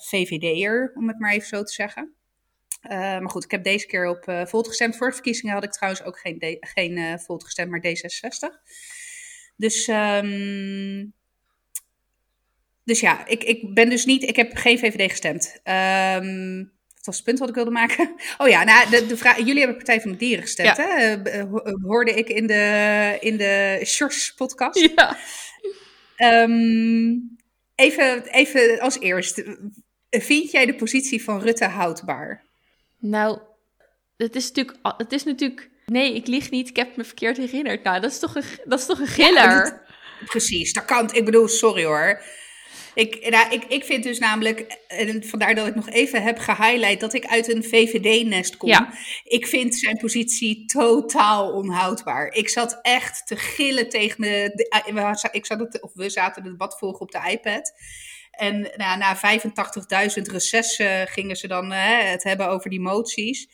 VVD'er, 0.04 0.92
om 0.96 1.08
het 1.08 1.20
maar 1.20 1.32
even 1.32 1.48
zo 1.48 1.64
te 1.64 1.74
zeggen. 1.74 2.14
maar 2.90 3.30
goed, 3.30 3.44
ik 3.44 3.52
heb 3.52 3.64
deze 3.64 3.86
keer 3.86 4.08
op 4.08 4.48
Volt 4.50 4.68
gestemd. 4.68 4.98
Voor 4.98 5.08
de 5.08 5.14
verkiezingen 5.14 5.54
had 5.54 5.64
ik 5.64 5.72
trouwens 5.72 6.04
ook 6.04 6.20
geen, 6.20 6.58
geen 6.60 7.20
Volt 7.20 7.44
gestemd, 7.44 7.70
maar 7.72 7.82
D66. 7.86 8.70
Dus 9.56 9.88
um, 9.88 11.14
dus 12.88 13.00
ja, 13.00 13.26
ik, 13.26 13.44
ik 13.44 13.74
ben 13.74 13.90
dus 13.90 14.06
niet, 14.06 14.24
ik 14.24 14.36
heb 14.36 14.56
geen 14.56 14.80
VVD 14.80 15.10
gestemd. 15.10 15.60
Um, 15.64 16.72
was 17.08 17.16
het 17.16 17.26
punt 17.26 17.40
wat 17.40 17.50
ik 17.50 17.56
wilde 17.56 17.72
maken. 17.72 18.16
Oh 18.38 18.48
ja, 18.48 18.64
nou, 18.64 18.90
de, 18.90 19.06
de 19.06 19.18
vraag, 19.18 19.38
jullie 19.38 19.58
hebben 19.58 19.76
Partij 19.76 20.02
van 20.02 20.12
de 20.12 20.18
Dieren 20.18 20.44
gestemd, 20.44 20.78
hè? 20.78 21.18
Uh, 21.18 21.44
hoorde 21.84 22.14
ik 22.14 22.30
in 22.30 22.48
de, 22.48 23.18
in 23.20 23.38
de 23.38 23.82
Shores 23.86 24.34
podcast. 24.36 24.90
Ja. 24.96 25.18
Um, 26.18 27.38
even, 27.76 28.24
even 28.24 28.80
als 28.80 29.00
eerst, 29.00 29.44
vind 30.10 30.52
jij 30.52 30.66
de 30.66 30.76
positie 30.76 31.24
van 31.24 31.42
Rutte 31.42 31.66
houdbaar? 31.66 32.44
Nou, 33.00 33.40
het 34.18 34.36
is 34.36 34.48
natuurlijk, 34.48 34.78
het 34.98 35.12
is 35.12 35.24
natuurlijk, 35.24 35.70
nee, 35.86 36.16
ik 36.16 36.28
lieg 36.28 36.50
niet, 36.50 36.70
ik 36.70 36.76
heb 36.76 36.96
me 36.96 37.04
verkeerd 37.04 37.38
herinnerd. 37.38 37.84
Nou, 37.84 38.02
dat 38.02 38.12
is 38.12 38.20
toch 38.20 38.36
een, 38.36 38.44
dat 38.66 38.80
is 38.80 38.86
toch 38.86 39.00
een 39.00 39.08
giller? 39.08 39.66
Ja, 39.66 39.82
precies, 40.26 40.74
dat 40.74 40.86
kan, 40.86 41.14
ik 41.14 41.26
bedoel, 41.26 41.48
sorry 41.48 41.84
hoor. 41.84 42.22
Ik, 42.98 43.30
nou, 43.30 43.52
ik, 43.52 43.64
ik 43.64 43.84
vind 43.84 44.04
dus 44.04 44.20
namelijk, 44.20 44.78
en 44.88 45.24
vandaar 45.24 45.56
dat 45.56 45.68
ik 45.68 45.76
nog 45.76 45.90
even 45.90 46.24
heb 46.24 46.38
gehighlight, 46.38 47.00
dat 47.00 47.14
ik 47.14 47.26
uit 47.26 47.54
een 47.54 47.64
VVD-nest 47.64 48.58
kom. 48.58 48.70
Ja. 48.70 48.94
Ik 49.24 49.48
vind 49.48 49.76
zijn 49.76 49.98
positie 49.98 50.66
totaal 50.66 51.52
onhoudbaar. 51.52 52.28
Ik 52.28 52.50
zat 52.50 52.80
echt 52.82 53.28
te 53.28 53.36
gillen 53.36 53.90
tegen 53.90 54.22
de. 54.22 54.52
de 54.54 55.30
ik 55.32 55.46
zat 55.46 55.60
het, 55.60 55.82
of 55.82 55.92
we 55.94 56.10
zaten 56.10 56.42
het 56.42 56.52
debat 56.52 56.78
volgen 56.78 57.02
op 57.02 57.12
de 57.12 57.30
iPad. 57.30 57.74
En 58.32 58.72
nou, 58.76 58.98
na 58.98 59.18
85.000 59.18 60.22
recessen 60.32 61.08
gingen 61.08 61.36
ze 61.36 61.48
dan 61.48 61.72
hè, 61.72 62.04
het 62.04 62.24
hebben 62.24 62.50
over 62.50 62.70
die 62.70 62.82
moties. 62.82 63.48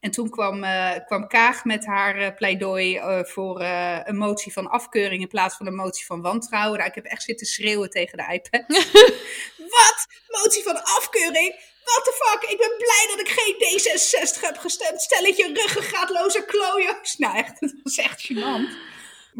En 0.00 0.10
toen 0.10 0.30
kwam, 0.30 0.64
uh, 0.64 0.90
kwam 1.06 1.28
Kaag 1.28 1.64
met 1.64 1.86
haar 1.86 2.18
uh, 2.18 2.28
pleidooi 2.36 2.96
uh, 2.96 3.24
voor 3.24 3.60
een 4.04 4.16
motie 4.16 4.52
van 4.52 4.70
afkeuring 4.70 5.22
in 5.22 5.28
plaats 5.28 5.56
van 5.56 5.66
een 5.66 5.74
motie 5.74 6.06
van 6.06 6.22
wantrouwen. 6.22 6.78
Nou, 6.78 6.88
ik 6.88 6.94
heb 6.94 7.04
echt 7.04 7.22
zitten 7.22 7.46
schreeuwen 7.46 7.90
tegen 7.90 8.18
de 8.18 8.32
iPad. 8.32 8.64
Wat? 9.76 10.06
Motie 10.28 10.62
van 10.62 10.84
afkeuring? 10.84 11.54
What 11.84 12.04
the 12.04 12.12
fuck? 12.22 12.50
Ik 12.50 12.58
ben 12.58 12.76
blij 12.76 13.06
dat 13.08 13.20
ik 13.20 13.28
geen 13.28 13.54
D66 13.54 14.40
heb 14.40 14.56
gestemd. 14.58 15.02
Stelletje 15.02 15.52
ruggengraatloze 15.52 16.44
klooiers. 16.44 17.16
Nou, 17.16 17.36
echt, 17.36 17.60
het 17.60 17.74
was 17.82 17.96
echt 17.96 18.26
gênant. 18.26 18.68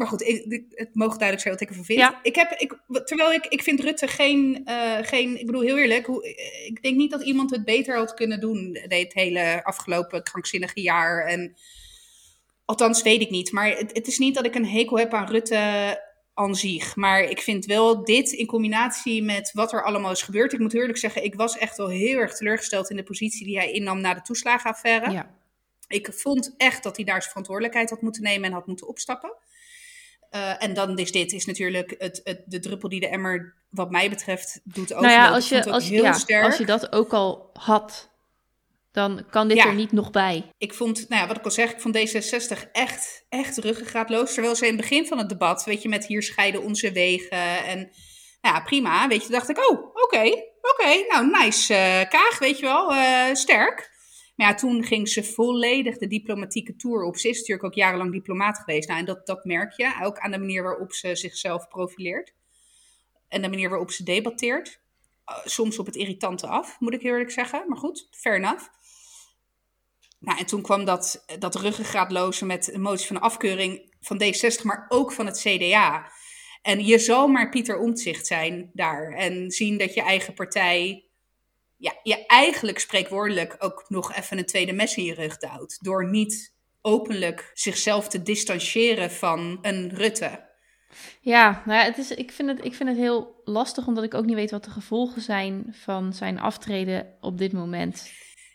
Maar 0.01 0.09
goed, 0.09 0.21
ik, 0.21 0.63
het 0.69 0.95
mogen 0.95 1.17
duidelijk 1.17 1.41
zijn 1.41 1.53
wat 1.53 1.61
ik 1.61 1.69
ervan 1.69 1.85
vind. 1.85 1.99
Ja. 1.99 2.19
Ik 2.23 2.35
heb, 2.35 2.51
ik, 2.51 2.77
terwijl 3.05 3.31
ik, 3.31 3.45
ik 3.45 3.63
vind 3.63 3.79
Rutte 3.79 4.07
geen, 4.07 4.61
uh, 4.65 4.97
geen, 5.01 5.39
ik 5.39 5.45
bedoel 5.45 5.61
heel 5.61 5.77
eerlijk, 5.77 6.05
hoe, 6.05 6.27
ik 6.65 6.83
denk 6.83 6.97
niet 6.97 7.11
dat 7.11 7.23
iemand 7.23 7.51
het 7.51 7.65
beter 7.65 7.95
had 7.97 8.13
kunnen 8.13 8.39
doen 8.39 8.79
dit 8.87 9.13
hele 9.13 9.63
afgelopen 9.63 10.23
krankzinnige 10.23 10.81
jaar. 10.81 11.25
En, 11.25 11.55
althans 12.65 13.01
weet 13.01 13.21
ik 13.21 13.29
niet, 13.29 13.51
maar 13.51 13.77
het, 13.77 13.93
het 13.93 14.07
is 14.07 14.17
niet 14.17 14.35
dat 14.35 14.45
ik 14.45 14.55
een 14.55 14.65
hekel 14.65 14.97
heb 14.97 15.13
aan 15.13 15.29
Rutte 15.29 15.99
aan 16.33 16.55
zich. 16.55 16.95
Maar 16.95 17.23
ik 17.23 17.41
vind 17.41 17.65
wel 17.65 18.03
dit 18.03 18.31
in 18.31 18.45
combinatie 18.45 19.23
met 19.23 19.51
wat 19.53 19.73
er 19.73 19.83
allemaal 19.83 20.11
is 20.11 20.21
gebeurd. 20.21 20.53
Ik 20.53 20.59
moet 20.59 20.73
eerlijk 20.73 20.97
zeggen, 20.97 21.23
ik 21.23 21.35
was 21.35 21.57
echt 21.57 21.77
wel 21.77 21.87
heel 21.87 22.17
erg 22.17 22.37
teleurgesteld 22.37 22.89
in 22.89 22.95
de 22.95 23.03
positie 23.03 23.45
die 23.45 23.57
hij 23.57 23.71
innam 23.71 24.01
na 24.01 24.13
de 24.13 24.21
toeslagenaffaire. 24.21 25.11
Ja. 25.11 25.35
Ik 25.87 26.13
vond 26.13 26.53
echt 26.57 26.83
dat 26.83 26.95
hij 26.95 27.05
daar 27.05 27.19
zijn 27.19 27.29
verantwoordelijkheid 27.29 27.89
had 27.89 28.01
moeten 28.01 28.23
nemen 28.23 28.45
en 28.45 28.53
had 28.53 28.67
moeten 28.67 28.87
opstappen. 28.87 29.33
Uh, 30.35 30.63
en 30.63 30.73
dan 30.73 30.97
is 30.97 31.11
dit 31.11 31.31
is 31.31 31.45
natuurlijk 31.45 31.95
het, 31.97 32.21
het, 32.23 32.41
de 32.45 32.59
druppel 32.59 32.89
die 32.89 32.99
de 32.99 33.07
emmer, 33.07 33.53
wat 33.69 33.91
mij 33.91 34.09
betreft, 34.09 34.61
doet 34.63 34.93
ook. 34.93 35.01
Nou 35.01 35.13
ja, 35.13 35.29
als 35.29 35.49
je, 35.49 35.71
als, 35.71 35.89
heel 35.89 36.03
ja, 36.03 36.13
sterk. 36.13 36.45
als 36.45 36.57
je 36.57 36.65
dat 36.65 36.91
ook 36.91 37.13
al 37.13 37.49
had, 37.53 38.09
dan 38.91 39.25
kan 39.29 39.47
dit 39.47 39.57
er 39.57 39.73
niet 39.73 39.91
nog 39.91 40.11
bij. 40.11 40.51
Ik 40.57 40.73
vond, 40.73 41.09
nou 41.09 41.21
ja, 41.21 41.27
wat 41.27 41.37
ik 41.37 41.43
al 41.43 41.51
zeg, 41.51 41.71
ik 41.71 41.81
vond 41.81 41.97
D66 41.97 42.71
echt, 42.71 43.25
echt 43.29 43.57
ruggengraatloos. 43.57 44.33
Terwijl 44.33 44.55
ze 44.55 44.67
in 44.67 44.71
het 44.71 44.81
begin 44.81 45.07
van 45.07 45.17
het 45.17 45.29
debat, 45.29 45.63
weet 45.63 45.81
je, 45.81 45.89
met 45.89 46.05
hier 46.05 46.23
scheiden 46.23 46.63
onze 46.63 46.91
wegen 46.91 47.65
en 47.65 47.77
nou 48.41 48.55
ja, 48.55 48.61
prima. 48.61 49.07
Weet 49.07 49.23
je, 49.23 49.31
dacht 49.31 49.49
ik, 49.49 49.69
oh, 49.69 49.79
oké, 49.79 50.01
okay, 50.03 50.51
oké, 50.61 51.05
nou, 51.07 51.29
nice, 51.43 51.73
uh, 51.73 52.09
Kaag, 52.09 52.39
weet 52.39 52.59
je 52.59 52.65
wel, 52.65 52.93
uh, 52.93 53.33
sterk. 53.33 53.90
Ja, 54.41 54.53
toen 54.53 54.83
ging 54.83 55.09
ze 55.09 55.23
volledig 55.23 55.97
de 55.97 56.07
diplomatieke 56.07 56.75
tour 56.75 57.03
op. 57.03 57.17
Ze 57.17 57.29
is 57.29 57.37
natuurlijk 57.37 57.67
ook 57.67 57.73
jarenlang 57.73 58.11
diplomaat 58.11 58.57
geweest. 58.57 58.87
Nou, 58.87 58.99
en 58.99 59.05
dat, 59.05 59.25
dat 59.25 59.45
merk 59.45 59.73
je 59.73 59.93
ook 60.03 60.19
aan 60.19 60.31
de 60.31 60.37
manier 60.37 60.63
waarop 60.63 60.93
ze 60.93 61.15
zichzelf 61.15 61.67
profileert. 61.67 62.33
En 63.27 63.41
de 63.41 63.49
manier 63.49 63.69
waarop 63.69 63.91
ze 63.91 64.03
debatteert. 64.03 64.79
Uh, 65.29 65.37
soms 65.45 65.79
op 65.79 65.85
het 65.85 65.95
irritante 65.95 66.47
af, 66.47 66.79
moet 66.79 66.93
ik 66.93 67.03
eerlijk 67.03 67.31
zeggen. 67.31 67.63
Maar 67.67 67.77
goed, 67.77 68.07
fair 68.11 68.35
enough. 68.35 68.67
Nou, 70.19 70.39
en 70.39 70.45
toen 70.45 70.61
kwam 70.61 70.85
dat, 70.85 71.25
dat 71.39 71.61
met 72.41 72.73
een 72.73 72.81
motie 72.81 73.07
van 73.07 73.21
afkeuring 73.21 73.93
van 73.99 74.23
D60, 74.23 74.63
maar 74.63 74.85
ook 74.89 75.11
van 75.11 75.25
het 75.25 75.39
CDA. 75.39 76.11
En 76.61 76.85
je 76.85 76.99
zal 76.99 77.27
maar 77.27 77.49
Pieter 77.49 77.79
Omtzigt 77.79 78.27
zijn 78.27 78.69
daar. 78.73 79.13
En 79.13 79.51
zien 79.51 79.77
dat 79.77 79.93
je 79.93 80.01
eigen 80.01 80.33
partij 80.33 81.10
ja, 81.81 81.99
je 82.03 82.25
eigenlijk 82.25 82.79
spreekwoordelijk 82.79 83.55
ook 83.59 83.85
nog 83.87 84.13
even 84.13 84.37
een 84.37 84.45
tweede 84.45 84.73
mes 84.73 84.97
in 84.97 85.03
je 85.03 85.13
rug 85.13 85.37
duwt. 85.37 85.77
Door 85.81 86.09
niet 86.09 86.53
openlijk 86.81 87.51
zichzelf 87.53 88.07
te 88.07 88.21
distancieren 88.21 89.11
van 89.11 89.57
een 89.61 89.89
Rutte. 89.89 90.49
Ja, 91.21 91.63
nou 91.65 91.79
ja, 91.79 91.85
het 91.85 91.97
is, 91.97 92.11
ik, 92.11 92.31
vind 92.31 92.49
het, 92.49 92.65
ik 92.65 92.73
vind 92.73 92.89
het 92.89 92.97
heel 92.97 93.41
lastig, 93.43 93.87
omdat 93.87 94.03
ik 94.03 94.13
ook 94.13 94.25
niet 94.25 94.35
weet 94.35 94.51
wat 94.51 94.63
de 94.63 94.69
gevolgen 94.69 95.21
zijn 95.21 95.75
van 95.83 96.13
zijn 96.13 96.39
aftreden 96.39 97.17
op 97.19 97.37
dit 97.37 97.51
moment. 97.53 98.11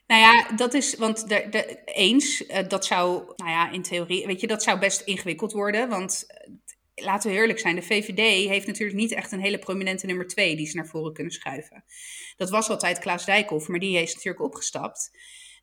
Nou 0.07 0.21
ja, 0.21 0.57
dat 0.57 0.75
is, 0.75 0.95
want 0.95 1.29
de, 1.29 1.47
de, 1.51 1.83
eens, 1.85 2.41
uh, 2.41 2.69
dat 2.69 2.85
zou, 2.85 3.33
nou 3.37 3.51
ja, 3.51 3.71
in 3.71 3.83
theorie, 3.83 4.27
weet 4.27 4.41
je, 4.41 4.47
dat 4.47 4.63
zou 4.63 4.79
best 4.79 5.01
ingewikkeld 5.01 5.53
worden. 5.53 5.89
Want 5.89 6.27
laten 7.05 7.31
we 7.31 7.37
eerlijk 7.37 7.59
zijn, 7.59 7.77
de 7.77 7.83
VVD 7.83 8.49
heeft 8.49 8.67
natuurlijk 8.67 8.99
niet 8.99 9.13
echt 9.13 9.33
een 9.33 9.41
hele 9.41 9.59
prominente 9.59 10.07
nummer 10.07 10.27
twee 10.27 10.57
die 10.57 10.67
ze 10.67 10.77
naar 10.77 10.87
voren 10.87 11.13
kunnen 11.13 11.33
schuiven. 11.33 11.85
Dat 12.37 12.51
was 12.51 12.69
altijd 12.69 12.99
Klaas 12.99 13.25
Dijkhoff, 13.25 13.69
maar 13.69 13.81
die 13.81 13.99
is 13.99 14.15
natuurlijk 14.15 14.45
opgestapt. 14.45 15.11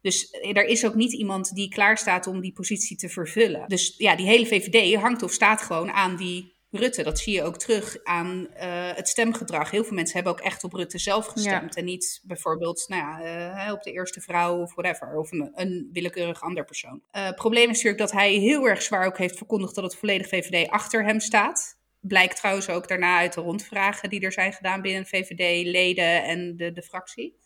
Dus 0.02 0.32
er 0.32 0.65
is 0.65 0.86
ook 0.86 0.96
niet 0.96 1.13
iemand 1.13 1.56
die 1.56 1.69
klaar 1.69 1.98
staat 1.98 2.28
om 2.28 2.41
die 2.41 2.54
positie 2.54 2.98
te 2.98 3.10
vervullen. 3.10 3.67
Dus 3.67 3.93
ja, 3.98 4.15
die 4.15 4.26
hele 4.26 4.46
VVD 4.46 4.96
hangt 4.96 5.24
of 5.24 5.32
staat 5.32 5.62
gewoon 5.62 5.91
aan 5.91 6.15
die 6.15 6.53
Rutte. 6.76 7.04
Dat 7.04 7.20
zie 7.20 7.34
je 7.34 7.44
ook 7.44 7.58
terug 7.58 7.98
aan 8.04 8.48
uh, 8.56 8.62
het 8.96 9.08
stemgedrag. 9.08 9.72
Heel 9.72 9.84
veel 9.84 9.96
mensen 9.96 10.16
hebben 10.16 10.34
ook 10.34 10.40
echt 10.40 10.64
op 10.64 10.74
Rutte 10.74 10.98
zelf 10.98 11.26
gestemd. 11.26 11.76
En 11.76 11.86
niet 11.86 12.22
bijvoorbeeld 12.24 12.86
nou 12.88 13.02
ja, 13.02 13.66
uh, 13.66 13.74
op 13.74 13.84
de 13.84 13.92
eerste 13.92 14.22
vrouw 14.22 14.62
of 14.62 14.76
whatever. 14.76 15.18
Of 15.18 15.32
een, 15.32 15.52
een 15.56 15.90
willekeurig 15.92 16.42
ander 16.42 16.66
persoon. 16.66 17.02
Uh, 17.12 17.26
het 17.26 17.36
probleem 17.36 17.70
is 17.70 17.76
natuurlijk 17.76 17.98
dat 17.98 18.12
hij 18.12 18.34
heel 18.34 18.68
erg 18.68 18.82
zwaar 18.82 19.06
ook 19.06 19.18
heeft 19.18 19.38
verkondigd 19.38 19.76
dat 19.76 19.84
het 19.84 19.96
volledig 19.96 20.28
VVD 20.28 20.70
achter 20.70 21.06
hem 21.06 21.20
staat. 21.20 21.78
Blijkt 22.00 22.38
trouwens 22.38 22.70
ook 22.70 22.88
daarna 22.88 23.18
uit 23.18 23.34
de 23.34 23.42
rondvragen 23.42 24.10
die 24.10 24.22
er 24.22 24.32
zijn 24.32 24.54
gedaan 24.54 24.82
binnen 24.82 25.06
VVD-leden 25.06 26.24
en 26.24 26.58
de, 26.58 26.72
de 26.72 26.82
fractie. 26.82 27.42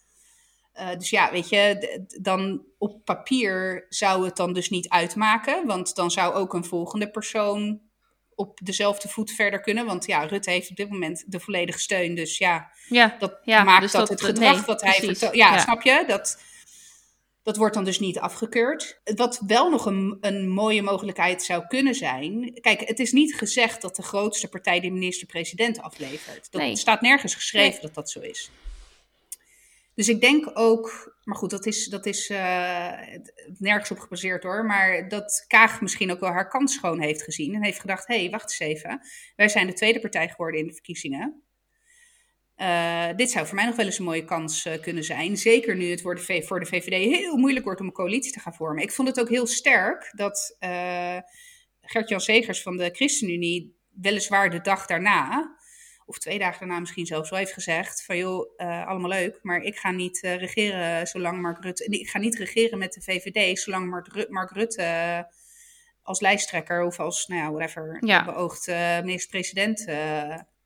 Uh, 0.80 0.96
dus 0.98 1.10
ja, 1.10 1.32
weet 1.32 1.50
je, 1.50 2.00
dan 2.22 2.66
op 2.78 3.06
papier 3.06 3.86
zou 3.90 4.26
het 4.26 4.36
dan 4.36 4.54
dus 4.54 4.70
niet 4.70 4.90
uitmaken. 4.90 5.66
Want 5.66 5.96
dan 5.96 6.12
zou 6.12 6.34
ook 6.34 6.54
een 6.54 6.66
volgende 6.66 7.10
persoon 7.10 7.82
op 8.38 8.60
dezelfde 8.64 9.08
voet 9.08 9.32
verder 9.32 9.60
kunnen. 9.60 9.86
Want 9.86 10.06
ja, 10.06 10.26
Rutte 10.26 10.52
heeft 10.52 10.70
op 10.70 10.76
dit 10.76 10.90
moment 10.90 11.24
de 11.28 11.40
volledige 11.40 11.80
steun. 11.80 12.16
Dus 12.16 12.38
ja, 12.38 12.72
ja 12.90 13.16
dat 13.20 13.46
maakt 13.46 13.82
dus 13.82 13.92
dat, 13.92 14.10
het 14.10 14.22
gedrag 14.22 14.56
nee, 14.56 14.66
wat 14.66 14.82
hij 14.82 14.94
vertelt. 14.94 15.36
Ja, 15.36 15.54
ja, 15.54 15.60
snap 15.60 15.82
je? 15.82 16.04
Dat, 16.08 16.42
dat 17.44 17.58
wordt 17.58 17.74
dan 17.74 17.84
dus 17.84 18.00
niet 18.00 18.20
afgekeurd. 18.20 19.02
Wat 19.04 19.42
wel 19.48 19.70
nog 19.70 19.86
een, 19.86 20.18
een 20.22 20.50
mooie 20.50 20.82
mogelijkheid 20.82 21.44
zou 21.44 21.68
kunnen 21.68 21.96
zijn. 21.96 22.54
Kijk, 22.62 22.88
het 22.88 23.00
is 23.00 23.12
niet 23.12 23.36
gezegd 23.36 23.82
dat 23.82 23.96
de 23.96 24.04
grootste 24.04 24.48
partij 24.48 24.80
de 24.80 24.90
minister-president 24.90 25.82
aflevert. 25.82 26.52
Dat 26.52 26.78
staat 26.78 27.02
nergens 27.02 27.34
geschreven 27.36 27.82
dat 27.82 27.94
dat 27.94 28.10
zo 28.10 28.20
is. 28.20 28.52
Dus 29.98 30.10
ik 30.10 30.22
denk 30.22 30.50
ook, 30.54 31.16
maar 31.24 31.36
goed, 31.36 31.50
dat 31.50 31.66
is, 31.66 31.86
dat 31.86 32.06
is 32.06 32.30
uh, 32.30 32.38
nergens 33.58 33.92
op 33.92 34.00
gebaseerd 34.00 34.44
hoor. 34.44 34.66
Maar 34.66 35.08
dat 35.08 35.46
Kaag 35.48 35.82
misschien 35.82 36.12
ook 36.12 36.20
wel 36.20 36.30
haar 36.30 36.50
kans 36.50 36.74
schoon 36.74 37.02
heeft 37.02 37.24
gezien. 37.24 37.56
En 37.56 37.64
heeft 37.64 37.80
gedacht: 37.80 38.08
hé, 38.08 38.20
hey, 38.20 38.30
wacht 38.30 38.44
eens 38.44 38.60
even. 38.60 39.02
Wij 39.36 39.50
zijn 39.50 39.68
de 39.68 39.74
tweede 39.74 40.00
partij 40.00 40.30
geworden 40.30 40.60
in 40.60 40.68
de 40.68 40.74
verkiezingen. 40.74 41.44
Uh, 42.58 43.08
dit 43.16 43.32
zou 43.32 43.46
voor 43.46 43.56
mij 43.56 43.66
nog 43.66 43.76
wel 43.76 43.86
eens 43.86 43.98
een 43.98 44.06
mooie 44.06 44.26
kans 44.26 44.66
uh, 44.66 44.82
kunnen 44.82 45.04
zijn. 45.04 45.38
Zeker 45.38 45.76
nu 45.76 45.90
het 45.90 46.02
voor 46.02 46.16
de, 46.16 46.44
voor 46.46 46.60
de 46.60 46.66
VVD 46.66 47.16
heel 47.16 47.38
moeilijk 47.38 47.66
wordt 47.66 47.80
om 47.80 47.88
een 47.88 47.94
coalitie 47.94 48.32
te 48.32 48.40
gaan 48.40 48.56
vormen. 48.56 48.84
Ik 48.84 48.92
vond 48.92 49.08
het 49.08 49.20
ook 49.20 49.30
heel 49.30 49.48
sterk 49.48 50.12
dat 50.16 50.58
Gert-Jan 51.82 52.22
Segers 52.22 52.62
van 52.62 52.78
de 52.78 52.90
ChristenUnie, 52.94 53.78
weliswaar 54.02 54.50
de 54.50 54.62
dag 54.62 54.86
daarna, 54.86 55.57
of 56.08 56.18
twee 56.18 56.40
dagen 56.40 56.60
daarna 56.60 56.80
misschien 56.80 57.06
zelfs 57.06 57.30
wel 57.30 57.40
heeft 57.40 57.54
gezegd 57.54 58.06
van 58.06 58.18
joh, 58.18 58.54
uh, 58.58 58.88
allemaal 58.88 59.10
leuk, 59.10 59.40
maar 59.42 59.62
ik 59.62 59.78
ga 59.78 59.92
niet 59.92 60.24
uh, 60.24 60.36
regeren 60.36 61.08
zolang 61.08 61.42
Mark 61.42 61.64
Rutte, 61.64 61.86
ik 61.86 62.10
ga 62.10 62.20
niet 62.20 62.36
regeren 62.36 62.78
met 62.78 62.94
de 62.94 63.02
VVD 63.02 63.60
zolang 63.60 63.90
Mark, 63.90 64.30
Mark 64.30 64.52
Rutte 64.52 65.28
als 66.02 66.20
lijsttrekker 66.20 66.84
of 66.84 67.00
als, 67.00 67.28
nou 67.28 67.42
ja, 67.42 67.52
whatever, 67.52 67.98
ja. 68.00 68.26
beoogd 68.26 68.68
minister-president 69.04 69.86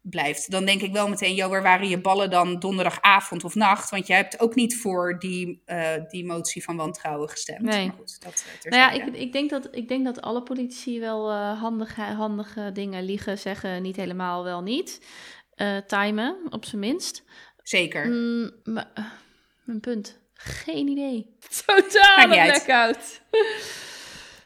blijft. 0.01 0.51
Dan 0.51 0.65
denk 0.65 0.81
ik 0.81 0.91
wel 0.91 1.07
meteen, 1.07 1.35
joh, 1.35 1.49
waar 1.49 1.63
waren 1.63 1.87
je 1.87 2.01
ballen 2.01 2.29
dan 2.29 2.59
donderdagavond 2.59 3.43
of 3.43 3.55
nacht? 3.55 3.89
Want 3.89 4.07
jij 4.07 4.17
hebt 4.17 4.39
ook 4.39 4.55
niet 4.55 4.77
voor 4.77 5.19
die, 5.19 5.61
uh, 5.65 5.89
die 6.07 6.25
motie 6.25 6.63
van 6.63 6.75
wantrouwen 6.75 7.29
gestemd. 7.29 7.61
Nee. 7.61 7.87
Maar 7.87 7.95
goed, 7.95 8.21
dat, 8.21 8.45
uh, 8.63 8.71
nou 8.71 8.81
ja, 8.81 8.91
ik, 8.91 9.15
ik, 9.15 9.31
denk 9.31 9.49
dat, 9.49 9.67
ik 9.71 9.87
denk 9.87 10.05
dat 10.05 10.21
alle 10.21 10.43
politici 10.43 10.99
wel 10.99 11.31
uh, 11.31 11.61
handige, 11.61 12.01
handige 12.01 12.71
dingen 12.73 13.03
liegen, 13.03 13.37
zeggen, 13.37 13.81
niet 13.81 13.95
helemaal, 13.95 14.43
wel 14.43 14.61
niet. 14.61 15.01
timen, 15.87 16.37
op 16.49 16.65
zijn 16.65 16.81
minst. 16.81 17.23
Zeker. 17.63 18.07
Mm, 18.07 18.51
maar, 18.63 18.91
mijn 19.63 19.79
punt. 19.79 20.19
Geen 20.33 20.87
idee. 20.87 21.35
Totaal 21.65 22.27
blackout. 22.27 23.21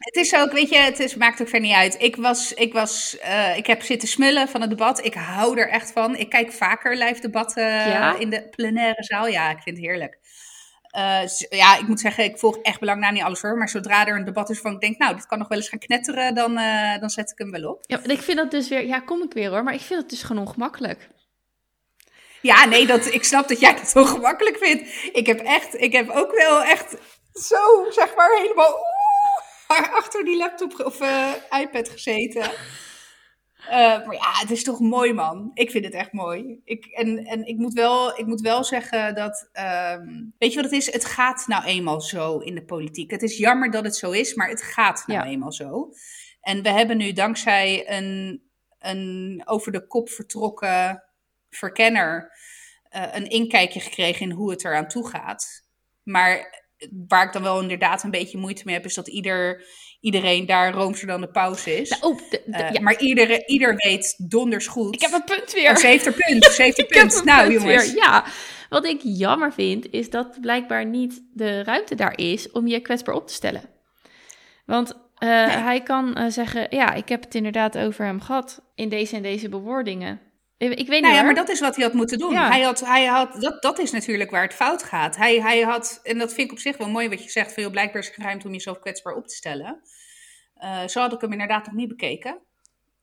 Het 0.06 0.16
is 0.16 0.34
ook, 0.34 0.52
weet 0.52 0.68
je, 0.68 0.76
het 0.76 0.98
is, 0.98 1.14
maakt 1.14 1.40
ook 1.40 1.48
verder 1.48 1.68
niet 1.68 1.76
uit. 1.76 1.96
Ik, 2.02 2.16
was, 2.16 2.54
ik, 2.54 2.72
was, 2.72 3.16
uh, 3.24 3.56
ik 3.56 3.66
heb 3.66 3.82
zitten 3.82 4.08
smullen 4.08 4.48
van 4.48 4.60
het 4.60 4.70
debat. 4.70 5.04
Ik 5.04 5.14
hou 5.14 5.58
er 5.58 5.68
echt 5.68 5.92
van. 5.92 6.16
Ik 6.16 6.28
kijk 6.28 6.52
vaker 6.52 6.96
live 6.96 7.20
debatten 7.20 7.64
ja? 7.64 8.18
in 8.18 8.30
de 8.30 8.48
plenaire 8.48 9.04
zaal. 9.04 9.26
Ja, 9.28 9.50
ik 9.50 9.62
vind 9.62 9.76
het 9.76 9.86
heerlijk. 9.86 10.18
Uh, 10.96 11.20
ja, 11.48 11.78
ik 11.78 11.86
moet 11.86 12.00
zeggen, 12.00 12.24
ik 12.24 12.38
volg 12.38 12.56
echt 12.56 12.80
belang 12.80 13.00
na 13.00 13.10
niet 13.10 13.22
alles 13.22 13.42
hoor. 13.42 13.56
Maar 13.56 13.68
zodra 13.68 14.06
er 14.06 14.16
een 14.16 14.24
debat 14.24 14.50
is 14.50 14.60
van 14.60 14.72
ik 14.72 14.80
denk, 14.80 14.98
nou, 14.98 15.14
dit 15.14 15.26
kan 15.26 15.38
nog 15.38 15.48
wel 15.48 15.58
eens 15.58 15.68
gaan 15.68 15.78
knetteren, 15.78 16.34
dan, 16.34 16.58
uh, 16.58 16.98
dan 16.98 17.10
zet 17.10 17.30
ik 17.30 17.38
hem 17.38 17.50
wel 17.50 17.70
op. 17.70 17.84
Ja, 17.86 18.00
ik 18.02 18.22
vind 18.22 18.36
dat 18.36 18.50
dus 18.50 18.68
weer, 18.68 18.86
ja, 18.86 19.00
kom 19.00 19.22
ik 19.22 19.32
weer 19.32 19.50
hoor, 19.50 19.62
maar 19.62 19.74
ik 19.74 19.80
vind 19.80 20.00
het 20.00 20.10
dus 20.10 20.22
gewoon 20.22 20.42
ongemakkelijk. 20.42 21.08
Ja, 22.40 22.64
nee, 22.64 22.86
dat, 22.86 23.06
ik 23.06 23.24
snap 23.24 23.48
dat 23.48 23.60
jij 23.60 23.74
het 23.74 23.88
zo 23.88 24.04
gemakkelijk 24.14 24.56
vindt. 24.58 25.10
Ik 25.12 25.26
heb 25.26 25.40
echt, 25.40 25.80
ik 25.80 25.92
heb 25.92 26.10
ook 26.10 26.32
wel 26.32 26.62
echt 26.62 26.96
zo, 27.32 27.90
zeg 27.90 28.14
maar, 28.14 28.36
helemaal 28.36 28.94
achter 29.68 30.24
die 30.24 30.36
laptop 30.36 30.80
of 30.84 31.00
uh, 31.00 31.32
iPad 31.60 31.88
gezeten. 31.88 32.50
Uh, 33.60 33.72
maar 34.06 34.14
ja, 34.14 34.32
het 34.32 34.50
is 34.50 34.64
toch 34.64 34.80
mooi, 34.80 35.12
man. 35.12 35.50
Ik 35.54 35.70
vind 35.70 35.84
het 35.84 35.94
echt 35.94 36.12
mooi. 36.12 36.60
Ik, 36.64 36.86
en 36.86 37.24
en 37.24 37.46
ik, 37.46 37.56
moet 37.56 37.72
wel, 37.72 38.18
ik 38.18 38.26
moet 38.26 38.40
wel 38.40 38.64
zeggen 38.64 39.14
dat. 39.14 39.48
Um, 39.92 40.34
weet 40.38 40.50
je 40.50 40.56
wat 40.56 40.70
het 40.70 40.80
is? 40.80 40.92
Het 40.92 41.04
gaat 41.04 41.46
nou 41.46 41.64
eenmaal 41.64 42.00
zo 42.00 42.38
in 42.38 42.54
de 42.54 42.64
politiek. 42.64 43.10
Het 43.10 43.22
is 43.22 43.36
jammer 43.36 43.70
dat 43.70 43.84
het 43.84 43.96
zo 43.96 44.10
is, 44.10 44.34
maar 44.34 44.48
het 44.48 44.62
gaat 44.62 45.06
nou 45.06 45.26
eenmaal 45.26 45.52
zo. 45.52 45.92
En 46.40 46.62
we 46.62 46.68
hebben 46.68 46.96
nu 46.96 47.12
dankzij 47.12 47.90
een, 47.90 48.42
een 48.78 49.42
over 49.44 49.72
de 49.72 49.86
kop 49.86 50.08
vertrokken 50.08 51.02
verkenner. 51.50 52.32
Uh, 52.96 53.14
een 53.14 53.30
inkijkje 53.30 53.80
gekregen 53.80 54.26
in 54.26 54.36
hoe 54.36 54.50
het 54.50 54.64
eraan 54.64 54.88
toe 54.88 55.08
gaat. 55.08 55.64
Maar 56.02 56.64
waar 57.08 57.26
ik 57.26 57.32
dan 57.32 57.42
wel 57.42 57.60
inderdaad 57.60 58.02
een 58.02 58.10
beetje 58.10 58.38
moeite 58.38 58.62
mee 58.64 58.74
heb, 58.74 58.84
is 58.84 58.94
dat 58.94 59.08
ieder, 59.08 59.64
iedereen 60.00 60.46
daar 60.46 60.72
roomser 60.72 61.06
dan 61.06 61.20
de 61.20 61.28
pauze 61.28 61.80
is. 61.80 61.88
Nou, 61.88 62.02
oh, 62.02 62.20
uh, 62.46 62.80
Maar 62.80 63.00
ieder, 63.00 63.48
ieder 63.48 63.74
weet 63.76 64.14
donders 64.28 64.66
goed. 64.66 64.94
Ik 64.94 65.00
heb 65.00 65.12
een 65.12 65.24
punt 65.24 65.52
weer. 65.52 65.70
Oh, 65.70 65.76
ze 65.76 65.86
heeft 65.86 66.06
er 66.06 66.12
punt. 66.12 66.44
Ze 66.44 66.62
heeft 66.62 66.78
er 66.82 66.86
punt. 66.86 67.24
nou, 67.24 67.48
punt 67.48 67.62
jongens. 67.62 67.92
Weer. 67.92 68.02
Ja, 68.02 68.24
wat 68.68 68.84
ik 68.84 69.00
jammer 69.02 69.52
vind, 69.52 69.90
is 69.90 70.10
dat 70.10 70.40
blijkbaar 70.40 70.86
niet 70.86 71.22
de 71.32 71.62
ruimte 71.62 71.94
daar 71.94 72.18
is 72.18 72.50
om 72.50 72.66
je 72.66 72.80
kwetsbaar 72.80 73.14
op 73.14 73.26
te 73.26 73.34
stellen. 73.34 73.62
Want 74.66 74.92
uh, 74.92 75.28
nee. 75.28 75.56
hij 75.56 75.82
kan 75.82 76.18
uh, 76.18 76.26
zeggen: 76.28 76.66
Ja, 76.70 76.92
ik 76.94 77.08
heb 77.08 77.24
het 77.24 77.34
inderdaad 77.34 77.78
over 77.78 78.04
hem 78.04 78.20
gehad 78.20 78.62
in 78.74 78.88
deze 78.88 79.16
en 79.16 79.22
deze 79.22 79.48
bewoordingen. 79.48 80.20
Ik 80.58 80.68
weet 80.68 80.88
niet. 80.88 81.00
Nou 81.00 81.14
ja, 81.14 81.22
maar 81.22 81.34
dat 81.34 81.48
is 81.48 81.60
wat 81.60 81.76
hij 81.76 81.84
had 81.84 81.92
moeten 81.92 82.18
doen. 82.18 82.36
Hij 82.36 82.60
had, 82.60 82.80
hij 82.80 83.04
had, 83.04 83.40
dat, 83.40 83.62
dat 83.62 83.78
is 83.78 83.90
natuurlijk 83.90 84.30
waar 84.30 84.42
het 84.42 84.54
fout 84.54 84.82
gaat. 84.82 85.16
Hij, 85.16 85.40
hij 85.40 85.60
had, 85.60 86.00
en 86.02 86.18
dat 86.18 86.34
vind 86.34 86.46
ik 86.46 86.52
op 86.52 86.58
zich 86.58 86.76
wel 86.76 86.88
mooi 86.88 87.08
wat 87.08 87.24
je 87.24 87.30
zegt, 87.30 87.52
veel 87.52 87.70
blijkbaar 87.70 88.02
is 88.02 88.12
ruimte 88.16 88.46
om 88.46 88.52
jezelf 88.52 88.78
kwetsbaar 88.78 89.14
op 89.14 89.26
te 89.26 89.34
stellen. 89.34 89.80
Uh, 90.62 90.86
zo 90.86 91.00
had 91.00 91.12
ik 91.12 91.20
hem 91.20 91.32
inderdaad 91.32 91.66
nog 91.66 91.74
niet 91.74 91.88
bekeken. 91.88 92.38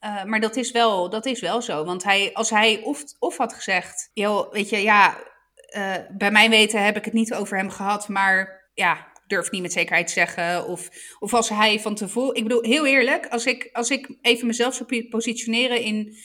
Uh, 0.02 0.24
maar 0.24 0.40
dat 0.40 0.56
is, 0.56 0.72
wel, 0.72 1.10
dat 1.10 1.26
is 1.26 1.40
wel 1.40 1.62
zo. 1.62 1.86
Want 1.86 2.04
hij, 2.04 2.34
als 2.34 2.50
hij 2.50 2.82
of, 2.84 3.04
of 3.20 3.38
had 3.38 3.54
gezegd, 3.54 4.10
joh, 4.14 4.52
weet 4.52 4.70
je, 4.70 4.78
ja, 4.78 5.18
uh, 5.76 5.96
bij 6.18 6.32
mijn 6.32 6.50
weten 6.50 6.84
heb 6.84 6.98
ik 6.98 7.06
het 7.06 7.14
niet 7.14 7.34
over 7.34 7.58
hem 7.58 7.70
gehad, 7.70 8.08
maar 8.08 8.70
ja, 8.74 9.08
durf 9.28 9.52
niet 9.52 9.62
met 9.62 9.74
zekerheid 9.74 10.08
te 10.08 10.14
zeggen. 10.14 10.68
Of, 10.68 10.90
of 11.20 11.34
als 11.34 11.50
hij 11.50 11.80
van 11.80 11.96
tevoren, 11.96 12.36
ik 12.36 12.44
bedoel, 12.44 12.64
heel 12.64 12.86
eerlijk, 12.86 13.28
als 13.28 13.46
ik, 13.46 13.70
als 13.72 13.90
ik 13.90 14.10
even 14.22 14.48
mezelf 14.48 14.74
zou 14.74 15.08
positioneren 15.10 15.82
in 15.82 16.16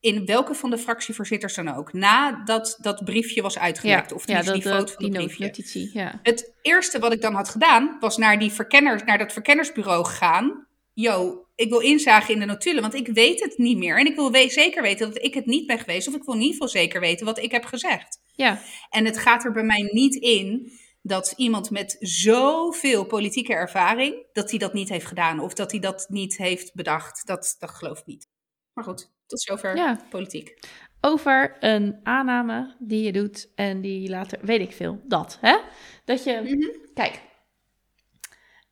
in 0.00 0.26
welke 0.26 0.54
van 0.54 0.70
de 0.70 0.78
fractievoorzitters 0.78 1.54
dan 1.54 1.74
ook, 1.74 1.92
nadat 1.92 2.78
dat 2.80 3.04
briefje 3.04 3.42
was 3.42 3.58
uitgelekt, 3.58 4.10
ja, 4.10 4.16
of 4.16 4.24
die, 4.24 4.36
ja, 4.36 4.52
die 4.52 4.62
foto 4.62 4.92
van 4.92 5.04
het 5.04 5.12
briefje. 5.12 5.44
Notitie, 5.44 5.90
ja. 5.92 6.20
Het 6.22 6.54
eerste 6.62 6.98
wat 6.98 7.12
ik 7.12 7.20
dan 7.20 7.34
had 7.34 7.48
gedaan, 7.48 7.96
was 8.00 8.16
naar, 8.16 8.38
die 8.38 8.52
verkenners, 8.52 9.02
naar 9.04 9.18
dat 9.18 9.32
verkennersbureau 9.32 10.04
gegaan. 10.04 10.66
Yo, 10.92 11.46
ik 11.54 11.68
wil 11.68 11.80
inzagen 11.80 12.34
in 12.34 12.40
de 12.40 12.46
notulen, 12.46 12.82
want 12.82 12.94
ik 12.94 13.08
weet 13.08 13.40
het 13.40 13.58
niet 13.58 13.78
meer. 13.78 13.98
En 13.98 14.06
ik 14.06 14.14
wil 14.14 14.30
we 14.30 14.48
zeker 14.48 14.82
weten 14.82 15.12
dat 15.12 15.22
ik 15.22 15.34
het 15.34 15.46
niet 15.46 15.66
ben 15.66 15.78
geweest, 15.78 16.08
of 16.08 16.14
ik 16.14 16.24
wil 16.24 16.34
in 16.34 16.40
ieder 16.40 16.54
geval 16.54 16.68
zeker 16.68 17.00
weten 17.00 17.26
wat 17.26 17.38
ik 17.38 17.50
heb 17.50 17.64
gezegd. 17.64 18.20
Ja. 18.32 18.60
En 18.90 19.04
het 19.04 19.18
gaat 19.18 19.44
er 19.44 19.52
bij 19.52 19.62
mij 19.62 19.88
niet 19.92 20.14
in 20.14 20.72
dat 21.02 21.34
iemand 21.36 21.70
met 21.70 21.96
zoveel 22.00 23.06
politieke 23.06 23.54
ervaring, 23.54 24.26
dat 24.32 24.50
hij 24.50 24.58
dat 24.58 24.72
niet 24.72 24.88
heeft 24.88 25.06
gedaan, 25.06 25.40
of 25.40 25.54
dat 25.54 25.70
hij 25.70 25.80
dat 25.80 26.06
niet 26.08 26.36
heeft 26.36 26.74
bedacht. 26.74 27.26
Dat, 27.26 27.56
dat 27.58 27.70
geloof 27.70 27.98
ik 27.98 28.06
niet. 28.06 28.28
Maar 28.72 28.84
goed, 28.84 29.10
tot 29.26 29.40
zover 29.40 29.76
ja. 29.76 30.00
politiek. 30.10 30.58
Over 31.00 31.56
een 31.60 32.00
aanname 32.02 32.74
die 32.78 33.02
je 33.04 33.12
doet 33.12 33.48
en 33.54 33.80
die 33.80 34.08
later, 34.10 34.38
weet 34.42 34.60
ik 34.60 34.72
veel, 34.72 35.00
dat. 35.04 35.38
Hè? 35.40 35.56
Dat 36.04 36.24
je, 36.24 36.40
Mhm. 36.42 36.92
kijk, 36.94 37.20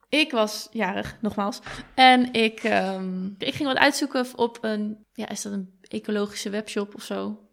ik 0.09 0.31
was 0.31 0.69
jarig, 0.71 1.17
nogmaals. 1.21 1.61
En 1.95 2.33
ik, 2.33 2.59
ehm, 2.65 3.27
ik 3.39 3.55
ging 3.55 3.69
wat 3.69 3.77
uitzoeken 3.79 4.27
op 4.37 4.59
een, 4.61 5.05
ja, 5.13 5.29
is 5.29 5.43
dat 5.43 5.53
een 5.53 5.79
ecologische 5.89 6.51
webshop 6.51 6.95
of 6.95 7.03
zo? 7.03 7.49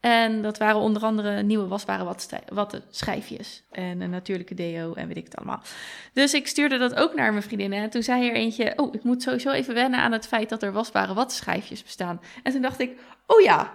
En 0.00 0.42
dat 0.42 0.58
waren 0.58 0.80
onder 0.80 1.02
andere 1.02 1.42
nieuwe 1.42 1.66
wasbare 1.66 2.16
wattenschijfjes. 2.48 3.62
En 3.70 4.00
een 4.00 4.10
natuurlijke 4.10 4.54
deo 4.54 4.94
en 4.94 5.08
weet 5.08 5.16
ik 5.16 5.24
het 5.24 5.36
allemaal. 5.36 5.62
Dus 6.12 6.34
ik 6.34 6.46
stuurde 6.46 6.78
dat 6.78 6.94
ook 6.94 7.14
naar 7.14 7.30
mijn 7.30 7.42
vriendinnen. 7.42 7.78
En 7.78 7.90
toen 7.90 8.02
zei 8.02 8.28
er 8.28 8.34
eentje, 8.34 8.72
oh, 8.76 8.94
ik 8.94 9.02
moet 9.02 9.22
sowieso 9.22 9.50
even 9.50 9.74
wennen 9.74 10.00
aan 10.00 10.12
het 10.12 10.26
feit 10.26 10.48
dat 10.48 10.62
er 10.62 10.72
wasbare 10.72 11.14
wattenschijfjes 11.14 11.82
bestaan. 11.82 12.20
En 12.42 12.52
toen 12.52 12.62
dacht 12.62 12.80
ik, 12.80 12.98
oh 13.26 13.40
ja, 13.40 13.72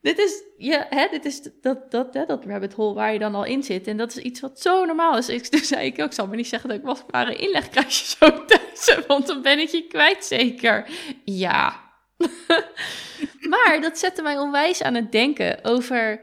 dit 0.00 0.18
is, 0.18 0.42
hè, 0.88 1.06
dit 1.10 1.24
is 1.24 1.48
dat, 1.60 1.90
dat, 1.90 2.14
hè, 2.14 2.26
dat 2.26 2.44
rabbit 2.44 2.74
hole 2.74 2.94
waar 2.94 3.12
je 3.12 3.18
dan 3.18 3.34
al 3.34 3.44
in 3.44 3.62
zit. 3.62 3.86
En 3.86 3.96
dat 3.96 4.16
is 4.16 4.22
iets 4.22 4.40
wat 4.40 4.60
zo 4.60 4.84
normaal 4.84 5.18
is. 5.18 5.28
Ik, 5.28 5.46
toen 5.46 5.60
zei 5.60 5.86
ik 5.86 6.00
ook, 6.00 6.12
zal 6.12 6.26
maar 6.26 6.36
niet 6.36 6.48
zeggen 6.48 6.68
dat 6.68 6.78
ik 6.78 6.84
wasbare 6.84 7.36
inlegkruisjes 7.36 8.16
zo 8.18 8.44
thuis 8.44 8.86
heb, 8.86 9.06
want 9.06 9.26
dan 9.26 9.42
ben 9.42 9.58
ik 9.58 9.68
je 9.68 9.86
kwijt 9.86 10.24
zeker. 10.24 10.86
Ja, 11.24 11.85
maar 13.52 13.78
dat 13.80 13.98
zette 13.98 14.22
mij 14.22 14.38
onwijs 14.38 14.82
aan 14.82 14.94
het 14.94 15.12
denken 15.12 15.64
over. 15.64 16.20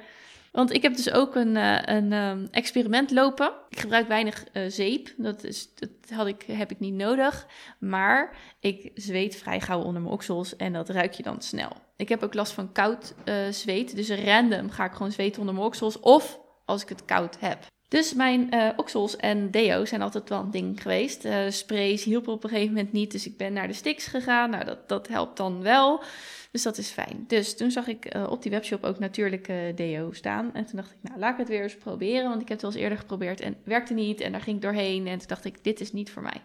Want 0.51 0.73
ik 0.73 0.81
heb 0.81 0.95
dus 0.95 1.11
ook 1.11 1.35
een, 1.35 1.55
uh, 1.55 1.79
een 1.81 2.11
um, 2.11 2.47
experiment 2.51 3.11
lopen. 3.11 3.51
Ik 3.69 3.79
gebruik 3.79 4.07
weinig 4.07 4.43
uh, 4.53 4.63
zeep. 4.67 5.13
Dat, 5.17 5.43
is, 5.43 5.75
dat 5.75 5.89
had 6.09 6.27
ik, 6.27 6.43
heb 6.47 6.71
ik 6.71 6.79
niet 6.79 6.93
nodig. 6.93 7.47
Maar 7.79 8.37
ik 8.59 8.91
zweet 8.93 9.35
vrij 9.35 9.59
gauw 9.59 9.81
onder 9.81 10.01
mijn 10.01 10.13
oksels 10.13 10.55
en 10.55 10.73
dat 10.73 10.89
ruik 10.89 11.13
je 11.13 11.23
dan 11.23 11.41
snel. 11.41 11.71
Ik 11.95 12.09
heb 12.09 12.23
ook 12.23 12.33
last 12.33 12.53
van 12.53 12.71
koud 12.71 13.13
uh, 13.25 13.35
zweet. 13.49 13.95
Dus 13.95 14.09
random 14.09 14.69
ga 14.69 14.85
ik 14.85 14.91
gewoon 14.91 15.11
zweten 15.11 15.39
onder 15.39 15.55
mijn 15.55 15.67
oksels. 15.67 15.99
Of 15.99 16.39
als 16.65 16.81
ik 16.81 16.89
het 16.89 17.05
koud 17.05 17.39
heb. 17.39 17.65
Dus 17.93 18.13
mijn 18.13 18.47
uh, 18.53 18.69
oksels 18.75 19.15
en 19.15 19.51
deo 19.51 19.85
zijn 19.85 20.01
altijd 20.01 20.29
wel 20.29 20.39
een 20.39 20.51
ding 20.51 20.81
geweest. 20.81 21.25
Uh, 21.25 21.49
sprays 21.49 22.03
hielpen 22.03 22.33
op 22.33 22.43
een 22.43 22.49
gegeven 22.49 22.73
moment 22.73 22.91
niet, 22.91 23.11
dus 23.11 23.25
ik 23.25 23.37
ben 23.37 23.53
naar 23.53 23.67
de 23.67 23.73
sticks 23.73 24.07
gegaan. 24.07 24.49
Nou, 24.49 24.65
dat, 24.65 24.89
dat 24.89 25.07
helpt 25.07 25.37
dan 25.37 25.61
wel. 25.61 26.03
Dus 26.51 26.63
dat 26.63 26.77
is 26.77 26.89
fijn. 26.89 27.23
Dus 27.27 27.57
toen 27.57 27.71
zag 27.71 27.87
ik 27.87 28.15
uh, 28.15 28.27
op 28.29 28.41
die 28.41 28.51
webshop 28.51 28.83
ook 28.83 28.99
natuurlijke 28.99 29.71
deo 29.75 30.11
staan. 30.11 30.53
En 30.53 30.65
toen 30.65 30.75
dacht 30.75 30.91
ik, 30.91 30.97
nou, 31.01 31.19
laat 31.19 31.31
ik 31.31 31.37
het 31.37 31.47
weer 31.47 31.61
eens 31.61 31.77
proberen. 31.77 32.29
Want 32.29 32.41
ik 32.41 32.47
heb 32.47 32.57
het 32.57 32.61
wel 32.61 32.71
eens 32.71 32.81
eerder 32.81 32.97
geprobeerd 32.97 33.41
en 33.41 33.55
werkte 33.65 33.93
niet. 33.93 34.21
En 34.21 34.31
daar 34.31 34.41
ging 34.41 34.55
ik 34.55 34.61
doorheen. 34.61 35.07
En 35.07 35.17
toen 35.17 35.27
dacht 35.27 35.45
ik, 35.45 35.63
dit 35.63 35.79
is 35.79 35.91
niet 35.91 36.11
voor 36.11 36.21
mij. 36.21 36.41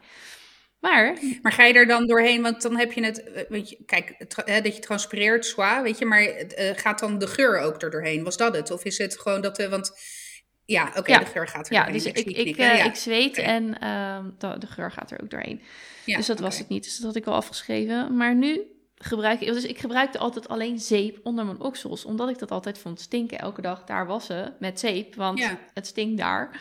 Maar, 0.80 1.18
maar 1.42 1.52
ga 1.52 1.64
je 1.64 1.74
er 1.74 1.86
dan 1.86 2.06
doorheen? 2.06 2.42
Want 2.42 2.62
dan 2.62 2.76
heb 2.76 2.92
je 2.92 3.04
het, 3.04 3.46
weet 3.48 3.70
je, 3.70 3.78
kijk, 3.86 4.14
hè, 4.44 4.60
dat 4.60 4.74
je 4.74 4.80
transpireert, 4.80 5.46
zwaar, 5.46 5.82
weet 5.82 5.98
je, 5.98 6.04
maar 6.04 6.44
gaat 6.76 6.98
dan 6.98 7.18
de 7.18 7.26
geur 7.26 7.58
ook 7.58 7.82
er 7.82 7.90
doorheen? 7.90 8.24
Was 8.24 8.36
dat 8.36 8.56
het? 8.56 8.70
Of 8.70 8.84
is 8.84 8.98
het 8.98 9.18
gewoon 9.18 9.40
dat, 9.40 9.66
want 9.66 9.92
ja, 10.74 10.86
oké, 10.88 10.98
okay, 10.98 11.14
ja. 11.14 11.20
de 11.20 11.30
geur 11.30 11.48
gaat 11.48 11.66
er 11.66 11.72
ja, 11.72 11.84
doorheen. 11.84 12.02
Dus 12.02 12.12
ik, 12.12 12.36
ik, 12.36 12.56
uh, 12.56 12.76
ja. 12.76 12.84
ik 12.84 12.94
zweet 12.94 13.38
okay. 13.38 13.44
en 13.44 13.88
um, 13.88 14.34
de, 14.38 14.58
de, 14.58 14.66
geur 14.66 14.90
gaat 14.90 15.10
er 15.10 15.22
ook 15.22 15.30
doorheen. 15.30 15.62
Ja, 16.04 16.16
dus 16.16 16.26
dat 16.26 16.36
okay. 16.36 16.48
was 16.48 16.58
het 16.58 16.68
niet. 16.68 16.84
Dus 16.84 16.96
dat 16.96 17.06
had 17.06 17.16
ik 17.16 17.26
al 17.26 17.34
afgeschreven. 17.34 18.16
Maar 18.16 18.34
nu 18.34 18.60
gebruik 18.94 19.40
ik... 19.40 19.52
Dus 19.52 19.64
ik 19.64 19.78
gebruikte 19.78 20.18
altijd 20.18 20.48
alleen 20.48 20.78
zeep 20.78 21.20
onder 21.22 21.44
mijn 21.44 21.60
oksels. 21.60 22.04
Omdat 22.04 22.28
ik 22.28 22.38
dat 22.38 22.50
altijd 22.50 22.78
vond 22.78 23.00
stinken 23.00 23.38
elke 23.38 23.60
dag 23.60 23.84
daar 23.84 24.06
wassen 24.06 24.54
met 24.58 24.80
zeep. 24.80 25.14
Want 25.14 25.48
het 25.74 25.86
stinkt 25.86 26.18
daar. 26.18 26.60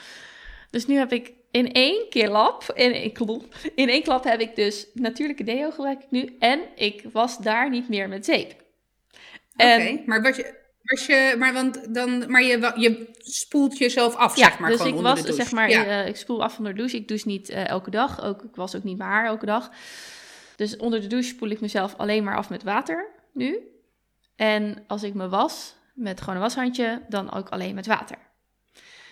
Dus 0.69 0.86
nu 0.86 0.95
heb 0.95 1.11
ik 1.11 1.34
in 1.51 1.71
één 1.71 2.09
keer 2.09 2.29
lap... 2.29 2.71
In 2.73 2.93
één, 2.93 3.13
klop, 3.13 3.55
in 3.75 3.89
één 3.89 4.03
klap 4.03 4.23
heb 4.23 4.39
ik 4.39 4.55
dus 4.55 4.88
natuurlijke 4.93 5.43
deo 5.43 5.71
gebruik 5.71 6.03
ik 6.03 6.11
nu. 6.11 6.36
En 6.39 6.59
ik 6.75 7.03
was 7.11 7.38
daar 7.38 7.69
niet 7.69 7.89
meer 7.89 8.09
met 8.09 8.25
zeep. 8.25 8.55
Oké, 9.53 10.01
maar 10.05 10.21
wat 10.21 10.36
je 10.36 10.65
Als 10.88 11.05
je, 11.05 11.35
maar, 11.38 11.53
want 11.53 11.93
dan, 11.93 12.31
maar 12.31 12.43
je, 12.43 12.71
je 12.75 13.09
spoelt 13.17 13.77
jezelf 13.77 14.15
af, 14.15 14.35
Ja, 14.35 14.47
zeg 14.47 14.59
maar, 14.59 14.69
dus 14.69 14.85
ik 14.85 14.95
was 14.95 15.21
zeg 15.21 15.51
maar, 15.51 15.69
ja. 15.69 15.85
eh, 15.85 16.07
ik 16.07 16.15
spoel 16.15 16.43
af 16.43 16.57
onder 16.57 16.73
de 16.73 16.77
douche. 16.77 16.97
Ik 16.97 17.07
douche 17.07 17.27
niet 17.27 17.49
eh, 17.49 17.67
elke 17.67 17.89
dag. 17.89 18.21
Ook, 18.23 18.43
ik 18.43 18.55
was 18.55 18.75
ook 18.75 18.83
niet 18.83 18.97
mijn 18.97 19.09
haar 19.09 19.25
elke 19.25 19.45
dag. 19.45 19.71
Dus 20.55 20.77
onder 20.77 21.01
de 21.01 21.07
douche 21.07 21.29
spoel 21.29 21.49
ik 21.49 21.61
mezelf 21.61 21.95
alleen 21.97 22.23
maar 22.23 22.38
af 22.38 22.49
met 22.49 22.63
water 22.63 23.09
nu. 23.33 23.59
En 24.35 24.83
als 24.88 25.03
ik 25.03 25.13
me 25.13 25.29
was 25.29 25.75
met 25.93 26.19
gewoon 26.19 26.35
een 26.35 26.41
washandje, 26.41 27.01
dan 27.09 27.33
ook 27.33 27.49
alleen 27.49 27.75
met 27.75 27.85
water. 27.85 28.17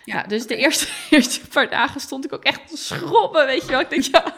Ja, 0.04 0.24
dus 0.24 0.48
de 0.48 0.56
eerste, 0.56 0.88
eerste 1.16 1.48
paar 1.48 1.70
dagen 1.70 2.02
stond 2.02 2.26
ik 2.26 2.34
ook 2.34 2.44
echt 2.44 2.68
te 2.68 2.78
schrobben, 2.78 3.46
weet 3.46 3.62
je 3.62 3.72
wel. 3.72 3.80
Ik 3.80 3.90
denk, 3.90 4.04
ja... 4.04 4.24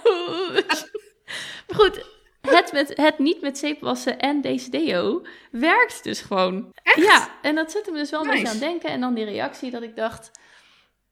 maar 1.68 1.76
goed, 1.76 2.06
het, 2.50 2.72
met, 2.72 2.98
het 2.98 3.20
niet 3.20 3.42
met 3.42 3.58
zeep 3.58 3.82
wassen 3.82 4.20
en 4.20 4.42
deze 4.42 4.70
deo 4.70 5.26
werkt 5.52 6.04
dus 6.04 6.22
gewoon. 6.22 6.72
Echt? 6.84 6.98
Ja, 6.98 7.30
en 7.42 7.56
dat 7.56 7.72
zette 7.72 7.92
me 7.92 7.98
dus 7.98 8.10
wel 8.10 8.22
een 8.22 8.30
beetje 8.30 8.46
aan 8.46 8.52
het 8.52 8.62
denken. 8.62 8.90
En 8.90 9.02
dan 9.02 9.14
die 9.14 9.26
reactie 9.26 9.72
dat 9.72 9.82
ik 9.82 9.96
dacht, 9.96 10.32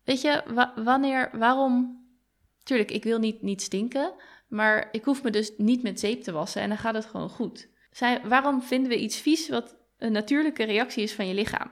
weet 0.04 0.22
je, 0.22 0.44
wa- 0.48 0.74
wanneer, 0.76 1.30
waarom... 1.34 2.04
Tuurlijk, 2.64 2.92
ik 2.92 3.04
wil 3.04 3.20
niet, 3.20 3.42
niet 3.42 3.62
stinken, 3.62 4.14
maar 4.48 4.90
ik 4.92 5.04
hoef 5.04 5.24
me 5.24 5.30
dus 5.30 5.52
niet 5.58 5.84
met 5.84 6.00
zeep 6.00 6.24
te 6.24 6.32
wassen 6.32 6.62
en 6.62 6.70
dan 6.70 6.78
gaat 6.78 6.94
het 6.96 7.06
gewoon 7.06 7.30
goed. 7.30 7.68
Zij, 7.92 8.22
waarom 8.24 8.62
vinden 8.62 8.90
we 8.90 9.00
iets 9.00 9.18
vies 9.18 9.50
wat 9.50 9.76
een 9.98 10.12
natuurlijke 10.12 10.64
reactie 10.64 11.04
is 11.04 11.14
van 11.14 11.28
je 11.28 11.34
lichaam? 11.34 11.72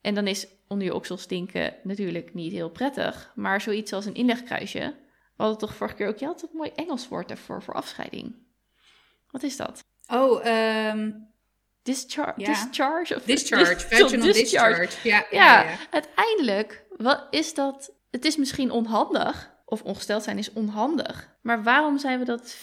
En 0.00 0.14
dan 0.14 0.26
is 0.26 0.46
onder 0.68 0.86
je 0.86 0.94
oksel 0.94 1.16
stinken 1.16 1.74
natuurlijk 1.82 2.34
niet 2.34 2.52
heel 2.52 2.70
prettig, 2.70 3.32
maar 3.34 3.60
zoiets 3.60 3.92
als 3.92 4.06
een 4.06 4.14
inlegkruisje. 4.14 4.94
We 5.36 5.42
hadden 5.42 5.58
toch 5.58 5.74
vorige 5.74 5.96
keer 5.96 6.08
ook, 6.08 6.18
je 6.18 6.24
had 6.26 6.42
een 6.42 6.48
mooi 6.52 6.70
Engels 6.74 7.08
woord 7.08 7.28
daarvoor, 7.28 7.62
voor 7.62 7.74
afscheiding. 7.74 8.34
Wat 9.30 9.42
is 9.42 9.56
dat? 9.56 9.84
Oh, 10.08 10.44
Dischar 11.82 12.34
Ja. 12.36 12.46
Discharge? 12.46 13.16
Of 13.16 13.22
discharge, 13.22 13.80
vaginal 13.88 14.32
discharge. 14.32 15.08
Ja, 15.08 15.16
ja, 15.16 15.24
Ja, 15.30 15.62
ja. 15.62 15.76
uiteindelijk 15.90 16.84
wat 16.96 17.26
is 17.30 17.54
dat. 17.54 17.92
Het 18.10 18.24
is 18.24 18.36
misschien 18.36 18.70
onhandig, 18.70 19.50
of 19.64 19.82
ongesteld 19.82 20.22
zijn 20.22 20.38
is 20.38 20.52
onhandig. 20.52 21.28
Maar 21.40 21.62
waarom 21.62 21.98
zijn 21.98 22.18
we 22.18 22.24
dat 22.24 22.54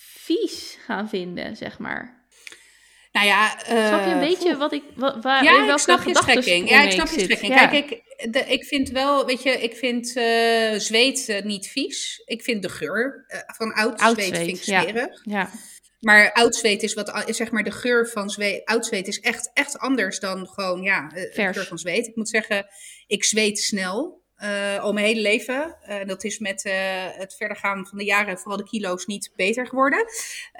vies 0.00 0.78
gaan 0.84 1.08
vinden, 1.08 1.56
zeg 1.56 1.78
maar? 1.78 2.21
Nou 3.12 3.26
ja, 3.26 3.64
eh, 3.64 3.86
Snap 3.86 4.04
je 4.04 4.10
een 4.10 4.20
beetje 4.20 4.48
poeh. 4.48 4.58
wat 4.58 4.72
ik. 4.72 4.82
Wa, 4.94 5.20
waar, 5.20 5.44
Ja, 5.44 5.54
in 5.54 5.60
ik 5.60 5.66
welke 5.66 5.82
snap 5.82 6.04
je 6.04 6.16
strekking. 6.16 6.68
Ja, 6.70 6.82
ik 6.82 6.90
snap 6.90 7.08
je 7.08 7.20
strekking. 7.20 7.54
Ja. 7.54 7.66
Kijk, 7.66 7.90
ik, 7.90 8.02
de, 8.32 8.38
ik 8.38 8.64
vind 8.64 8.90
wel, 8.90 9.26
weet 9.26 9.42
je, 9.42 9.50
ik 9.50 9.76
vind 9.76 10.16
eh, 10.16 10.78
zweet 10.78 11.28
eh, 11.28 11.42
niet 11.42 11.66
vies. 11.68 12.22
Ik 12.24 12.42
vind 12.42 12.62
de 12.62 12.68
geur 12.68 13.24
eh, 13.26 13.40
van 13.46 13.72
oud, 13.72 14.00
Oud 14.00 14.14
zweet, 14.14 14.34
zweet, 14.34 14.44
vind 14.46 14.58
ik 14.58 14.64
ja. 14.64 14.82
smerig. 14.82 15.20
Ja, 15.22 15.50
Maar 16.00 16.32
oud 16.32 16.54
zweet 16.56 16.82
is 16.82 16.94
wat, 16.94 17.24
zeg 17.26 17.50
maar, 17.50 17.62
de 17.62 17.70
geur 17.70 18.08
van 18.08 18.30
zweet, 18.30 18.64
oud 18.64 18.86
zweet 18.86 19.08
is 19.08 19.20
echt, 19.20 19.50
echt 19.54 19.78
anders 19.78 20.18
dan 20.20 20.46
gewoon, 20.46 20.82
ja, 20.82 21.10
eh, 21.14 21.34
de 21.34 21.52
geur 21.52 21.66
van 21.66 21.78
zweet. 21.78 22.06
Ik 22.06 22.16
moet 22.16 22.28
zeggen, 22.28 22.66
ik 23.06 23.24
zweet 23.24 23.58
snel. 23.58 24.21
Eh, 24.42 24.78
al 24.78 24.92
mijn 24.92 25.06
hele 25.06 25.20
leven. 25.20 25.76
Eh, 25.82 26.06
dat 26.06 26.24
is 26.24 26.38
met 26.38 26.64
eh, 26.64 27.06
het 27.10 27.34
verder 27.34 27.56
gaan 27.56 27.86
van 27.86 27.98
de 27.98 28.04
jaren, 28.04 28.38
vooral 28.38 28.56
de 28.56 28.68
kilo's, 28.68 29.06
niet 29.06 29.32
beter 29.36 29.66
geworden. 29.66 30.06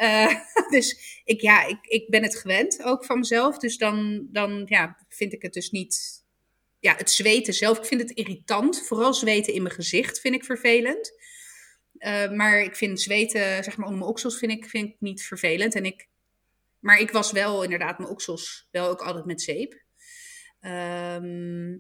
Dus 0.71 1.21
ik, 1.25 1.41
ja, 1.41 1.67
ik, 1.67 1.79
ik 1.87 2.11
ben 2.11 2.23
het 2.23 2.37
gewend 2.37 2.83
ook 2.83 3.05
van 3.05 3.19
mezelf. 3.19 3.59
Dus 3.59 3.79
dan, 3.79 4.27
dan 4.31 4.63
ja, 4.69 4.97
vind 5.09 5.33
ik 5.33 5.43
het 5.43 5.53
dus 5.53 5.71
niet. 5.71 6.25
Ja, 6.81 6.95
het 6.97 7.11
zweten 7.11 7.55
zelf, 7.55 7.79
ik 7.79 7.85
vind 7.85 8.01
het 8.01 8.11
irritant. 8.11 8.87
Vooral 8.87 9.15
zweten 9.15 9.53
in 9.53 9.63
mijn 9.63 9.75
gezicht 9.75 10.21
vind 10.21 10.35
ik 10.35 10.45
vervelend. 10.45 11.13
Maar 12.33 12.63
ik 12.63 12.77
vind 12.77 13.01
zweten, 13.01 13.65
zeg 13.65 13.77
maar, 13.77 13.87
onder 13.87 13.99
mijn 13.99 14.11
oksels 14.11 14.39
vind 14.39 14.53
ik, 14.53 14.67
vind 14.67 14.89
ik 14.89 14.97
niet 14.99 15.23
vervelend. 15.23 15.75
En 15.75 15.85
ik, 15.85 16.09
maar 16.81 16.99
ik 16.99 17.11
was 17.11 17.33
wel 17.33 17.63
inderdaad 17.63 17.99
mijn 17.99 18.11
oksels 18.11 18.69
wel 18.71 18.89
ook 18.89 19.03
altijd 19.03 19.25
met 19.25 19.43
zeep. 19.43 19.83
Ehm, 20.61 21.75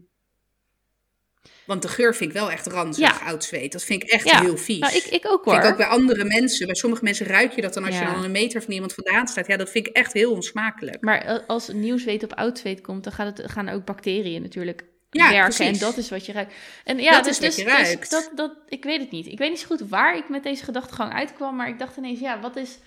want 1.66 1.82
de 1.82 1.88
geur 1.88 2.14
vind 2.14 2.30
ik 2.30 2.36
wel 2.36 2.50
echt 2.50 2.66
ranzig, 2.66 3.04
Ja. 3.20 3.26
oud 3.26 3.44
zweet. 3.44 3.72
Dat 3.72 3.84
vind 3.84 4.02
ik 4.02 4.08
echt 4.10 4.28
Ja. 4.28 4.40
heel 4.40 4.56
vies. 4.56 4.78
nou, 4.78 4.94
ik, 4.96 5.04
ik 5.04 5.26
ook 5.26 5.44
hoor. 5.44 5.52
Vind 5.54 5.64
ik 5.64 5.70
ook 5.70 5.76
bij 5.76 5.86
andere 5.86 6.24
mensen. 6.24 6.66
Bij 6.66 6.74
sommige 6.74 7.04
mensen 7.04 7.26
ruik 7.26 7.52
je 7.52 7.60
dat 7.60 7.74
dan 7.74 7.84
als 7.84 7.98
je 7.98 8.04
dan 8.04 8.24
een 8.24 8.30
meter 8.30 8.62
van 8.62 8.72
iemand 8.72 8.94
vandaan 8.94 9.28
staat. 9.28 9.46
Ja, 9.46 9.56
dat 9.56 9.70
vind 9.70 9.86
ik 9.86 9.96
echt 9.96 10.12
heel 10.12 10.32
onsmakelijk. 10.32 11.00
Maar 11.00 11.20
eh, 11.20 11.38
als 11.46 11.68
nieuw 11.68 11.98
zweet 11.98 12.22
op 12.22 12.32
oud 12.32 12.58
zweet 12.58 12.80
komt, 12.80 13.04
dan 13.04 13.12
gaat 13.12 13.38
het, 13.38 13.50
gaan 13.50 13.68
ook 13.68 13.84
bacteriën 13.84 14.42
natuurlijk 14.42 14.84
Ja, 15.10 15.30
werken. 15.30 15.54
precies. 15.54 15.66
En 15.80 15.86
dat 15.86 15.96
is 15.96 16.10
wat 16.10 16.26
je 16.26 16.32
ruikt. 16.32 16.54
En 16.84 16.98
ja, 16.98 17.10
Dat 17.12 17.24
dus, 17.24 17.32
is 17.32 17.38
wat 17.38 17.46
dus- 17.48 17.56
je 17.56 17.64
dus 17.64 17.72
ruikt. 17.72 18.10
dat, 18.10 18.30
dat, 18.34 18.52
ik 18.68 18.84
weet 18.84 19.00
het 19.00 19.10
niet. 19.10 19.26
Ik 19.26 19.38
weet 19.38 19.50
niet 19.50 19.60
zo 19.60 19.66
goed 19.66 19.88
waar 19.88 20.16
ik 20.16 20.28
met 20.28 20.42
deze 20.42 20.64
gedachtegang 20.64 21.12
uitkwam. 21.12 21.56
Maar 21.56 21.68
ik 21.68 21.78
dacht 21.78 21.96
ineens, 21.96 22.20
ja, 22.20 22.40
wat 22.40 22.56
is... 22.56 22.78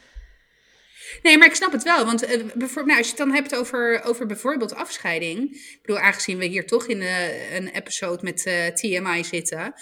Nee, 1.23 1.37
maar 1.37 1.47
ik 1.47 1.55
snap 1.55 1.71
het 1.71 1.83
wel. 1.83 2.05
Want 2.05 2.23
eh, 2.23 2.43
bijvoorbeeld, 2.53 2.85
nou, 2.85 2.97
als 2.97 3.05
je 3.07 3.13
het 3.15 3.17
dan 3.25 3.31
hebt 3.33 3.55
over, 3.55 4.01
over 4.03 4.25
bijvoorbeeld 4.25 4.75
afscheiding. 4.75 5.51
Ik 5.51 5.79
bedoel, 5.81 5.99
aangezien 6.01 6.37
we 6.37 6.45
hier 6.45 6.65
toch 6.65 6.87
in 6.87 7.01
eh, 7.01 7.55
een 7.55 7.67
episode 7.67 8.23
met 8.23 8.45
eh, 8.45 8.67
TMI 8.67 9.23
zitten. 9.23 9.73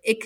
ik, 0.00 0.18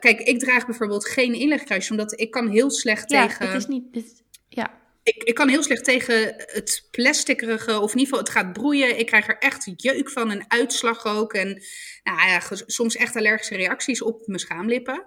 kijk, 0.00 0.20
ik 0.20 0.38
draag 0.38 0.66
bijvoorbeeld 0.66 1.08
geen 1.08 1.34
inlegkruisje. 1.34 1.90
Omdat 1.90 2.20
ik 2.20 2.30
kan 2.30 2.48
heel 2.48 2.70
slecht 2.70 3.10
Ja, 3.10 3.26
tegen... 3.26 3.46
het 3.46 3.56
is 3.56 3.66
niet... 3.66 3.84
het- 3.92 4.22
ja, 4.48 4.82
ik, 5.02 5.22
ik 5.22 5.34
kan 5.34 5.48
heel 5.48 5.62
slecht 5.62 5.84
tegen 5.84 6.34
het 6.36 6.88
plasticerige, 6.90 7.80
of 7.80 7.92
in 7.92 7.98
ieder 7.98 8.14
geval 8.14 8.18
het 8.18 8.28
gaat 8.28 8.52
broeien. 8.52 8.98
Ik 8.98 9.06
krijg 9.06 9.28
er 9.28 9.38
echt 9.38 9.72
jeuk 9.76 10.10
van, 10.10 10.30
een 10.30 10.44
uitslag 10.48 11.06
ook. 11.06 11.32
En 11.32 11.62
nou 12.02 12.28
ja, 12.28 12.40
soms 12.66 12.96
echt 12.96 13.16
allergische 13.16 13.56
reacties 13.56 14.02
op 14.02 14.26
mijn 14.26 14.38
schaamlippen. 14.38 15.06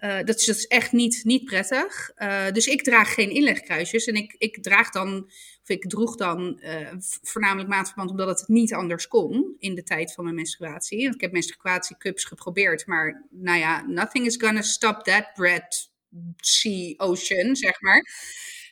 Eh, 0.00 0.18
dat, 0.24 0.38
is, 0.38 0.66
echt 0.66 0.92
niet, 0.92 1.20
niet 1.24 1.44
prettig. 1.44 2.10
Eh, 2.14 2.50
dus 2.52 2.66
ik 2.66 2.82
draag 2.82 3.14
geen 3.14 3.30
inlegkruisjes. 3.30 4.04
En 4.04 4.14
ik, 4.14 4.34
ik 4.38 4.62
draag 4.62 4.90
dan, 4.90 5.24
of 5.62 5.68
ik 5.68 5.88
droeg 5.88 6.16
dan 6.16 6.60
eh, 6.60 6.88
voornamelijk 7.22 7.68
maatverband 7.68 8.10
omdat 8.10 8.40
het 8.40 8.48
niet 8.48 8.74
anders 8.74 9.08
kon 9.08 9.56
in 9.58 9.74
de 9.74 9.82
tijd 9.82 10.12
van 10.12 10.24
mijn 10.24 10.36
menstruatie. 10.36 11.02
Want 11.02 11.14
ik 11.14 11.20
heb 11.20 11.32
menstruatiecups 11.32 12.24
geprobeerd, 12.24 12.86
maar 12.86 13.26
nou 13.30 13.58
ja, 13.58 13.86
nothing 13.86 14.26
is 14.26 14.36
gonna 14.36 14.62
stop 14.62 15.02
that 15.02 15.30
bread 15.34 15.90
sea 16.36 16.94
ocean, 16.96 17.56
zeg 17.56 17.80
maar. 17.80 18.08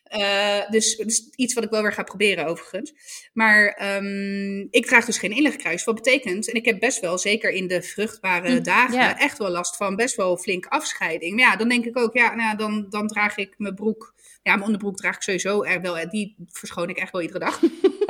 Eh, 0.08 0.70
dus 0.70 0.96
is 0.96 1.28
iets 1.36 1.54
wat 1.54 1.64
ik 1.64 1.70
wel 1.70 1.82
weer 1.82 1.92
ga 1.92 2.02
proberen 2.02 2.46
overigens. 2.46 2.92
Maar 3.32 3.66
ehm, 3.68 4.66
ik 4.70 4.86
draag 4.86 5.04
dus 5.04 5.18
geen 5.18 5.32
inlegkruis. 5.32 5.84
Wat 5.84 5.94
betekent, 5.94 6.48
en 6.48 6.54
ik 6.54 6.64
heb 6.64 6.78
best 6.78 7.00
wel, 7.00 7.18
zeker 7.18 7.50
in 7.50 7.66
de 7.66 7.82
vruchtbare 7.82 8.50
Hm, 8.50 8.62
dagen, 8.62 9.16
echt 9.16 9.38
wel 9.38 9.50
last 9.50 9.76
van 9.76 9.96
best 9.96 10.16
wel 10.16 10.36
flink 10.36 10.66
afscheiding. 10.66 11.34
Maar 11.34 11.44
ja, 11.44 11.56
dan 11.56 11.68
denk 11.68 11.84
ik 11.84 11.98
ook, 11.98 12.14
ja, 12.14 12.34
nou, 12.34 12.56
dan, 12.56 12.86
dan 12.88 13.06
draag 13.06 13.36
ik 13.36 13.54
mijn 13.56 13.74
broek. 13.74 14.14
Ja, 14.42 14.52
mijn 14.52 14.64
onderbroek 14.64 14.96
draag 14.96 15.14
ik 15.14 15.22
sowieso 15.22 15.62
er 15.62 15.80
wel. 15.80 16.08
Die 16.08 16.36
verschoon 16.46 16.88
ik 16.88 16.96
echt 16.96 17.12
wel 17.12 17.22
iedere 17.22 17.38
dag. 17.38 17.60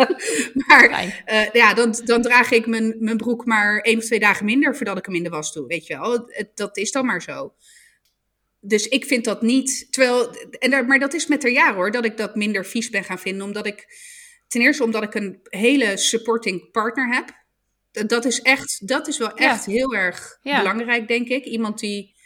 maar 0.66 1.12
eh, 1.24 1.52
ja, 1.52 1.74
dan, 1.74 2.00
dan 2.04 2.22
draag 2.22 2.50
ik 2.50 2.66
mijn, 2.66 2.96
mijn 2.98 3.16
broek 3.16 3.44
maar 3.44 3.80
één 3.80 3.98
of 3.98 4.04
twee 4.04 4.18
dagen 4.18 4.44
minder 4.44 4.76
voordat 4.76 4.98
ik 4.98 5.04
hem 5.04 5.14
in 5.14 5.22
de 5.22 5.28
was 5.28 5.52
doe. 5.52 5.66
Weet 5.66 5.86
je 5.86 5.98
wel, 5.98 6.30
dat 6.54 6.76
is 6.76 6.92
dan 6.92 7.06
maar 7.06 7.22
zo. 7.22 7.52
Dus 8.68 8.88
ik 8.88 9.04
vind 9.04 9.24
dat 9.24 9.42
niet. 9.42 9.86
Terwijl, 9.92 10.30
en 10.58 10.70
daar, 10.70 10.86
maar 10.86 10.98
dat 10.98 11.14
is 11.14 11.26
met 11.26 11.42
de 11.42 11.50
jaren 11.52 11.74
hoor, 11.74 11.90
dat 11.90 12.04
ik 12.04 12.16
dat 12.16 12.34
minder 12.36 12.64
vies 12.66 12.90
ben 12.90 13.04
gaan 13.04 13.18
vinden. 13.18 13.46
Omdat 13.46 13.66
ik, 13.66 13.86
ten 14.48 14.60
eerste 14.60 14.84
omdat 14.84 15.02
ik 15.02 15.14
een 15.14 15.38
hele 15.42 15.96
supporting 15.96 16.70
partner 16.70 17.14
heb. 17.14 17.46
Dat- 17.92 18.08
Dat 18.08 18.24
is 18.24 18.40
echt, 18.42 18.88
dat 18.88 19.08
is 19.08 19.18
wel 19.18 19.28
Ja. 19.28 19.50
echt 19.50 19.64
heel 19.66 19.94
erg 19.94 20.38
Ja. 20.42 20.58
belangrijk, 20.58 21.08
denk 21.08 21.28
ik. 21.28 21.44
Iemand 21.44 21.78
die. 21.78 22.16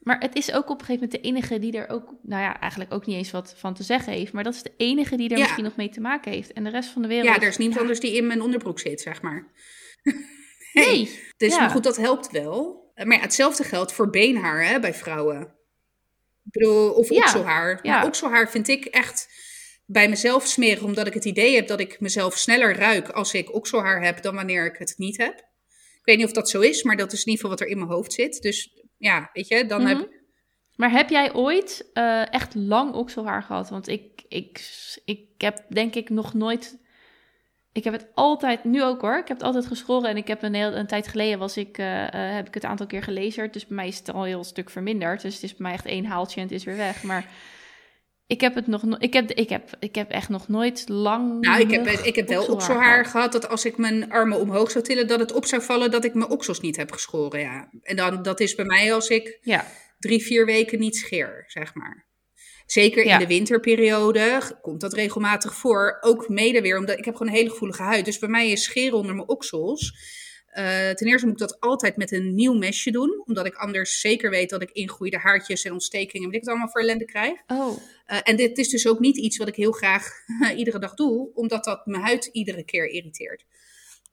Maar 0.00 0.18
het 0.20 0.34
is 0.36 0.52
ook 0.52 0.68
op 0.70 0.80
een 0.80 0.86
gegeven 0.86 1.02
moment 1.08 1.12
de 1.22 1.28
enige 1.28 1.58
die 1.58 1.72
er 1.72 1.88
ook, 1.88 2.14
nou 2.22 2.42
ja, 2.42 2.60
eigenlijk 2.60 2.92
ook 2.92 3.06
niet 3.06 3.16
eens 3.16 3.30
wat 3.30 3.54
van 3.58 3.74
te 3.74 3.82
zeggen 3.82 4.12
heeft. 4.12 4.32
Maar 4.32 4.44
dat 4.44 4.54
is 4.54 4.62
de 4.62 4.74
enige 4.76 5.16
die 5.16 5.28
er 5.28 5.36
Ja. 5.36 5.42
misschien 5.42 5.64
nog 5.64 5.76
mee 5.76 5.88
te 5.88 6.00
maken 6.00 6.32
heeft. 6.32 6.52
En 6.52 6.64
de 6.64 6.70
rest 6.70 6.88
van 6.90 7.02
de 7.02 7.08
wereld. 7.08 7.26
Ja, 7.34 7.40
er 7.40 7.48
is 7.48 7.56
niemand 7.56 7.80
anders 7.80 8.00
die 8.00 8.16
in 8.16 8.26
mijn 8.26 8.40
onderbroek 8.42 8.80
zit, 8.80 9.00
zeg 9.00 9.22
maar. 9.22 9.52
Nee. 10.72 11.20
Dus 11.36 11.54
Ja. 11.54 11.60
maar 11.60 11.70
goed, 11.70 11.82
dat 11.84 11.96
helpt 11.96 12.30
wel. 12.30 12.80
Maar 12.94 13.16
ja, 13.16 13.20
hetzelfde 13.22 13.64
geldt 13.64 13.92
voor 13.92 14.10
beenhaar 14.10 14.66
hè, 14.66 14.80
bij 14.80 14.94
vrouwen. 14.94 15.54
Ik 16.52 16.60
bedoel, 16.60 16.90
of 16.92 17.08
Ja, 17.08 17.16
okselhaar. 17.22 17.78
ja. 17.82 17.96
Maar 17.96 18.06
okselhaar 18.06 18.50
vind 18.50 18.68
ik 18.68 18.84
echt 18.84 19.28
bij 19.86 20.08
mezelf 20.08 20.46
smerig, 20.46 20.82
omdat 20.82 21.06
ik 21.06 21.14
het 21.14 21.24
idee 21.24 21.54
heb 21.54 21.66
dat 21.66 21.80
ik 21.80 22.00
mezelf 22.00 22.36
sneller 22.38 22.76
ruik 22.76 23.08
als 23.08 23.34
ik 23.34 23.54
okselhaar 23.54 24.02
heb 24.04 24.22
dan 24.22 24.34
wanneer 24.34 24.66
ik 24.66 24.76
het 24.78 24.94
niet 24.96 25.16
heb. 25.16 25.38
Ik 25.38 26.00
weet 26.08 26.16
niet 26.16 26.26
of 26.26 26.32
dat 26.32 26.50
zo 26.50 26.60
is, 26.60 26.82
maar 26.82 26.96
dat 26.96 27.12
is 27.12 27.24
in 27.24 27.30
ieder 27.32 27.34
geval 27.44 27.50
wat 27.50 27.60
er 27.60 27.66
in 27.66 27.78
mijn 27.78 27.90
hoofd 27.90 28.12
zit. 28.12 28.42
Dus 28.42 28.70
ja, 28.96 29.30
weet 29.32 29.48
je, 29.48 29.66
dan 29.66 29.82
Mhm. 29.82 29.88
heb 29.96 30.08
Maar 30.76 30.90
heb 30.90 31.08
jij 31.10 31.34
ooit 31.34 31.90
eh, 31.92 32.32
echt 32.34 32.54
lang 32.54 32.94
okselhaar 32.94 33.42
gehad? 33.42 33.68
Want 33.70 33.88
ik, 33.88 34.22
ik, 34.28 34.70
ik 35.04 35.28
heb 35.38 35.64
denk 35.68 35.94
ik 35.94 36.10
nog 36.10 36.34
nooit. 36.34 36.78
Ik 37.72 37.84
heb 37.84 37.92
het 37.92 38.06
altijd, 38.14 38.64
nu 38.64 38.82
ook 38.82 39.00
hoor. 39.00 39.18
Ik 39.18 39.28
heb 39.28 39.36
het 39.36 39.46
altijd 39.46 39.66
geschoren 39.66 40.10
en 40.10 40.16
ik 40.16 40.26
heb 40.26 40.42
een, 40.42 40.54
heel, 40.54 40.72
een 40.72 40.86
tijd 40.86 41.08
geleden 41.08 41.38
was 41.38 41.56
ik, 41.56 41.78
eh, 41.78 42.02
eh, 42.02 42.34
heb 42.34 42.46
ik 42.46 42.54
het 42.54 42.64
aantal 42.64 42.86
keer 42.86 43.02
gelezerd. 43.02 43.52
Dus 43.52 43.66
bij 43.66 43.76
mij 43.76 43.88
is 43.88 43.98
het 43.98 44.12
al 44.12 44.20
een 44.20 44.26
heel 44.26 44.44
stuk 44.44 44.70
verminderd. 44.70 45.22
Dus 45.22 45.34
het 45.34 45.42
is 45.42 45.50
bij 45.56 45.62
mij 45.62 45.72
echt 45.72 45.86
één 45.86 46.04
haaltje 46.04 46.40
en 46.40 46.46
het 46.46 46.54
is 46.56 46.64
weer 46.64 46.76
weg. 46.76 47.02
Maar 47.02 47.26
ik 48.26 48.40
heb 48.40 48.54
het 48.54 48.66
nog, 48.66 48.82
no- 48.82 48.96
ik 48.98 49.12
heb, 49.12 49.30
ik 49.30 49.48
heb, 49.48 49.70
ik 49.78 49.94
heb 49.94 50.10
echt 50.10 50.28
nog 50.28 50.48
nooit 50.48 50.88
lang. 50.88 51.40
Nou, 51.40 51.60
ik 51.60 51.70
heb, 51.70 51.86
ik 51.86 52.16
heb 52.16 52.28
wel 52.28 52.46
okselhaar 52.46 53.04
gehad 53.04 53.32
dat 53.32 53.48
als 53.48 53.64
ik 53.64 53.76
mijn 53.76 54.10
armen 54.10 54.40
omhoog 54.40 54.70
zou 54.70 54.84
tillen, 54.84 55.06
dat 55.06 55.20
het 55.20 55.32
op 55.32 55.44
zou 55.44 55.62
vallen 55.62 55.90
dat 55.90 56.04
ik 56.04 56.14
mijn 56.14 56.30
oksels 56.30 56.60
niet 56.60 56.76
heb 56.76 56.92
geschoren. 56.92 57.40
Ja. 57.40 57.68
En 57.82 57.96
dan, 57.96 58.22
dat 58.22 58.40
is 58.40 58.54
bij 58.54 58.64
mij 58.64 58.94
als 58.94 59.08
ik 59.08 59.38
Ja, 59.40 59.66
drie, 59.98 60.22
vier 60.22 60.46
weken 60.46 60.78
niet 60.78 60.96
scheer, 60.96 61.44
zeg 61.46 61.74
maar. 61.74 62.06
Zeker 62.72 63.06
Ja. 63.06 63.12
in 63.12 63.18
de 63.18 63.34
winterperiode 63.34 64.40
komt 64.62 64.80
dat 64.80 64.92
regelmatig 64.92 65.54
voor. 65.54 65.98
Ook 66.00 66.28
mede 66.28 66.60
weer 66.60 66.78
omdat 66.78 66.98
ik 66.98 67.04
heb 67.04 67.14
gewoon 67.16 67.32
een 67.32 67.38
hele 67.38 67.50
gevoelige 67.50 67.82
huid. 67.82 68.04
Dus 68.04 68.18
bij 68.18 68.28
mij 68.28 68.50
is 68.50 68.62
scheren 68.62 68.98
onder 68.98 69.14
mijn 69.14 69.28
oksels. 69.28 69.94
Eh, 70.46 70.90
ten 70.90 71.06
eerste 71.06 71.26
moet 71.26 71.40
ik 71.40 71.48
dat 71.48 71.60
altijd 71.60 71.96
met 71.96 72.12
een 72.12 72.34
nieuw 72.34 72.54
mesje 72.54 72.90
doen. 72.90 73.22
Omdat 73.26 73.46
ik 73.46 73.54
anders 73.54 74.00
zeker 74.00 74.30
weet 74.30 74.50
dat 74.50 74.62
ik 74.62 74.70
ingroeide 74.70 75.18
haartjes 75.18 75.64
en 75.64 75.72
ontstekingen... 75.72 76.26
weet 76.26 76.34
ik 76.34 76.40
het 76.40 76.48
allemaal 76.50 76.68
voor 76.70 76.80
ellende 76.80 77.04
krijg. 77.04 77.40
Oh, 77.46 77.78
Eh, 78.06 78.18
en 78.22 78.36
dit 78.36 78.58
is 78.58 78.68
dus 78.68 78.86
ook 78.86 78.98
niet 78.98 79.16
iets 79.16 79.36
wat 79.36 79.48
ik 79.48 79.54
heel 79.54 79.72
graag 79.72 80.12
iedere 80.56 80.78
dag 80.78 80.94
doe, 80.94 81.30
omdat 81.34 81.64
dat 81.64 81.86
mijn 81.86 82.02
huid 82.02 82.28
iedere 82.32 82.64
keer 82.64 82.88
irriteert. 82.88 83.44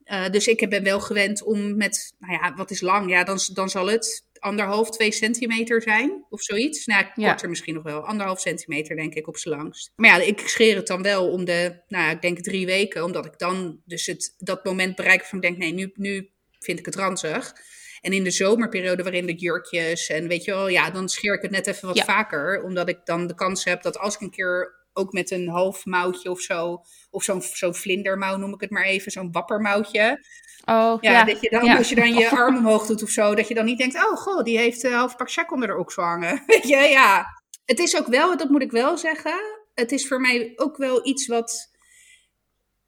Eh, 0.03 0.30
dus 0.30 0.47
ik 0.47 0.70
ben 0.70 0.84
wel 0.84 0.99
gewend 0.99 1.43
om 1.43 1.78
met, 1.78 2.14
nou 2.20 2.34
ja, 2.34 2.53
wat 2.55 2.72
is 2.72 2.82
lang? 2.82 3.10
Ja, 3.10 3.24
dan, 3.24 3.39
dan 3.53 3.70
zal 3.70 3.88
het 3.88 4.26
anderhalf, 4.40 4.90
twee 4.90 5.12
centimeter 5.12 5.82
zijn 5.82 6.26
of 6.30 6.42
zoiets. 6.42 6.86
Nou, 6.86 7.06
Ja. 7.16 7.30
korter 7.30 7.50
misschien 7.50 7.74
nog 7.74 7.84
wel. 7.84 8.06
Anderhalf 8.06 8.40
centimeter 8.40 8.96
denk 8.96 9.14
ik 9.14 9.28
op 9.28 9.38
z'n 9.38 9.50
langst. 9.50 9.92
Maar 9.96 10.10
ja, 10.20 10.26
ik 10.26 10.40
scheer 10.40 10.76
het 10.76 10.88
dan 10.88 11.02
wel 11.02 11.30
om 11.32 11.46
de, 11.46 11.82
nou 11.88 12.04
ja, 12.04 12.12
ik 12.12 12.22
denk 12.22 12.40
drie 12.40 12.66
weken, 12.66 13.04
omdat 13.04 13.26
ik 13.26 13.38
dan 13.38 13.82
dus 13.86 14.06
het, 14.06 14.34
dat 14.38 14.64
moment 14.66 14.96
bereik 14.96 15.26
van 15.26 15.38
ik 15.38 15.44
denk, 15.44 15.58
nee, 15.58 15.74
nu, 15.74 15.92
nu 15.96 16.30
vind 16.60 16.80
ik 16.80 16.86
het 16.86 16.96
ranzig. 16.96 17.54
En 18.02 18.14
in 18.14 18.24
de 18.24 18.32
zomerperiode 18.32 19.04
waarin 19.04 19.26
de 19.26 19.34
jurkjes 19.36 20.10
en 20.10 20.28
weet 20.28 20.44
je 20.44 20.52
wel, 20.52 20.68
ja, 20.68 20.92
dan 20.92 21.10
scheer 21.10 21.34
ik 21.34 21.42
het 21.42 21.52
net 21.52 21.68
even 21.68 21.88
wat 21.88 21.98
Ja. 21.98 22.04
vaker. 22.04 22.64
Omdat 22.64 22.90
ik 22.90 22.98
dan 23.04 23.28
de 23.28 23.36
kans 23.36 23.64
heb 23.64 23.82
dat 23.82 23.98
als 23.98 24.16
ik 24.16 24.22
een 24.22 24.32
keer 24.32 24.78
ook 25.00 25.12
met 25.14 25.32
een 25.32 25.47
half 25.47 25.86
mouwtje 25.86 26.30
of 26.30 26.39
zo, 26.39 26.82
of 27.10 27.24
zo'n 27.24 27.41
zo'n 27.41 27.76
vlindermouw 27.76 28.38
noem 28.38 28.54
ik 28.54 28.62
het 28.62 28.70
maar 28.70 28.84
even, 28.84 29.12
zo'n 29.12 29.32
wappermouwtje. 29.32 30.26
oh 30.66 30.97
Ja, 31.02 31.12
ja. 31.12 31.24
dat 31.24 31.41
je 31.41 31.50
dan, 31.50 31.66
ja. 31.66 31.78
als 31.78 31.89
je 31.89 31.95
dan 31.95 32.14
je 32.14 32.30
arm 32.39 32.58
omhoog 32.58 32.86
doet 32.86 33.04
of 33.04 33.10
zo, 33.10 33.36
dat 33.36 33.47
je 33.47 33.54
dan 33.54 33.66
niet 33.66 33.78
denkt, 33.78 33.95
oh 33.95 34.18
goh, 34.18 34.43
die 34.43 34.58
heeft 34.58 34.84
een 34.84 34.93
half 34.93 35.16
pak 35.16 35.32
check 35.32 35.52
onder 35.52 35.68
de 35.68 35.78
oksel 35.78 36.04
hangen. 36.04 36.43
Weet 36.45 36.68
je, 36.68 36.78
ja. 36.78 37.26
Het 37.66 37.80
is 37.80 37.97
ook 37.97 38.08
wel, 38.08 38.38
dat 38.38 38.50
moet 38.50 38.62
ik 38.62 38.72
wel 38.72 38.97
zeggen, 38.97 39.60
het 39.74 39.91
is 39.91 40.08
voor 40.08 40.22
mij 40.22 40.54
ook 40.56 40.78
wel 40.78 41.08
iets 41.08 41.28
wat, 41.28 41.72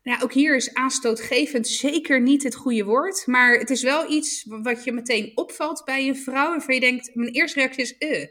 ja, 0.02 0.20
ook 0.24 0.34
hier 0.34 0.56
is 0.56 0.74
aanstootgevend 0.74 1.68
zeker 1.68 2.22
niet 2.22 2.44
het 2.44 2.56
goede 2.56 2.84
woord, 2.84 3.24
maar 3.26 3.54
het 3.54 3.70
is 3.70 3.84
wel 3.84 4.12
iets 4.12 4.46
wat 4.48 4.84
je 4.84 4.92
meteen 4.92 5.32
opvalt 5.36 5.82
bij 5.86 6.08
een 6.08 6.18
vrouw 6.18 6.46
en 6.46 6.52
waarvan 6.52 6.76
je 6.76 6.82
denkt, 6.82 7.12
mijn 7.14 7.32
eerste 7.32 7.60
reactie 7.60 7.84
is, 7.84 7.98
eh. 7.98 8.28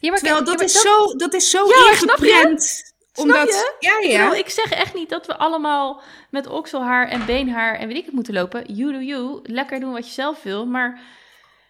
Ja, 0.00 0.10
maar 0.10 0.18
Terwijl 0.18 0.44
dat, 0.44 0.58
ja, 0.58 0.64
is 0.64 0.74
maar 0.74 0.82
zo, 0.82 1.16
dat 1.16 1.34
is 1.34 1.50
zo 1.50 1.66
Ja, 1.68 1.90
ingeprent. 1.90 2.93
Omdat, 3.14 3.48
je? 3.48 3.74
Ja, 3.78 3.98
Ik, 4.00 4.06
ja. 4.10 4.24
bedoel, 4.24 4.38
ik 4.38 4.48
zeg 4.48 4.70
echt 4.72 4.94
niet 4.94 5.08
dat 5.08 5.26
we 5.26 5.36
allemaal 5.36 6.02
met 6.30 6.46
okselhaar 6.46 7.08
en 7.08 7.26
beenhaar 7.26 7.74
en 7.78 7.88
weet 7.88 7.96
ik 7.96 8.04
het 8.04 8.14
moeten 8.14 8.34
lopen. 8.34 8.74
You 8.74 8.92
do 8.92 8.98
you. 9.00 9.40
Lekker 9.42 9.80
doen 9.80 9.92
wat 9.92 10.06
je 10.06 10.12
zelf 10.12 10.42
wil. 10.42 10.66
Maar 10.66 11.00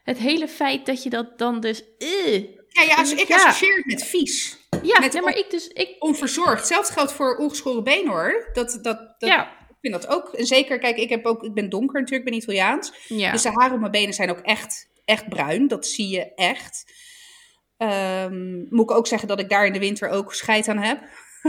het 0.05 0.18
hele 0.18 0.49
feit 0.49 0.86
dat 0.86 1.03
je 1.03 1.11
dat 1.11 1.38
dan 1.38 1.61
dus... 1.61 1.82
eh, 1.99 2.34
Ja, 2.68 2.82
ja, 2.82 2.95
als, 2.95 3.12
ik 3.12 3.28
Ja. 3.28 3.34
associeer 3.36 3.76
het 3.76 3.84
met 3.86 4.05
vies. 4.05 4.59
ja, 4.82 5.01
Met 5.01 5.12
nee, 5.12 5.22
maar 5.22 5.36
ik 5.36 5.51
dus... 5.51 5.68
Ik, 5.68 5.97
Onverzorgd. 5.99 6.59
Hetzelfde 6.59 6.92
geldt 6.92 7.12
voor 7.12 7.36
ongeschoren 7.36 7.84
benen 7.84 8.12
hoor. 8.12 8.51
Dat, 8.53 8.78
dat, 8.82 8.84
dat, 8.84 9.14
ja, 9.18 9.51
Ik 9.68 9.76
vind 9.80 9.92
dat 10.03 10.07
ook. 10.07 10.28
En 10.34 10.47
zeker, 10.47 10.78
kijk, 10.78 10.97
ik, 10.97 11.09
heb 11.09 11.26
ook, 11.26 11.42
ik 11.42 11.55
ben 11.55 11.68
donker 11.68 12.01
natuurlijk, 12.01 12.26
ik 12.28 12.32
ben 12.32 12.42
Italiaans. 12.42 12.92
ja. 13.09 13.32
Dus 13.32 13.42
de 13.42 13.51
haren 13.51 13.72
op 13.74 13.80
mijn 13.80 13.92
benen 13.92 14.14
zijn 14.14 14.30
ook 14.30 14.40
echt, 14.40 14.88
echt 15.05 15.28
bruin. 15.28 15.68
Dat 15.68 15.86
zie 15.86 16.09
je 16.09 16.34
echt. 16.34 16.92
Ehm, 17.76 18.57
moet 18.74 18.90
ik 18.90 18.97
ook 18.97 19.07
zeggen 19.07 19.28
dat 19.28 19.40
ik 19.40 19.49
daar 19.49 19.66
in 19.66 19.72
de 19.72 19.78
winter 19.78 20.09
ook 20.09 20.34
scheid 20.34 20.68
aan 20.68 20.78
heb. 20.78 20.99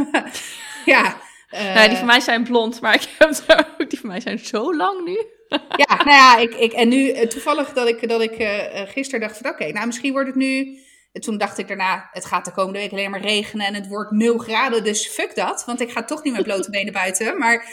ja. 0.93 1.17
eh, 1.49 1.73
nou, 1.73 1.87
die 1.87 1.97
van 1.97 2.05
mij 2.05 2.19
zijn 2.19 2.43
blond, 2.43 2.81
maar 2.81 2.93
ik 2.93 3.07
heb 3.17 3.31
er 3.47 3.67
ook... 3.79 3.89
Die 3.89 3.99
van 3.99 4.09
mij 4.09 4.19
zijn 4.19 4.39
zo 4.39 4.75
lang 4.75 5.05
nu. 5.05 5.25
Ja, 5.87 5.95
nou 5.95 6.09
ja, 6.09 6.37
ik, 6.37 6.55
ik, 6.55 6.73
en 6.73 6.87
nu 6.87 7.09
eh, 7.09 7.27
toevallig 7.27 7.73
dat 7.73 7.87
ik, 7.87 8.09
dat 8.09 8.21
ik 8.21 8.31
eh, 8.31 8.81
eh, 8.81 8.89
gisteren 8.89 9.27
dacht 9.27 9.37
van 9.37 9.51
oké, 9.51 9.71
nou 9.71 9.85
misschien 9.85 10.11
wordt 10.11 10.27
het 10.27 10.37
nu... 10.37 10.79
En 11.11 11.21
toen 11.21 11.37
dacht 11.37 11.57
ik 11.57 11.67
daarna, 11.67 12.09
het 12.11 12.25
gaat 12.25 12.45
de 12.45 12.51
komende 12.51 12.79
week 12.79 12.91
alleen 12.91 13.09
maar 13.09 13.21
regenen 13.21 13.65
en 13.65 13.73
het 13.73 13.87
wordt 13.87 14.11
0 14.11 14.37
graden, 14.37 14.83
dus 14.83 15.07
fuck 15.07 15.35
dat. 15.35 15.65
Want 15.65 15.81
ik 15.81 15.91
ga 15.91 16.03
toch 16.03 16.23
niet 16.23 16.33
met 16.33 16.43
blote 16.43 16.69
benen 16.69 16.93
buiten. 16.93 17.37
Maar 17.37 17.65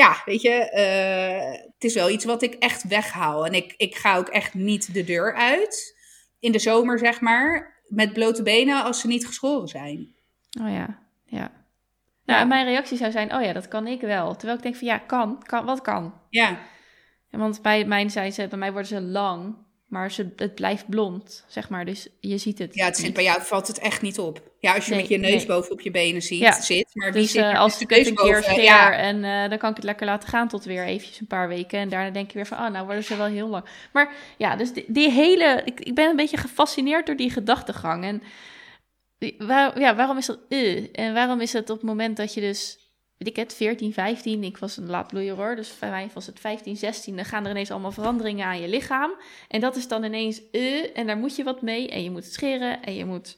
ja, 0.00 0.22
weet 0.24 0.42
je, 0.42 0.70
eh, 0.70 1.60
het 1.74 1.84
is 1.84 1.94
wel 1.94 2.10
iets 2.10 2.24
wat 2.24 2.42
ik 2.42 2.54
echt 2.54 2.88
weghaal. 2.88 3.46
En 3.46 3.52
ik, 3.52 3.74
ik 3.76 3.96
ga 3.96 4.16
ook 4.16 4.28
echt 4.28 4.54
niet 4.54 4.94
de 4.94 5.04
deur 5.04 5.34
uit, 5.34 5.98
in 6.38 6.52
de 6.52 6.58
zomer 6.58 6.98
zeg 6.98 7.20
maar, 7.20 7.80
met 7.86 8.12
blote 8.12 8.42
benen 8.42 8.84
als 8.84 9.00
ze 9.00 9.06
niet 9.06 9.26
geschoren 9.26 9.68
zijn. 9.68 10.14
Oh 10.60 10.70
ja, 10.70 10.98
ja. 11.24 11.59
Nou, 12.24 12.40
en 12.40 12.48
mijn 12.48 12.66
reactie 12.66 12.96
zou 12.96 13.10
zijn, 13.10 13.34
oh 13.34 13.42
ja, 13.42 13.52
dat 13.52 13.68
kan 13.68 13.86
ik 13.86 14.00
wel. 14.00 14.34
Terwijl 14.36 14.56
ik 14.56 14.62
denk 14.62 14.76
van, 14.76 14.86
ja, 14.86 14.98
kan, 14.98 15.42
kan 15.46 15.64
wat 15.64 15.80
kan? 15.80 16.14
Ja, 16.28 16.58
En 17.30 17.38
want 17.38 17.62
bij 17.62 17.84
mijn 17.84 18.10
zijn 18.10 18.32
ze, 18.32 18.46
bij 18.48 18.58
mij 18.58 18.70
worden 18.72 18.88
ze 18.88 19.00
lang, 19.00 19.54
maar 19.88 20.10
ze, 20.10 20.32
het 20.36 20.54
blijft 20.54 20.88
blond, 20.88 21.44
zeg 21.48 21.68
maar. 21.68 21.84
Dus 21.84 22.08
je 22.20 22.38
ziet 22.38 22.58
het. 22.58 22.74
ja 22.74 22.84
het 22.84 22.96
zit, 22.96 23.04
niet. 23.04 23.14
bij 23.14 23.24
jou 23.24 23.42
valt 23.42 23.66
het 23.66 23.78
echt 23.78 24.02
niet 24.02 24.18
op. 24.18 24.42
Ja, 24.58 24.74
als 24.74 24.84
je 24.84 24.90
Nee, 24.90 25.00
met 25.00 25.10
je 25.10 25.18
neus 25.18 25.30
nee. 25.30 25.46
boven 25.46 25.72
op 25.72 25.80
je 25.80 25.90
benen 25.90 26.22
ziet, 26.22 26.38
Ja. 26.38 26.60
zit. 26.60 26.90
Maar 26.92 27.12
Dus 27.12 27.30
zit 27.30 27.42
eh, 27.42 27.58
als 27.58 27.80
ik 27.80 27.88
de 27.88 27.94
het 27.94 28.06
een 28.06 28.14
keer 28.14 28.62
Ja. 28.62 28.92
en 28.92 29.24
eh, 29.24 29.48
dan 29.48 29.58
kan 29.58 29.70
ik 29.70 29.76
het 29.76 29.84
lekker 29.84 30.06
laten 30.06 30.28
gaan 30.28 30.48
tot 30.48 30.64
weer 30.64 30.84
eventjes 30.84 31.20
een 31.20 31.26
paar 31.26 31.48
weken. 31.48 31.78
En 31.78 31.88
daarna 31.88 32.10
denk 32.10 32.28
ik 32.28 32.34
weer 32.34 32.46
van, 32.46 32.58
oh, 32.58 32.68
nou 32.70 32.84
worden 32.86 33.04
ze 33.04 33.16
wel 33.16 33.26
heel 33.26 33.48
lang. 33.48 33.64
Maar 33.92 34.12
ja, 34.36 34.56
dus 34.56 34.72
die, 34.72 34.84
die 34.88 35.10
hele, 35.10 35.62
ik, 35.64 35.80
ik 35.80 35.94
ben 35.94 36.10
een 36.10 36.16
beetje 36.16 36.36
gefascineerd 36.36 37.06
door 37.06 37.16
die 37.16 37.30
gedachtegang. 37.30 38.04
En 38.04 38.22
ja, 39.28 39.94
waarom 39.94 40.16
is 40.16 40.26
dat, 40.26 40.38
eh? 40.48 40.98
En 40.98 41.14
waarom 41.14 41.40
is 41.40 41.52
het 41.52 41.70
op 41.70 41.76
het 41.76 41.86
moment 41.86 42.16
dat 42.16 42.34
je 42.34 42.40
dus, 42.40 42.78
weet 43.16 43.28
ik 43.28 43.36
het, 43.36 43.54
14, 43.54 43.92
15, 43.92 44.44
ik 44.44 44.58
was 44.58 44.76
een 44.76 44.90
laatbloeier 44.90 45.36
hoor, 45.36 45.56
dus 45.56 45.78
bij 45.78 45.90
mij 45.90 46.10
was 46.14 46.26
het 46.26 46.40
15, 46.40 46.76
16, 46.76 47.16
dan 47.16 47.24
gaan 47.24 47.44
er 47.44 47.50
ineens 47.50 47.70
allemaal 47.70 47.92
veranderingen 47.92 48.46
aan 48.46 48.60
je 48.60 48.68
lichaam. 48.68 49.10
En 49.48 49.60
dat 49.60 49.76
is 49.76 49.88
dan 49.88 50.04
ineens, 50.04 50.50
eh, 50.50 50.98
en 50.98 51.06
daar 51.06 51.16
moet 51.16 51.36
je 51.36 51.44
wat 51.44 51.62
mee. 51.62 51.88
En 51.88 52.02
je 52.02 52.10
moet 52.10 52.24
scheren 52.24 52.82
en 52.82 52.94
je 52.94 53.04
moet 53.04 53.36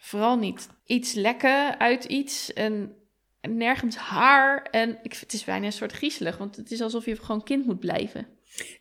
vooral 0.00 0.36
niet 0.36 0.68
iets 0.86 1.12
lekken 1.12 1.78
uit 1.78 2.04
iets 2.04 2.52
en 2.52 2.96
nergens 3.40 3.96
haar. 3.96 4.62
En 4.62 4.98
het 5.02 5.32
is 5.32 5.44
bijna 5.44 5.66
een 5.66 5.72
soort 5.72 5.92
griezelig, 5.92 6.36
want 6.36 6.56
het 6.56 6.70
is 6.70 6.80
alsof 6.80 7.04
je 7.04 7.16
gewoon 7.16 7.42
kind 7.42 7.66
moet 7.66 7.80
blijven. 7.80 8.26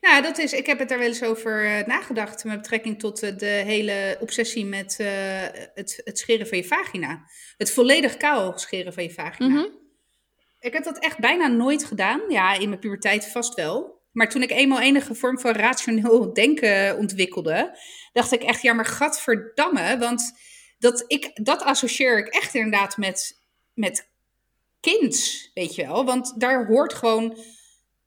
Nou, 0.02 0.22
dat 0.22 0.38
is, 0.38 0.54
ik 0.54 0.66
heb 0.66 0.80
het 0.80 0.90
daar 0.90 0.98
wel 0.98 1.08
eens 1.08 1.24
over 1.24 1.66
eh, 1.66 1.88
nagedacht 1.88 2.44
met 2.44 2.62
betrekking 2.62 3.00
tot 3.00 3.24
eh, 3.24 3.38
de 3.38 3.46
hele 3.46 4.18
obsessie 4.20 4.66
met 4.66 5.00
eh, 5.00 5.08
het, 5.74 6.02
het 6.04 6.20
scheren 6.20 6.48
van 6.48 6.58
je 6.58 6.64
vagina. 6.64 7.24
Het 7.58 7.72
volledig 7.72 8.18
kaal 8.18 8.58
scheren 8.58 8.94
van 8.94 9.04
je 9.04 9.12
vagina. 9.12 9.48
Mhm. 9.48 9.66
Ik 10.60 10.74
heb 10.74 10.84
dat 10.84 11.00
echt 11.00 11.20
bijna 11.20 11.48
nooit 11.48 11.86
gedaan. 11.86 12.22
Ja, 12.28 12.54
in 12.54 12.70
mijn 12.70 12.80
puberteit 12.80 13.26
vast 13.26 13.54
wel. 13.54 14.00
Maar 14.12 14.30
toen 14.30 14.42
ik 14.42 14.52
eenmaal 14.52 14.80
enige 14.80 15.16
vorm 15.16 15.40
van 15.40 15.52
rationeel 15.52 16.34
denken 16.34 16.98
ontwikkelde, 16.98 17.78
dacht 18.14 18.32
ik 18.32 18.44
echt, 18.44 18.62
ja, 18.62 18.74
maar 18.74 18.86
gadverdamme. 18.86 19.98
Want 19.98 20.34
dat, 20.80 21.04
ik, 21.08 21.32
dat 21.34 21.64
associeer 21.64 22.18
ik 22.18 22.28
echt 22.28 22.56
inderdaad 22.56 22.98
met, 22.98 23.42
met 23.74 24.10
kind, 24.80 25.50
weet 25.54 25.76
je 25.76 25.86
wel. 25.86 26.06
Want 26.06 26.40
daar 26.40 26.66
hoort 26.66 26.94
gewoon 26.94 27.38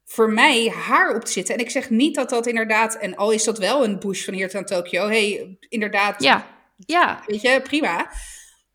voor 0.05 0.33
mij 0.33 0.69
haar 0.69 1.15
op 1.15 1.25
te 1.25 1.33
zitten. 1.33 1.55
En 1.55 1.61
ik 1.61 1.71
zeg 1.71 1.91
niet 1.91 2.15
dat 2.15 2.31
dat 2.31 2.47
inderdaad, 2.47 2.97
en 2.97 3.17
al 3.17 3.31
is 3.31 3.45
dat 3.45 3.59
wel 3.59 3.85
een 3.85 3.99
bush 3.99 4.25
van 4.25 4.35
hier 4.35 4.49
tot 4.49 4.57
aan 4.57 4.65
Tokio, 4.65 5.07
hey, 5.07 5.57
inderdaad, 5.69 6.23
Ja, 6.23 6.47
ja, 6.77 7.23
weet 7.27 7.41
je, 7.41 7.61
prima. 7.63 8.11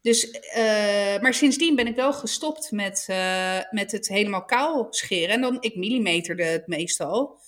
Dus, 0.01 0.29
eh, 0.31 1.19
maar 1.19 1.33
sindsdien 1.33 1.75
ben 1.75 1.87
ik 1.87 1.95
wel 1.95 2.13
gestopt 2.13 2.71
met, 2.71 3.05
eh, 3.07 3.59
met 3.69 3.91
het 3.91 4.07
helemaal 4.07 4.45
kaal 4.45 4.87
scheren. 4.89 5.29
En 5.29 5.41
dan, 5.41 5.57
ik 5.59 5.75
millimeterde 5.75 6.43
het 6.43 6.67
meestal. 6.67 7.39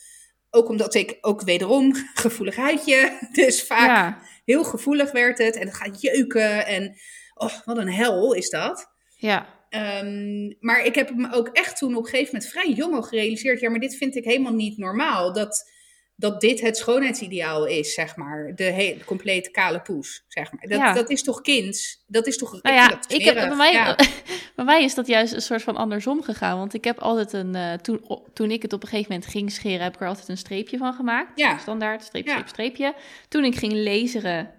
Ook 0.50 0.70
omdat 0.70 0.94
ik 0.94 1.18
ook 1.22 1.42
wederom 1.42 1.94
gevoelig 2.14 2.56
huidje. 2.56 3.18
Dus 3.32 3.64
vaak 3.64 3.88
ja, 3.88 4.22
heel 4.46 4.64
gevoelig 4.64 5.12
werd 5.12 5.38
het. 5.38 5.56
En 5.56 5.68
het 5.68 5.76
gaat 5.76 6.02
jeuken. 6.02 6.66
En 6.66 6.96
oh, 7.34 7.54
wat 7.66 7.78
een 7.78 7.92
hel 7.92 8.34
is 8.34 8.50
dat. 8.50 8.92
ja. 9.16 9.60
Ehm, 9.72 10.52
maar 10.60 10.86
ik 10.86 10.96
heb 10.96 11.16
me 11.16 11.34
ook 11.34 11.48
echt 11.48 11.78
toen 11.78 11.96
op 11.96 12.04
een 12.04 12.10
gegeven 12.10 12.34
moment 12.34 12.52
vrij 12.52 12.72
jong 12.72 12.94
al 12.96 13.02
gerealiseerd. 13.04 13.60
Ja, 13.60 13.70
maar 13.70 13.80
dit 13.80 13.96
vind 13.96 14.16
ik 14.16 14.24
helemaal 14.24 14.54
niet 14.54 14.78
normaal. 14.78 15.34
Dat, 15.34 15.72
dat 16.16 16.42
dit 16.42 16.62
het 16.62 16.78
schoonheidsideaal 16.78 17.66
is, 17.66 17.94
zeg 17.94 18.16
maar. 18.16 18.52
De, 18.56 18.64
he- 18.64 18.96
de 18.98 19.04
complete 19.06 19.52
kale 19.52 19.82
poes, 19.82 20.24
zeg 20.28 20.52
maar. 20.52 20.62
Dat, 20.68 20.80
Ja. 20.80 20.94
dat 20.94 21.10
is 21.10 21.24
toch 21.24 21.42
kind? 21.42 22.04
Dat 22.08 22.28
is 22.28 22.38
toch... 22.38 22.62
Nou 22.62 22.76
ja, 22.76 23.00
ik 23.08 23.22
heb, 23.24 23.36
bij, 23.36 23.56
mij, 23.56 23.72
Ja. 23.72 23.96
bij 24.56 24.66
mij 24.66 24.84
is 24.84 24.96
dat 24.96 25.08
juist 25.08 25.34
een 25.34 25.42
soort 25.42 25.62
van 25.64 25.76
andersom 25.76 26.24
gegaan. 26.24 26.58
Want 26.58 26.74
ik 26.74 26.84
heb 26.84 27.00
altijd 27.00 27.34
een. 27.34 27.56
eh, 27.56 27.74
toen, 27.74 28.06
toen 28.34 28.52
ik 28.52 28.62
het 28.62 28.74
op 28.74 28.82
een 28.84 28.90
gegeven 28.90 29.12
moment 29.12 29.30
ging 29.30 29.52
scheren, 29.52 29.82
heb 29.84 29.94
ik 29.96 30.02
er 30.02 30.08
altijd 30.08 30.28
een 30.30 30.38
streepje 30.38 30.78
van 30.78 30.94
gemaakt. 30.94 31.40
Ja. 31.40 31.58
Standaard, 31.58 32.04
streepje, 32.04 32.30
Ja. 32.32 32.36
streepje, 32.48 32.54
streepje. 32.54 32.94
Toen 33.28 33.44
ik 33.44 33.56
ging 33.56 33.74
laseren, 33.74 34.52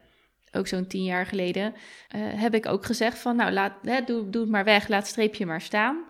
ook 0.53 0.66
zo'n 0.66 0.86
tien 0.86 1.05
jaar 1.05 1.26
geleden, 1.26 1.74
eh, 2.09 2.20
heb 2.22 2.55
ik 2.55 2.66
ook 2.66 2.84
gezegd 2.86 3.18
van, 3.18 3.36
nou, 3.36 3.53
laat, 3.53 3.72
hè, 3.82 4.00
doe, 4.05 4.30
doe 4.30 4.42
het 4.42 4.50
maar 4.50 4.64
weg, 4.64 4.88
laat 4.88 4.98
het 5.00 5.09
streepje 5.11 5.46
maar 5.46 5.61
staan. 5.61 6.05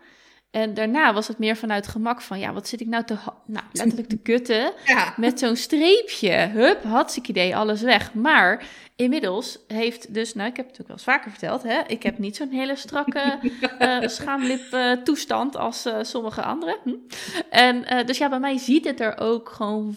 En 0.51 0.75
daarna 0.75 1.13
was 1.13 1.29
het 1.29 1.39
meer 1.39 1.57
vanuit 1.57 1.87
gemak 1.87 2.21
van, 2.21 2.39
ja, 2.39 2.53
wat 2.53 2.69
zit 2.69 2.81
ik 2.81 2.87
nou 2.87 3.05
te, 3.05 3.17
nou, 3.47 3.65
letterlijk 3.73 4.09
te 4.09 4.19
kutten 4.19 4.73
Ja. 4.87 5.15
met 5.17 5.39
zo'n 5.39 5.57
streepje. 5.57 6.33
Hup, 6.33 6.83
hartstikke 6.85 7.31
idee, 7.31 7.57
alles 7.57 7.81
weg. 7.81 8.15
Maar 8.15 8.65
inmiddels 8.97 9.59
heeft 9.67 10.15
dus, 10.15 10.35
nou, 10.35 10.49
ik 10.49 10.57
heb 10.57 10.67
het 10.67 10.79
natuurlijk 10.79 11.07
wel 11.07 11.15
eens 11.15 11.23
vaker 11.25 11.31
verteld, 11.31 11.63
hè, 11.63 11.81
ik 11.87 12.03
heb 12.03 12.19
niet 12.19 12.37
zo'n 12.37 12.51
hele 12.51 12.77
strakke 12.77 13.39
eh 13.79 13.99
schaamlip 14.09 14.73
eh, 14.73 14.93
toestand 14.93 15.57
als 15.57 15.89
sommige 16.03 16.43
anderen. 16.43 16.77
Hm. 16.85 16.95
En 17.51 18.07
dus 18.07 18.19
ja, 18.19 18.29
bij 18.29 18.41
mij 18.41 18.59
ziet 18.59 18.85
het 18.85 19.01
er 19.01 19.19
ook 19.19 19.49
gewoon, 19.49 19.97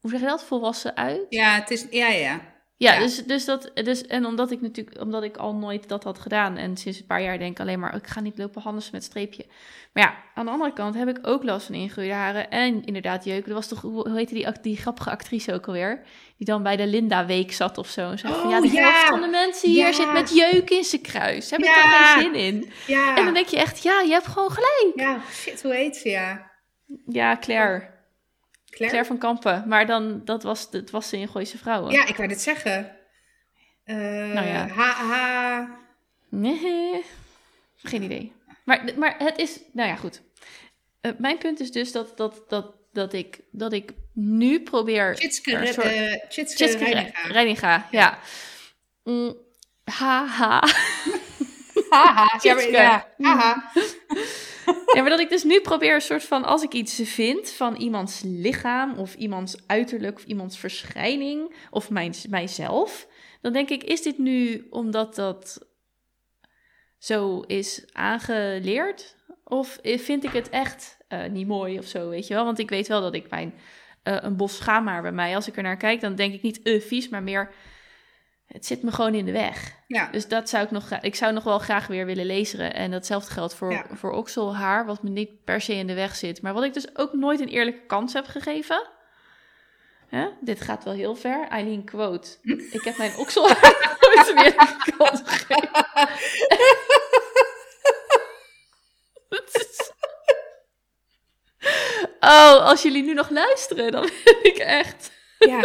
hoe 0.00 0.10
zeg 0.10 0.20
je 0.20 0.26
dat, 0.26 0.44
volwassen 0.44 0.96
uit. 0.96 1.26
ja, 1.28 1.54
het 1.54 1.70
is... 1.70 1.86
Ja, 1.90 2.08
ja. 2.08 2.40
Ja, 2.78 2.92
Ja. 2.92 2.98
Dus, 3.00 3.24
dus 3.24 3.44
dat, 3.44 3.70
dus, 3.74 4.06
en 4.06 4.26
omdat 4.26 4.50
ik 4.50 4.60
natuurlijk, 4.60 5.00
omdat 5.00 5.22
ik 5.22 5.36
al 5.36 5.54
nooit 5.54 5.88
dat 5.88 6.04
had 6.04 6.18
gedaan 6.18 6.56
en 6.56 6.76
sinds 6.76 6.98
een 7.00 7.06
paar 7.06 7.22
jaar 7.22 7.38
denk 7.38 7.50
ik 7.50 7.60
alleen 7.60 7.80
maar, 7.80 7.94
ik 7.94 8.06
ga 8.06 8.20
niet 8.20 8.38
lopen 8.38 8.62
handen 8.62 8.84
met 8.92 9.04
streepje. 9.04 9.46
Maar 9.92 10.04
ja, 10.04 10.16
aan 10.34 10.44
de 10.44 10.50
andere 10.50 10.72
kant 10.72 10.94
heb 10.94 11.08
ik 11.08 11.18
ook 11.22 11.42
last 11.44 11.66
van 11.66 11.74
ingroeide 11.74 12.12
haren 12.12 12.50
en 12.50 12.84
inderdaad 12.84 13.24
jeuken. 13.24 13.48
Er 13.48 13.54
was 13.54 13.68
toch, 13.68 13.80
hoe 13.80 14.10
heette 14.16 14.34
die, 14.34 14.46
die 14.62 14.76
grappige 14.76 15.10
actrice 15.10 15.52
ook 15.54 15.66
alweer? 15.66 16.02
Die 16.36 16.46
dan 16.46 16.62
bij 16.62 16.76
de 16.76 16.86
Linda 16.86 17.26
Week 17.26 17.52
zat 17.52 17.78
of 17.78 17.88
zo. 17.88 18.10
En 18.10 18.18
zei 18.18 18.32
van, 18.34 18.42
Oh, 18.44 18.50
ja, 18.50 18.60
de 18.60 18.72
ja. 18.72 18.82
helft 18.90 19.06
van 19.06 19.20
de 19.20 19.28
mensen 19.28 19.70
hier 19.70 19.86
Ja. 19.86 19.92
zit 19.92 20.12
met 20.12 20.34
jeuk 20.36 20.70
in 20.70 20.84
zijn 20.84 21.02
kruis. 21.02 21.50
Heb 21.50 21.58
ik 21.60 21.64
daar 21.66 22.06
geen 22.18 22.22
zin 22.22 22.34
in? 22.34 22.70
En 23.16 23.24
dan 23.24 23.34
denk 23.34 23.46
je 23.46 23.56
echt, 23.58 23.82
ja, 23.82 24.00
je 24.00 24.10
hebt 24.12 24.26
gewoon 24.26 24.50
gelijk. 24.50 24.92
Ja, 24.94 25.20
shit, 25.32 25.62
hoe 25.62 25.74
heet 25.74 25.96
ze, 25.96 26.08
ja? 26.08 26.50
Ja, 27.06 27.36
Claire. 27.36 27.94
Claire? 28.76 28.96
Claire 28.96 29.04
van 29.04 29.18
Kampen. 29.18 29.68
Maar 29.68 29.86
dan, 29.86 30.20
dat 30.24 30.42
was, 30.42 30.70
dat 30.70 30.90
was 30.90 31.08
ze 31.08 31.18
in 31.18 31.28
Gooise 31.28 31.58
Vrouwen. 31.58 31.92
Ja, 31.92 32.06
ik 32.06 32.16
wou 32.16 32.28
dit 32.28 32.40
zeggen. 32.40 32.96
Eh 33.84 33.96
Nou 33.96 34.46
ja. 34.46 34.66
H, 34.68 34.78
H... 35.10 35.62
Nee, 36.28 37.04
geen 37.76 38.02
idee. 38.02 38.32
Maar, 38.64 38.84
maar 38.96 39.14
het 39.18 39.38
is, 39.38 39.60
nou 39.72 39.88
ja, 39.88 39.96
goed. 39.96 40.22
Eh, 41.00 41.12
mijn 41.18 41.38
punt 41.38 41.60
is 41.60 41.70
dus 41.72 41.92
dat, 41.92 42.16
dat, 42.16 42.42
dat, 42.48 42.74
dat, 42.92 43.12
ik, 43.12 43.40
dat 43.50 43.72
ik 43.72 43.92
nu 44.12 44.60
probeer... 44.62 45.02
Er 45.08 45.22
een 45.22 45.32
soort- 45.72 46.30
Tjitske 46.30 46.56
Tjitske 46.56 46.84
Reininga. 46.84 47.22
Reininga, 47.28 47.86
ja. 47.90 48.18
Mm, 49.04 49.36
haha. 49.84 50.62
Haha, 51.90 52.38
ja, 52.42 52.54
maar- 52.54 52.62
Tjitske. 52.62 52.70
ja, 52.70 53.08
haha. 53.18 53.70
Ja, 54.94 55.00
maar 55.00 55.10
dat 55.10 55.20
ik 55.20 55.28
dus 55.28 55.44
nu 55.44 55.60
probeer 55.60 55.94
een 55.94 56.00
soort 56.00 56.24
van, 56.24 56.44
als 56.44 56.62
ik 56.62 56.72
iets 56.72 57.00
vind 57.04 57.50
van 57.50 57.76
iemands 57.76 58.22
lichaam 58.24 58.98
of 58.98 59.14
iemands 59.14 59.56
uiterlijk 59.66 60.16
of 60.16 60.24
iemands 60.24 60.58
verschijning 60.58 61.54
of 61.70 61.90
mijn, 61.90 62.14
mijzelf, 62.28 63.08
dan 63.40 63.52
denk 63.52 63.68
ik, 63.68 63.84
is 63.84 64.02
dit 64.02 64.18
nu 64.18 64.66
omdat 64.70 65.14
dat 65.14 65.66
zo 66.98 67.40
is 67.40 67.84
aangeleerd? 67.92 69.16
Of 69.44 69.78
vind 69.82 70.24
ik 70.24 70.32
het 70.32 70.48
echt 70.48 70.96
eh, 71.08 71.26
niet 71.26 71.46
mooi 71.46 71.78
of 71.78 71.86
zo, 71.86 72.08
weet 72.08 72.26
je 72.26 72.34
wel? 72.34 72.44
Want 72.44 72.58
ik 72.58 72.70
weet 72.70 72.88
wel 72.88 73.00
dat 73.00 73.14
ik 73.14 73.30
mijn, 73.30 73.54
eh, 74.02 74.16
een 74.20 74.36
bos 74.36 74.56
schaamhaar 74.56 75.02
bij 75.02 75.12
mij, 75.12 75.34
als 75.34 75.48
ik 75.48 75.56
er 75.56 75.62
naar 75.62 75.76
kijk, 75.76 76.00
dan 76.00 76.14
denk 76.14 76.34
ik 76.34 76.42
niet, 76.42 76.62
eh, 76.62 76.80
vies, 76.80 77.08
maar 77.08 77.22
meer, 77.22 77.50
het 78.46 78.66
zit 78.66 78.82
me 78.82 78.92
gewoon 78.92 79.14
in 79.14 79.24
de 79.24 79.32
weg. 79.32 79.74
Ja. 79.86 80.08
Dus 80.10 80.28
dat 80.28 80.48
zou 80.48 80.64
ik 80.64 80.70
nog 80.70 80.90
Ik 81.00 81.14
zou 81.14 81.32
nog 81.32 81.44
wel 81.44 81.58
graag 81.58 81.86
weer 81.86 82.06
willen 82.06 82.26
lezen. 82.26 82.74
En 82.74 82.90
datzelfde 82.90 83.32
geldt 83.32 83.54
voor, 83.54 83.72
Ja. 83.72 83.84
voor 83.92 84.12
okselhaar, 84.12 84.86
wat 84.86 85.02
me 85.02 85.10
niet 85.10 85.44
per 85.44 85.60
se 85.60 85.74
in 85.74 85.86
de 85.86 85.94
weg 85.94 86.16
zit. 86.16 86.42
Maar 86.42 86.52
wat 86.54 86.64
ik 86.64 86.74
dus 86.74 86.96
ook 86.96 87.12
nooit 87.12 87.40
een 87.40 87.48
eerlijke 87.48 87.86
kans 87.86 88.12
heb 88.12 88.26
gegeven. 88.26 88.88
Hè? 90.08 90.28
Dit 90.40 90.60
gaat 90.60 90.84
wel 90.84 90.92
heel 90.94 91.14
ver. 91.14 91.46
Eileen 91.48 91.84
quote. 91.84 92.28
Ik 92.76 92.82
heb 92.84 92.96
mijn 92.96 93.16
okselhaar 93.16 93.96
nooit 94.00 94.28
een 94.28 94.38
eerlijke 94.44 94.92
kans 94.96 95.20
gegeven. 95.24 95.84
Oh, 102.20 102.64
als 102.66 102.82
jullie 102.82 103.02
nu 103.02 103.14
nog 103.14 103.30
luisteren, 103.30 103.92
dan 103.92 104.10
ben 104.24 104.44
ik 104.44 104.56
echt 104.56 105.10
ja, 105.38 105.60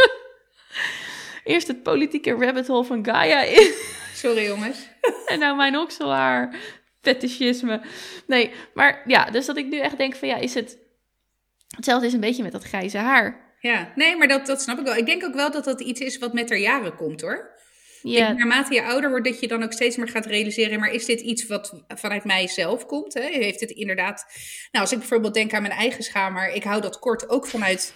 eerst 1.44 1.68
het 1.68 1.84
politieke 1.84 2.32
rabbit 2.32 2.68
hole 2.68 2.84
van 2.84 3.06
Gaia 3.06 3.42
in. 3.42 3.74
sorry 4.14 4.46
jongens. 4.46 4.90
En 5.26 5.40
nou 5.40 5.56
mijn 5.56 5.78
okselhaar. 5.78 6.56
Fetischisme. 7.02 7.82
Nee, 8.28 8.52
maar 8.74 9.04
ja, 9.06 9.26
dus 9.26 9.46
dat 9.46 9.58
ik 9.58 9.66
nu 9.66 9.80
echt 9.80 9.98
denk 9.98 10.16
van 10.16 10.28
ja, 10.28 10.38
is 10.38 10.54
het... 10.54 10.78
Hetzelfde 11.76 12.08
is 12.08 12.14
een 12.14 12.20
beetje 12.20 12.44
met 12.44 12.52
dat 12.52 12.64
grijze 12.64 12.98
haar. 12.98 13.56
Ja, 13.60 13.92
nee, 13.96 14.18
maar 14.18 14.28
dat, 14.28 14.46
dat 14.46 14.62
snap 14.62 14.80
ik 14.80 14.86
wel. 14.86 14.96
Ik 14.96 15.06
denk 15.06 15.26
ook 15.26 15.34
wel 15.34 15.52
dat 15.52 15.64
dat 15.64 15.82
iets 15.82 16.00
is 16.00 16.18
wat 16.18 16.34
met 16.34 16.52
er 16.52 16.58
jaren 16.58 16.96
komt 16.96 17.22
hoor. 17.22 17.60
Ja, 18.02 18.28
denk, 18.28 18.38
naarmate 18.38 18.74
je 18.74 18.84
ouder 18.84 19.10
wordt, 19.10 19.26
dat 19.26 19.40
je 19.40 19.48
dan 19.48 19.64
ook 19.64 19.74
steeds 19.74 19.96
meer 19.96 20.08
gaat 20.08 20.26
realiseren. 20.26 20.80
Maar 20.80 20.92
is 20.92 21.06
dit 21.06 21.22
iets 21.22 21.48
wat 21.48 21.84
vanuit 21.88 22.24
mijzelf 22.24 22.86
komt? 22.86 23.14
Hè? 23.14 23.22
Heeft 23.22 23.60
het 23.60 23.72
inderdaad. 23.72 24.26
Nou, 24.72 24.84
als 24.84 24.92
ik 24.92 25.00
bijvoorbeeld 25.00 25.34
denk 25.34 25.54
aan 25.54 25.62
mijn 25.62 25.74
eigen 25.74 26.04
schaamhaar, 26.04 26.54
ik 26.54 26.64
hou 26.64 26.82
dat 26.82 27.00
kort 27.00 27.30
ook 27.30 27.48
vanuit. 27.48 27.94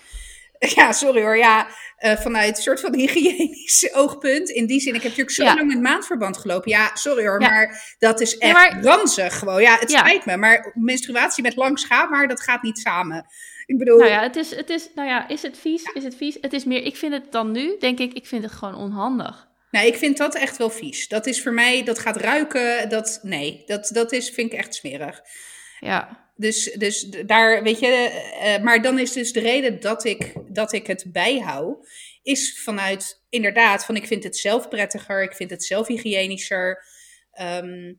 Ja, 0.76 0.92
sorry 0.92 1.22
hoor. 1.22 1.38
Ja, 1.38 1.68
eh, 1.98 2.18
vanuit 2.18 2.58
een 2.58 2.64
soort 2.64 2.80
van 2.80 2.96
hygiënisch 2.96 3.90
oogpunt. 3.94 4.50
In 4.50 4.66
die 4.66 4.80
zin, 4.80 4.90
ik 4.96 5.02
heb 5.02 5.12
natuurlijk 5.18 5.36
zo 5.36 5.44
Ja. 5.44 5.56
lang 5.56 5.68
met 5.68 5.82
maandverband 5.82 6.38
gelopen. 6.38 6.72
Ja, 6.72 6.92
sorry 6.94 7.28
hoor, 7.28 7.42
Ja. 7.42 7.50
maar 7.50 7.96
dat 8.00 8.22
is 8.22 8.38
echt 8.38 8.54
maar- 8.54 8.84
ranzig 8.84 9.40
gewoon. 9.40 9.62
Ja, 9.62 9.78
het 9.80 9.92
spijt 9.92 10.26
me. 10.26 10.38
Maar 10.38 10.72
menstruatie 10.74 11.44
met 11.44 11.56
lang 11.56 11.80
schaamhaar, 11.80 12.28
dat 12.28 12.42
gaat 12.42 12.62
niet 12.64 12.78
samen. 12.80 13.26
Ik 13.66 13.78
bedoel, 13.78 13.98
nou 13.98 14.10
ja, 14.10 14.22
het 14.22 14.36
is, 14.36 14.56
het 14.56 14.70
is, 14.70 14.90
nou 14.96 15.08
ja, 15.08 15.28
is 15.28 15.42
het 15.42 15.58
vies? 15.58 15.84
Is 15.94 16.04
het 16.04 16.16
vies? 16.16 16.38
Het 16.42 16.54
is 16.54 16.64
meer, 16.66 16.84
ik 16.84 16.96
vind 16.96 17.14
het 17.14 17.32
dan 17.32 17.52
nu, 17.52 17.76
denk 17.80 18.00
ik, 18.00 18.14
ik 18.14 18.26
vind 18.28 18.44
het 18.44 18.52
gewoon 18.54 18.76
onhandig. 18.76 19.48
Nou, 19.72 19.88
ik 19.88 19.96
vind 19.96 20.18
dat 20.18 20.36
echt 20.36 20.58
wel 20.58 20.70
vies. 20.70 21.08
Dat 21.08 21.26
is 21.26 21.42
voor 21.42 21.54
mij, 21.54 21.84
dat 21.84 22.00
gaat 22.00 22.18
ruiken. 22.18 22.90
Dat, 22.90 23.20
nee, 23.22 23.64
dat, 23.66 23.90
dat 23.94 24.12
is, 24.12 24.30
vind 24.30 24.52
ik 24.54 24.58
echt 24.60 24.76
smerig. 24.76 25.22
Ja, 25.80 26.30
Dus, 26.36 26.64
dus 26.64 27.02
daar, 27.26 27.64
weet 27.64 27.80
je, 27.80 27.88
eh, 27.88 28.64
maar 28.64 28.82
dan 28.82 29.00
is 29.00 29.12
dus 29.12 29.32
de 29.32 29.40
reden 29.40 29.80
dat 29.80 30.04
ik, 30.04 30.34
dat 30.48 30.74
ik 30.74 30.88
het 30.88 31.06
bijhoud, 31.08 31.88
is 32.24 32.62
vanuit 32.62 33.22
inderdaad 33.30 33.86
van 33.86 33.96
ik 33.96 34.08
vind 34.08 34.24
het 34.24 34.38
zelf 34.38 34.70
prettiger, 34.70 35.24
ik 35.24 35.36
vind 35.36 35.50
het 35.50 35.64
zelf 35.64 35.88
hygiënischer. 35.88 36.86
Ehm, 37.32 37.94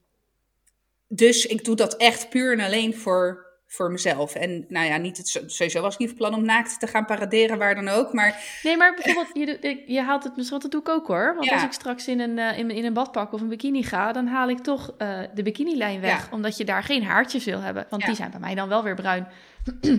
dus 1.09 1.47
ik 1.47 1.65
doe 1.65 1.77
dat 1.77 1.97
echt 1.97 2.29
puur 2.29 2.53
en 2.53 2.65
alleen 2.65 2.97
voor, 2.97 3.46
voor 3.67 3.91
mezelf. 3.91 4.35
En 4.35 4.65
nou 4.69 4.87
ja, 4.87 4.97
niet 4.97 5.17
het, 5.17 5.43
sowieso 5.47 5.81
was 5.81 5.93
ik 5.95 5.99
niet 5.99 6.09
van 6.09 6.17
plan 6.19 6.35
om 6.35 6.45
naakt 6.45 6.81
te 6.81 6.87
gaan 6.87 7.05
paraderen, 7.05 7.59
waar 7.59 7.75
dan 7.75 7.89
ook. 7.89 8.13
Maar 8.13 8.43
Nee, 8.63 8.77
maar 8.77 8.95
bijvoorbeeld, 8.95 9.61
je, 9.63 9.83
je 9.87 10.01
haalt 10.03 10.25
het 10.25 10.37
misschien, 10.37 10.59
dat 10.59 10.71
doe 10.71 10.81
ik 10.81 10.89
ook 10.89 11.07
hoor. 11.07 11.35
Want 11.35 11.47
Ja. 11.47 11.53
als 11.55 11.63
ik 11.63 11.73
straks 11.73 12.09
in 12.09 12.21
een, 12.21 12.39
eh, 12.39 12.59
in, 12.59 12.71
in 12.71 12.85
een 12.85 12.93
badpak 12.93 13.33
of 13.33 13.41
een 13.41 13.49
bikini 13.49 13.83
ga, 13.83 14.13
dan 14.13 14.27
haal 14.27 14.49
ik 14.49 14.59
toch 14.59 14.95
eh, 14.99 15.21
de 15.35 15.43
bikinilijn 15.43 16.01
weg. 16.01 16.29
Ja. 16.29 16.35
Omdat 16.35 16.57
je 16.57 16.65
daar 16.65 16.83
geen 16.83 17.03
haartjes 17.05 17.45
wil 17.45 17.61
hebben. 17.61 17.87
Want 17.91 18.03
Ja. 18.03 18.09
die 18.09 18.17
zijn 18.17 18.31
bij 18.31 18.41
mij 18.41 18.55
dan 18.55 18.69
wel 18.69 18.83
weer 18.83 18.95
bruin. 18.95 19.29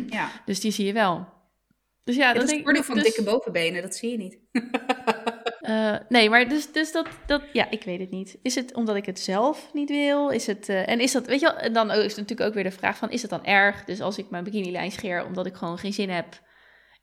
ja, 0.08 0.30
Dus 0.46 0.60
die 0.60 0.72
zie 0.72 0.86
je 0.86 0.94
wel. 0.94 1.28
Dus 2.04 2.16
ja, 2.16 2.34
dat 2.34 2.44
is 2.44 2.52
het 2.52 2.62
voordeel 2.64 2.84
van 2.84 2.96
dus- 2.96 3.04
dikke 3.04 3.24
bovenbenen, 3.24 3.82
dat 3.82 3.96
zie 3.96 4.12
je 4.12 4.18
niet. 4.18 4.38
Eh, 5.68 5.96
nee, 6.10 6.30
maar 6.30 6.50
dus, 6.50 6.72
dus 6.72 6.92
dat, 6.92 7.08
dat, 7.26 7.42
ja, 7.54 7.70
ik 7.70 7.84
weet 7.84 8.00
het 8.00 8.12
niet. 8.12 8.38
Is 8.42 8.56
het 8.56 8.74
omdat 8.74 8.96
ik 8.96 9.06
het 9.06 9.20
zelf 9.20 9.70
niet 9.74 9.90
wil? 9.90 10.30
Is 10.30 10.48
het, 10.48 10.70
eh, 10.70 10.90
en 10.90 11.00
is 11.00 11.12
dat, 11.12 11.26
weet 11.26 11.40
je 11.40 11.46
wel, 11.46 11.58
en 11.58 11.74
dan 11.74 11.92
is 11.92 12.16
natuurlijk 12.16 12.50
ook 12.50 12.54
weer 12.54 12.64
de 12.64 12.72
vraag 12.72 12.98
van, 12.98 13.12
is 13.12 13.22
het 13.22 13.32
dan 13.32 13.46
erg? 13.46 13.84
Dus 13.84 14.02
als 14.02 14.18
ik 14.18 14.30
mijn 14.30 14.44
bikinilijn 14.44 14.92
scheer 14.92 15.26
omdat 15.26 15.46
ik 15.46 15.56
gewoon 15.56 15.78
geen 15.78 15.94
zin 15.94 16.10
heb 16.10 16.42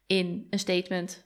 in 0.06 0.46
een 0.50 0.58
statement, 0.58 1.24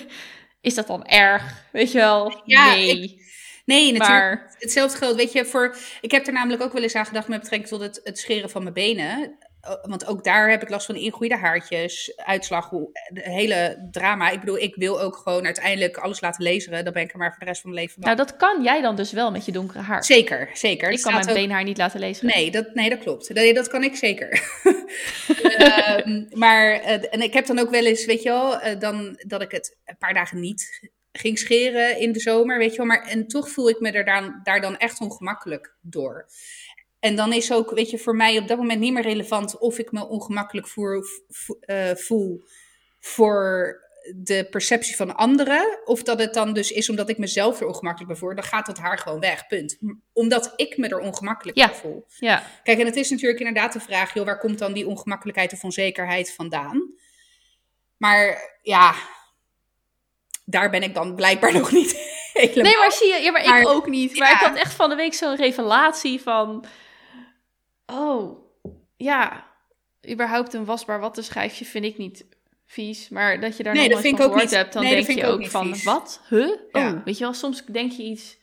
is 0.60 0.74
dat 0.74 0.86
dan 0.86 1.04
erg? 1.06 1.64
Weet 1.72 1.92
je 1.92 1.98
wel? 1.98 2.42
Ja, 2.44 2.74
nee. 2.74 3.20
Nee, 3.64 3.92
natuurlijk. 3.92 4.00
maar 4.00 4.54
Hetzelfde 4.58 4.98
geldt, 4.98 5.16
weet 5.16 5.32
je, 5.32 5.44
voor... 5.44 5.76
Ik 6.00 6.10
heb 6.10 6.26
er 6.26 6.32
namelijk 6.32 6.62
ook 6.62 6.72
wel 6.72 6.82
eens 6.82 6.94
aan 6.94 7.06
gedacht 7.06 7.28
met 7.28 7.40
betrekking 7.40 7.70
tot 7.70 7.80
het, 7.80 8.00
het 8.04 8.18
scheren 8.18 8.50
van 8.50 8.62
mijn 8.62 8.74
benen. 8.74 9.38
Eh, 9.62 9.74
Want 9.82 10.06
ook 10.06 10.24
daar 10.24 10.50
heb 10.50 10.62
ik 10.62 10.68
last 10.68 10.86
van 10.86 10.94
ingroeide 10.94 11.36
haartjes, 11.36 12.16
uitslag, 12.16 12.68
de 12.68 13.20
hele 13.22 13.88
drama. 13.90 14.30
Ik 14.30 14.40
bedoel, 14.40 14.58
ik 14.58 14.74
wil 14.74 15.00
ook 15.00 15.16
gewoon 15.16 15.44
uiteindelijk 15.44 15.96
alles 15.96 16.20
laten 16.20 16.42
lezen. 16.42 16.84
Dan 16.84 16.92
ben 16.92 17.02
ik 17.02 17.12
er 17.12 17.18
maar 17.18 17.30
voor 17.30 17.38
de 17.38 17.44
rest 17.44 17.60
van 17.60 17.70
mijn 17.70 17.82
leven 17.82 18.00
nou, 18.02 18.16
dat 18.16 18.36
kan 18.36 18.62
jij 18.62 18.80
dan 18.80 18.96
dus 18.96 19.12
wel 19.12 19.30
met 19.30 19.44
je 19.44 19.52
donkere 19.52 19.82
haar. 19.82 20.04
zeker, 20.04 20.50
zeker. 20.52 20.90
ik 20.90 21.00
kan 21.02 21.12
mijn 21.12 21.28
ook- 21.28 21.34
beenhaar 21.34 21.64
niet 21.64 21.78
laten 21.78 22.00
lezen. 22.00 22.26
Nee 22.26 22.50
dat, 22.50 22.74
nee, 22.74 22.90
dat 22.90 22.98
klopt. 22.98 23.34
Nee, 23.34 23.54
dat 23.54 23.68
kan 23.68 23.82
ik 23.82 23.96
zeker. 23.96 24.30
Ehm, 25.56 26.24
maar, 26.30 26.72
eh, 26.72 27.14
en 27.14 27.20
ik 27.22 27.32
heb 27.32 27.46
dan 27.46 27.58
ook 27.58 27.70
wel 27.70 27.84
eens, 27.84 28.04
weet 28.04 28.22
je 28.22 28.28
wel, 28.28 28.60
eh, 28.60 28.78
dan, 28.78 29.20
dat 29.26 29.42
ik 29.42 29.50
het 29.50 29.76
een 29.84 29.96
paar 29.98 30.14
dagen 30.14 30.40
niet 30.40 30.90
ging 31.12 31.38
scheren 31.38 31.98
in 31.98 32.12
de 32.12 32.20
zomer, 32.20 32.58
weet 32.58 32.70
je 32.70 32.76
wel. 32.76 32.86
Maar, 32.86 33.06
en 33.08 33.26
toch 33.28 33.50
voel 33.50 33.68
ik 33.68 33.80
me 33.80 33.90
er 33.90 34.04
daar, 34.04 34.40
daar 34.42 34.60
dan 34.60 34.76
echt 34.78 35.00
ongemakkelijk 35.00 35.74
door. 35.80 36.26
En 37.02 37.16
dan 37.16 37.32
is 37.32 37.52
ook, 37.52 37.70
weet 37.70 37.90
je, 37.90 37.98
voor 37.98 38.16
mij 38.16 38.38
op 38.38 38.48
dat 38.48 38.56
moment 38.58 38.80
niet 38.80 38.92
meer 38.92 39.02
relevant 39.02 39.58
of 39.58 39.78
ik 39.78 39.92
me 39.92 40.08
ongemakkelijk 40.08 40.68
voel, 40.68 41.02
vo- 41.28 41.56
eh, 41.60 41.94
voel 41.94 42.42
voor 43.00 43.76
de 44.16 44.46
perceptie 44.50 44.96
van 44.96 45.16
anderen. 45.16 45.78
Of 45.84 46.02
dat 46.02 46.18
het 46.18 46.34
dan 46.34 46.52
dus 46.52 46.70
is 46.70 46.88
omdat 46.90 47.08
ik 47.08 47.18
mezelf 47.18 47.60
er 47.60 47.66
ongemakkelijk 47.66 48.10
bij 48.12 48.20
voel. 48.20 48.34
Dan 48.34 48.44
gaat 48.44 48.66
dat 48.66 48.78
haar 48.78 48.98
gewoon 48.98 49.20
weg, 49.20 49.46
punt. 49.46 49.78
Omdat 50.12 50.52
ik 50.56 50.76
me 50.76 50.88
er 50.88 50.98
ongemakkelijk 50.98 51.56
Ja. 51.58 51.66
bij 51.66 51.74
voel. 51.76 52.04
Ja, 52.18 52.46
Kijk, 52.62 52.78
en 52.78 52.86
het 52.86 52.96
is 52.96 53.10
natuurlijk 53.10 53.38
inderdaad 53.38 53.72
de 53.72 53.80
vraag, 53.80 54.14
joh, 54.14 54.24
waar 54.24 54.38
komt 54.38 54.58
dan 54.58 54.72
die 54.72 54.86
ongemakkelijkheid 54.86 55.52
of 55.52 55.64
onzekerheid 55.64 56.34
vandaan? 56.34 56.92
Maar 57.96 58.38
ja, 58.62 58.94
daar 60.44 60.70
ben 60.70 60.82
ik 60.82 60.94
dan 60.94 61.14
blijkbaar 61.14 61.52
nog 61.58 61.72
niet 61.72 61.96
helemaal. 62.32 62.62
Nee, 62.64 62.76
maar 62.76 62.92
zie 62.92 63.08
je, 63.08 63.20
ja, 63.20 63.30
maar, 63.30 63.44
Maar- 63.48 63.60
ik 63.60 63.68
ook 63.68 63.88
niet. 63.88 64.18
Maar 64.18 64.28
ja. 64.28 64.34
ik 64.34 64.46
had 64.46 64.56
echt 64.56 64.74
van 64.74 64.88
de 64.88 64.94
week 64.96 65.14
zo'n 65.14 65.36
revelatie 65.36 66.20
van... 66.20 66.64
Oh, 67.86 68.38
ja, 68.96 69.46
überhaupt 70.10 70.54
een 70.54 70.64
wasbaar 70.64 71.00
wattenschijfje 71.00 71.64
vind 71.64 71.84
ik 71.84 71.98
niet 71.98 72.24
vies. 72.64 73.08
Maar 73.08 73.40
dat 73.40 73.56
je 73.56 73.62
daar 73.62 73.74
Nee, 73.74 73.88
nog 73.88 74.02
nooit 74.02 74.16
van 74.16 74.26
gehoord 74.26 74.50
hebt, 74.50 74.72
dan 74.72 74.82
nee, 74.82 75.04
denk 75.04 75.18
je 75.18 75.26
ook 75.26 75.46
van, 75.46 75.66
vies. 75.66 75.84
wat? 75.84 76.20
Huh? 76.28 76.56
Ja. 76.72 76.92
Oh, 76.92 77.04
weet 77.04 77.18
je 77.18 77.24
wel, 77.24 77.32
soms 77.32 77.64
denk 77.64 77.92
je 77.92 78.02
iets... 78.02 78.40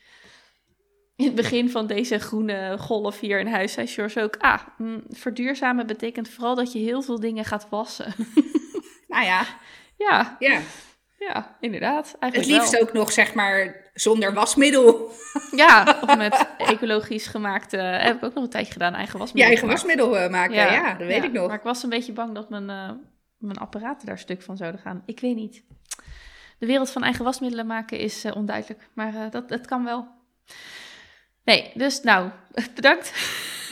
In 1.15 1.25
het 1.25 1.35
begin 1.35 1.69
van 1.69 1.87
deze 1.87 2.19
groene 2.19 2.77
golf 2.79 3.19
hier 3.19 3.39
in 3.39 3.47
huis 3.47 3.73
zei 3.73 3.87
George 3.87 4.21
ook... 4.21 4.35
Ah, 4.37 4.61
mm, 4.77 5.03
verduurzamen 5.09 5.87
betekent 5.87 6.29
vooral 6.29 6.55
dat 6.55 6.71
je 6.71 6.79
heel 6.79 7.01
veel 7.01 7.19
dingen 7.19 7.45
gaat 7.45 7.67
wassen. 7.69 8.13
Nou 9.09 9.25
ja, 9.25 9.45
ja, 9.97 10.35
ja. 10.39 10.61
Ja, 11.19 11.57
inderdaad. 11.59 12.11
Het 12.11 12.21
Eigenlijk 12.21 12.51
liefst 12.51 12.71
wel. 12.71 12.81
ook 12.81 12.93
nog, 12.93 13.11
zeg 13.11 13.33
maar, 13.33 13.75
zonder 13.93 14.33
wasmiddel. 14.33 15.11
Ja, 15.51 15.83
of 16.01 16.17
met 16.17 16.47
ecologisch 16.57 17.27
gemaakte... 17.27 17.77
Heb 17.77 18.15
ik 18.15 18.23
ook 18.23 18.33
nog 18.33 18.43
een 18.43 18.49
tijdje 18.49 18.73
gedaan, 18.73 18.93
eigen 18.93 19.13
Je 19.13 19.19
wasmiddel. 19.19 19.51
eigen 19.51 19.67
wasmiddel 19.67 20.17
eh, 20.17 20.29
maken, 20.29 20.55
ja, 20.55 20.93
dat 20.93 21.07
weet 21.07 21.15
ja. 21.15 21.23
ik 21.23 21.31
nog. 21.31 21.47
Maar 21.47 21.57
ik 21.57 21.63
was 21.63 21.83
een 21.83 21.89
beetje 21.89 22.13
bang 22.13 22.35
dat 22.35 22.49
mijn, 22.49 22.69
eh, 22.69 22.91
mijn 23.37 23.57
apparaten 23.57 24.07
daar 24.07 24.19
stuk 24.19 24.41
van 24.41 24.57
zouden 24.57 24.81
gaan. 24.81 25.03
Ik 25.05 25.19
weet 25.19 25.35
niet. 25.35 25.63
De 26.59 26.65
wereld 26.65 26.91
van 26.91 27.03
eigen 27.03 27.23
wasmiddelen 27.23 27.65
maken 27.67 27.97
is 27.97 28.23
eh, 28.23 28.35
onduidelijk. 28.35 28.89
Maar 28.93 29.15
eh, 29.15 29.31
dat, 29.31 29.49
dat 29.49 29.65
kan 29.65 29.83
wel. 29.83 30.07
Nee, 31.43 31.71
dus 31.73 32.01
nou, 32.01 32.29
bedankt 32.75 33.13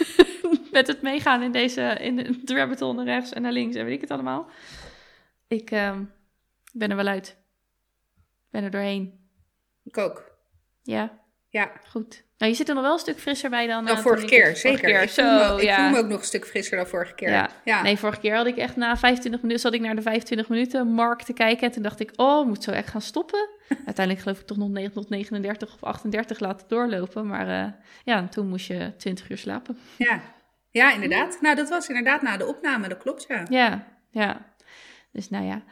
met 0.71 0.87
het 0.87 1.01
meegaan 1.01 1.43
in 1.43 1.51
deze 1.51 1.81
in 1.81 2.15
de, 2.15 2.43
de 2.43 2.55
rabbit 2.55 2.79
hole 2.79 2.93
naar 2.93 3.05
rechts 3.05 3.33
en 3.33 3.41
naar 3.41 3.51
links 3.51 3.75
en 3.75 3.85
weet 3.85 3.95
ik 3.95 4.01
het 4.01 4.11
allemaal. 4.11 4.47
Ik 5.47 5.71
ehm, 6.79 6.79
ben 6.79 6.89
er 6.89 7.03
wel 7.03 7.13
uit. 7.13 7.37
Ben 8.51 8.63
er 8.63 8.71
doorheen. 8.71 9.29
Ik 9.83 9.97
ook. 9.97 10.31
Ja, 10.83 11.25
Ja, 11.49 11.71
goed. 11.89 12.25
Nou, 12.37 12.51
je 12.51 12.57
zit 12.57 12.67
er 12.69 12.73
nog 12.75 12.83
wel 12.83 12.93
een 12.93 12.99
stuk 12.99 13.19
frisser 13.19 13.49
bij 13.49 13.67
dan... 13.67 13.85
dan 13.85 13.95
eh, 13.95 14.01
vorige 14.01 14.23
ik- 14.23 14.29
keer, 14.29 14.41
vorige 14.43 14.59
zeker. 14.59 14.79
keer. 14.89 15.01
Ik, 15.01 15.09
voel 15.09 15.25
Zo, 15.39 15.55
me, 15.55 15.61
ik 15.61 15.67
ja. 15.67 15.75
voel 15.83 15.89
me 15.97 15.97
ook 16.03 16.09
nog 16.09 16.19
een 16.19 16.25
stuk 16.25 16.45
frisser 16.47 16.77
dan 16.77 16.87
vorige 16.87 17.13
keer. 17.13 17.29
Ja. 17.29 17.49
Ja, 17.65 17.81
Nee, 17.81 17.97
vorige 17.97 18.19
keer 18.19 18.35
had 18.35 18.45
ik 18.45 18.57
echt 18.57 18.75
na 18.75 18.97
25 18.97 19.41
minuten 19.41 19.61
zat 19.61 19.73
ik 19.73 19.81
naar 19.81 19.95
de 19.95 20.01
25 20.01 20.49
minuten 20.49 20.87
mark 20.87 21.21
te 21.21 21.33
kijken. 21.33 21.67
En 21.67 21.71
toen 21.71 21.83
dacht 21.83 21.99
ik, 21.99 22.11
oh, 22.15 22.45
moet 22.47 22.63
zo 22.63 22.71
echt 22.71 22.89
gaan 22.89 23.01
stoppen. 23.01 23.49
Uiteindelijk 23.85 24.19
geloof 24.19 24.39
ik 24.39 24.45
toch 24.45 24.57
nog 24.57 24.69
9 24.69 24.91
tot 24.93 25.09
39 25.09 25.73
of 25.73 25.83
38 25.83 26.39
laten 26.39 26.67
doorlopen. 26.67 27.27
Maar 27.27 27.47
eh, 27.65 27.71
ja, 28.03 28.17
en 28.17 28.29
toen 28.29 28.47
moest 28.47 28.67
je 28.67 28.93
20 28.97 29.29
uur 29.29 29.37
slapen. 29.37 29.77
ja. 29.97 30.21
Ja, 30.71 30.93
inderdaad. 30.93 31.37
Nou, 31.41 31.55
dat 31.55 31.69
was 31.69 31.87
inderdaad 31.87 32.21
na 32.21 32.37
de 32.37 32.45
opname, 32.45 32.87
dat 32.87 32.97
klopt, 32.97 33.25
ja. 33.27 33.45
Ja, 33.49 33.87
ja. 34.11 34.45
Dus 35.11 35.29
nou 35.29 35.45
ja. 35.45 35.63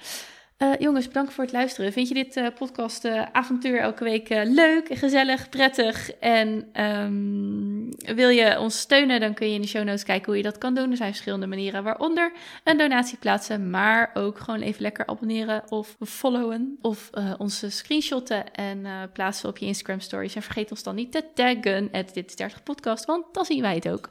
Eh, 0.57 0.71
jongens, 0.79 1.07
bedankt 1.07 1.33
voor 1.33 1.43
het 1.43 1.53
luisteren. 1.53 1.91
Vind 1.91 2.07
je 2.07 2.13
dit 2.13 2.35
eh, 2.35 2.47
podcast 2.57 3.05
eh, 3.05 3.21
avontuur 3.31 3.79
elke 3.79 4.03
week 4.03 4.29
leuk, 4.29 4.87
gezellig, 4.89 5.49
prettig? 5.49 6.11
En 6.11 6.69
ehm, 6.73 8.15
wil 8.15 8.29
je 8.29 8.59
ons 8.59 8.79
steunen, 8.79 9.19
dan 9.19 9.33
kun 9.33 9.47
je 9.47 9.53
in 9.53 9.61
de 9.61 9.67
show 9.67 9.83
notes 9.83 10.03
kijken 10.03 10.25
hoe 10.25 10.37
je 10.37 10.43
dat 10.43 10.57
kan 10.57 10.73
doen. 10.73 10.91
Er 10.91 10.97
zijn 10.97 11.09
verschillende 11.09 11.47
manieren, 11.47 11.83
waaronder 11.83 12.31
een 12.63 12.77
donatie 12.77 13.17
plaatsen, 13.17 13.69
maar 13.69 14.11
ook 14.13 14.39
gewoon 14.39 14.61
even 14.61 14.81
lekker 14.81 15.05
abonneren 15.05 15.71
of 15.71 15.95
followen. 15.99 16.77
Of 16.81 17.09
onze 17.37 17.69
screenshotten 17.69 18.53
en 18.53 19.09
plaatsen 19.13 19.49
op 19.49 19.57
je 19.57 19.65
Instagram 19.65 19.99
stories. 19.99 20.35
En 20.35 20.41
vergeet 20.41 20.71
ons 20.71 20.83
dan 20.83 20.95
niet 20.95 21.11
te 21.11 21.23
taggen, 21.33 21.89
at 21.91 22.13
dit 22.13 22.29
is 22.29 22.35
30 22.35 22.63
podcast, 22.63 23.05
want 23.05 23.25
dan 23.31 23.45
zien 23.45 23.61
wij 23.61 23.75
het 23.75 23.89
ook. 23.89 24.09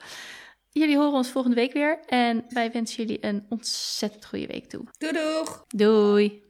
Jullie 0.75 0.97
horen 0.97 1.13
ons 1.13 1.31
volgende 1.31 1.57
week 1.57 1.73
weer 1.73 1.99
en 2.07 2.45
wij 2.49 2.73
wensen 2.73 2.97
jullie 2.97 3.25
een 3.25 3.47
ontzettend 3.49 4.25
goede 4.25 4.47
week 4.47 4.67
toe. 4.67 4.85
Doei 4.99 5.13
doeg! 5.13 5.65
Doei! 5.69 6.43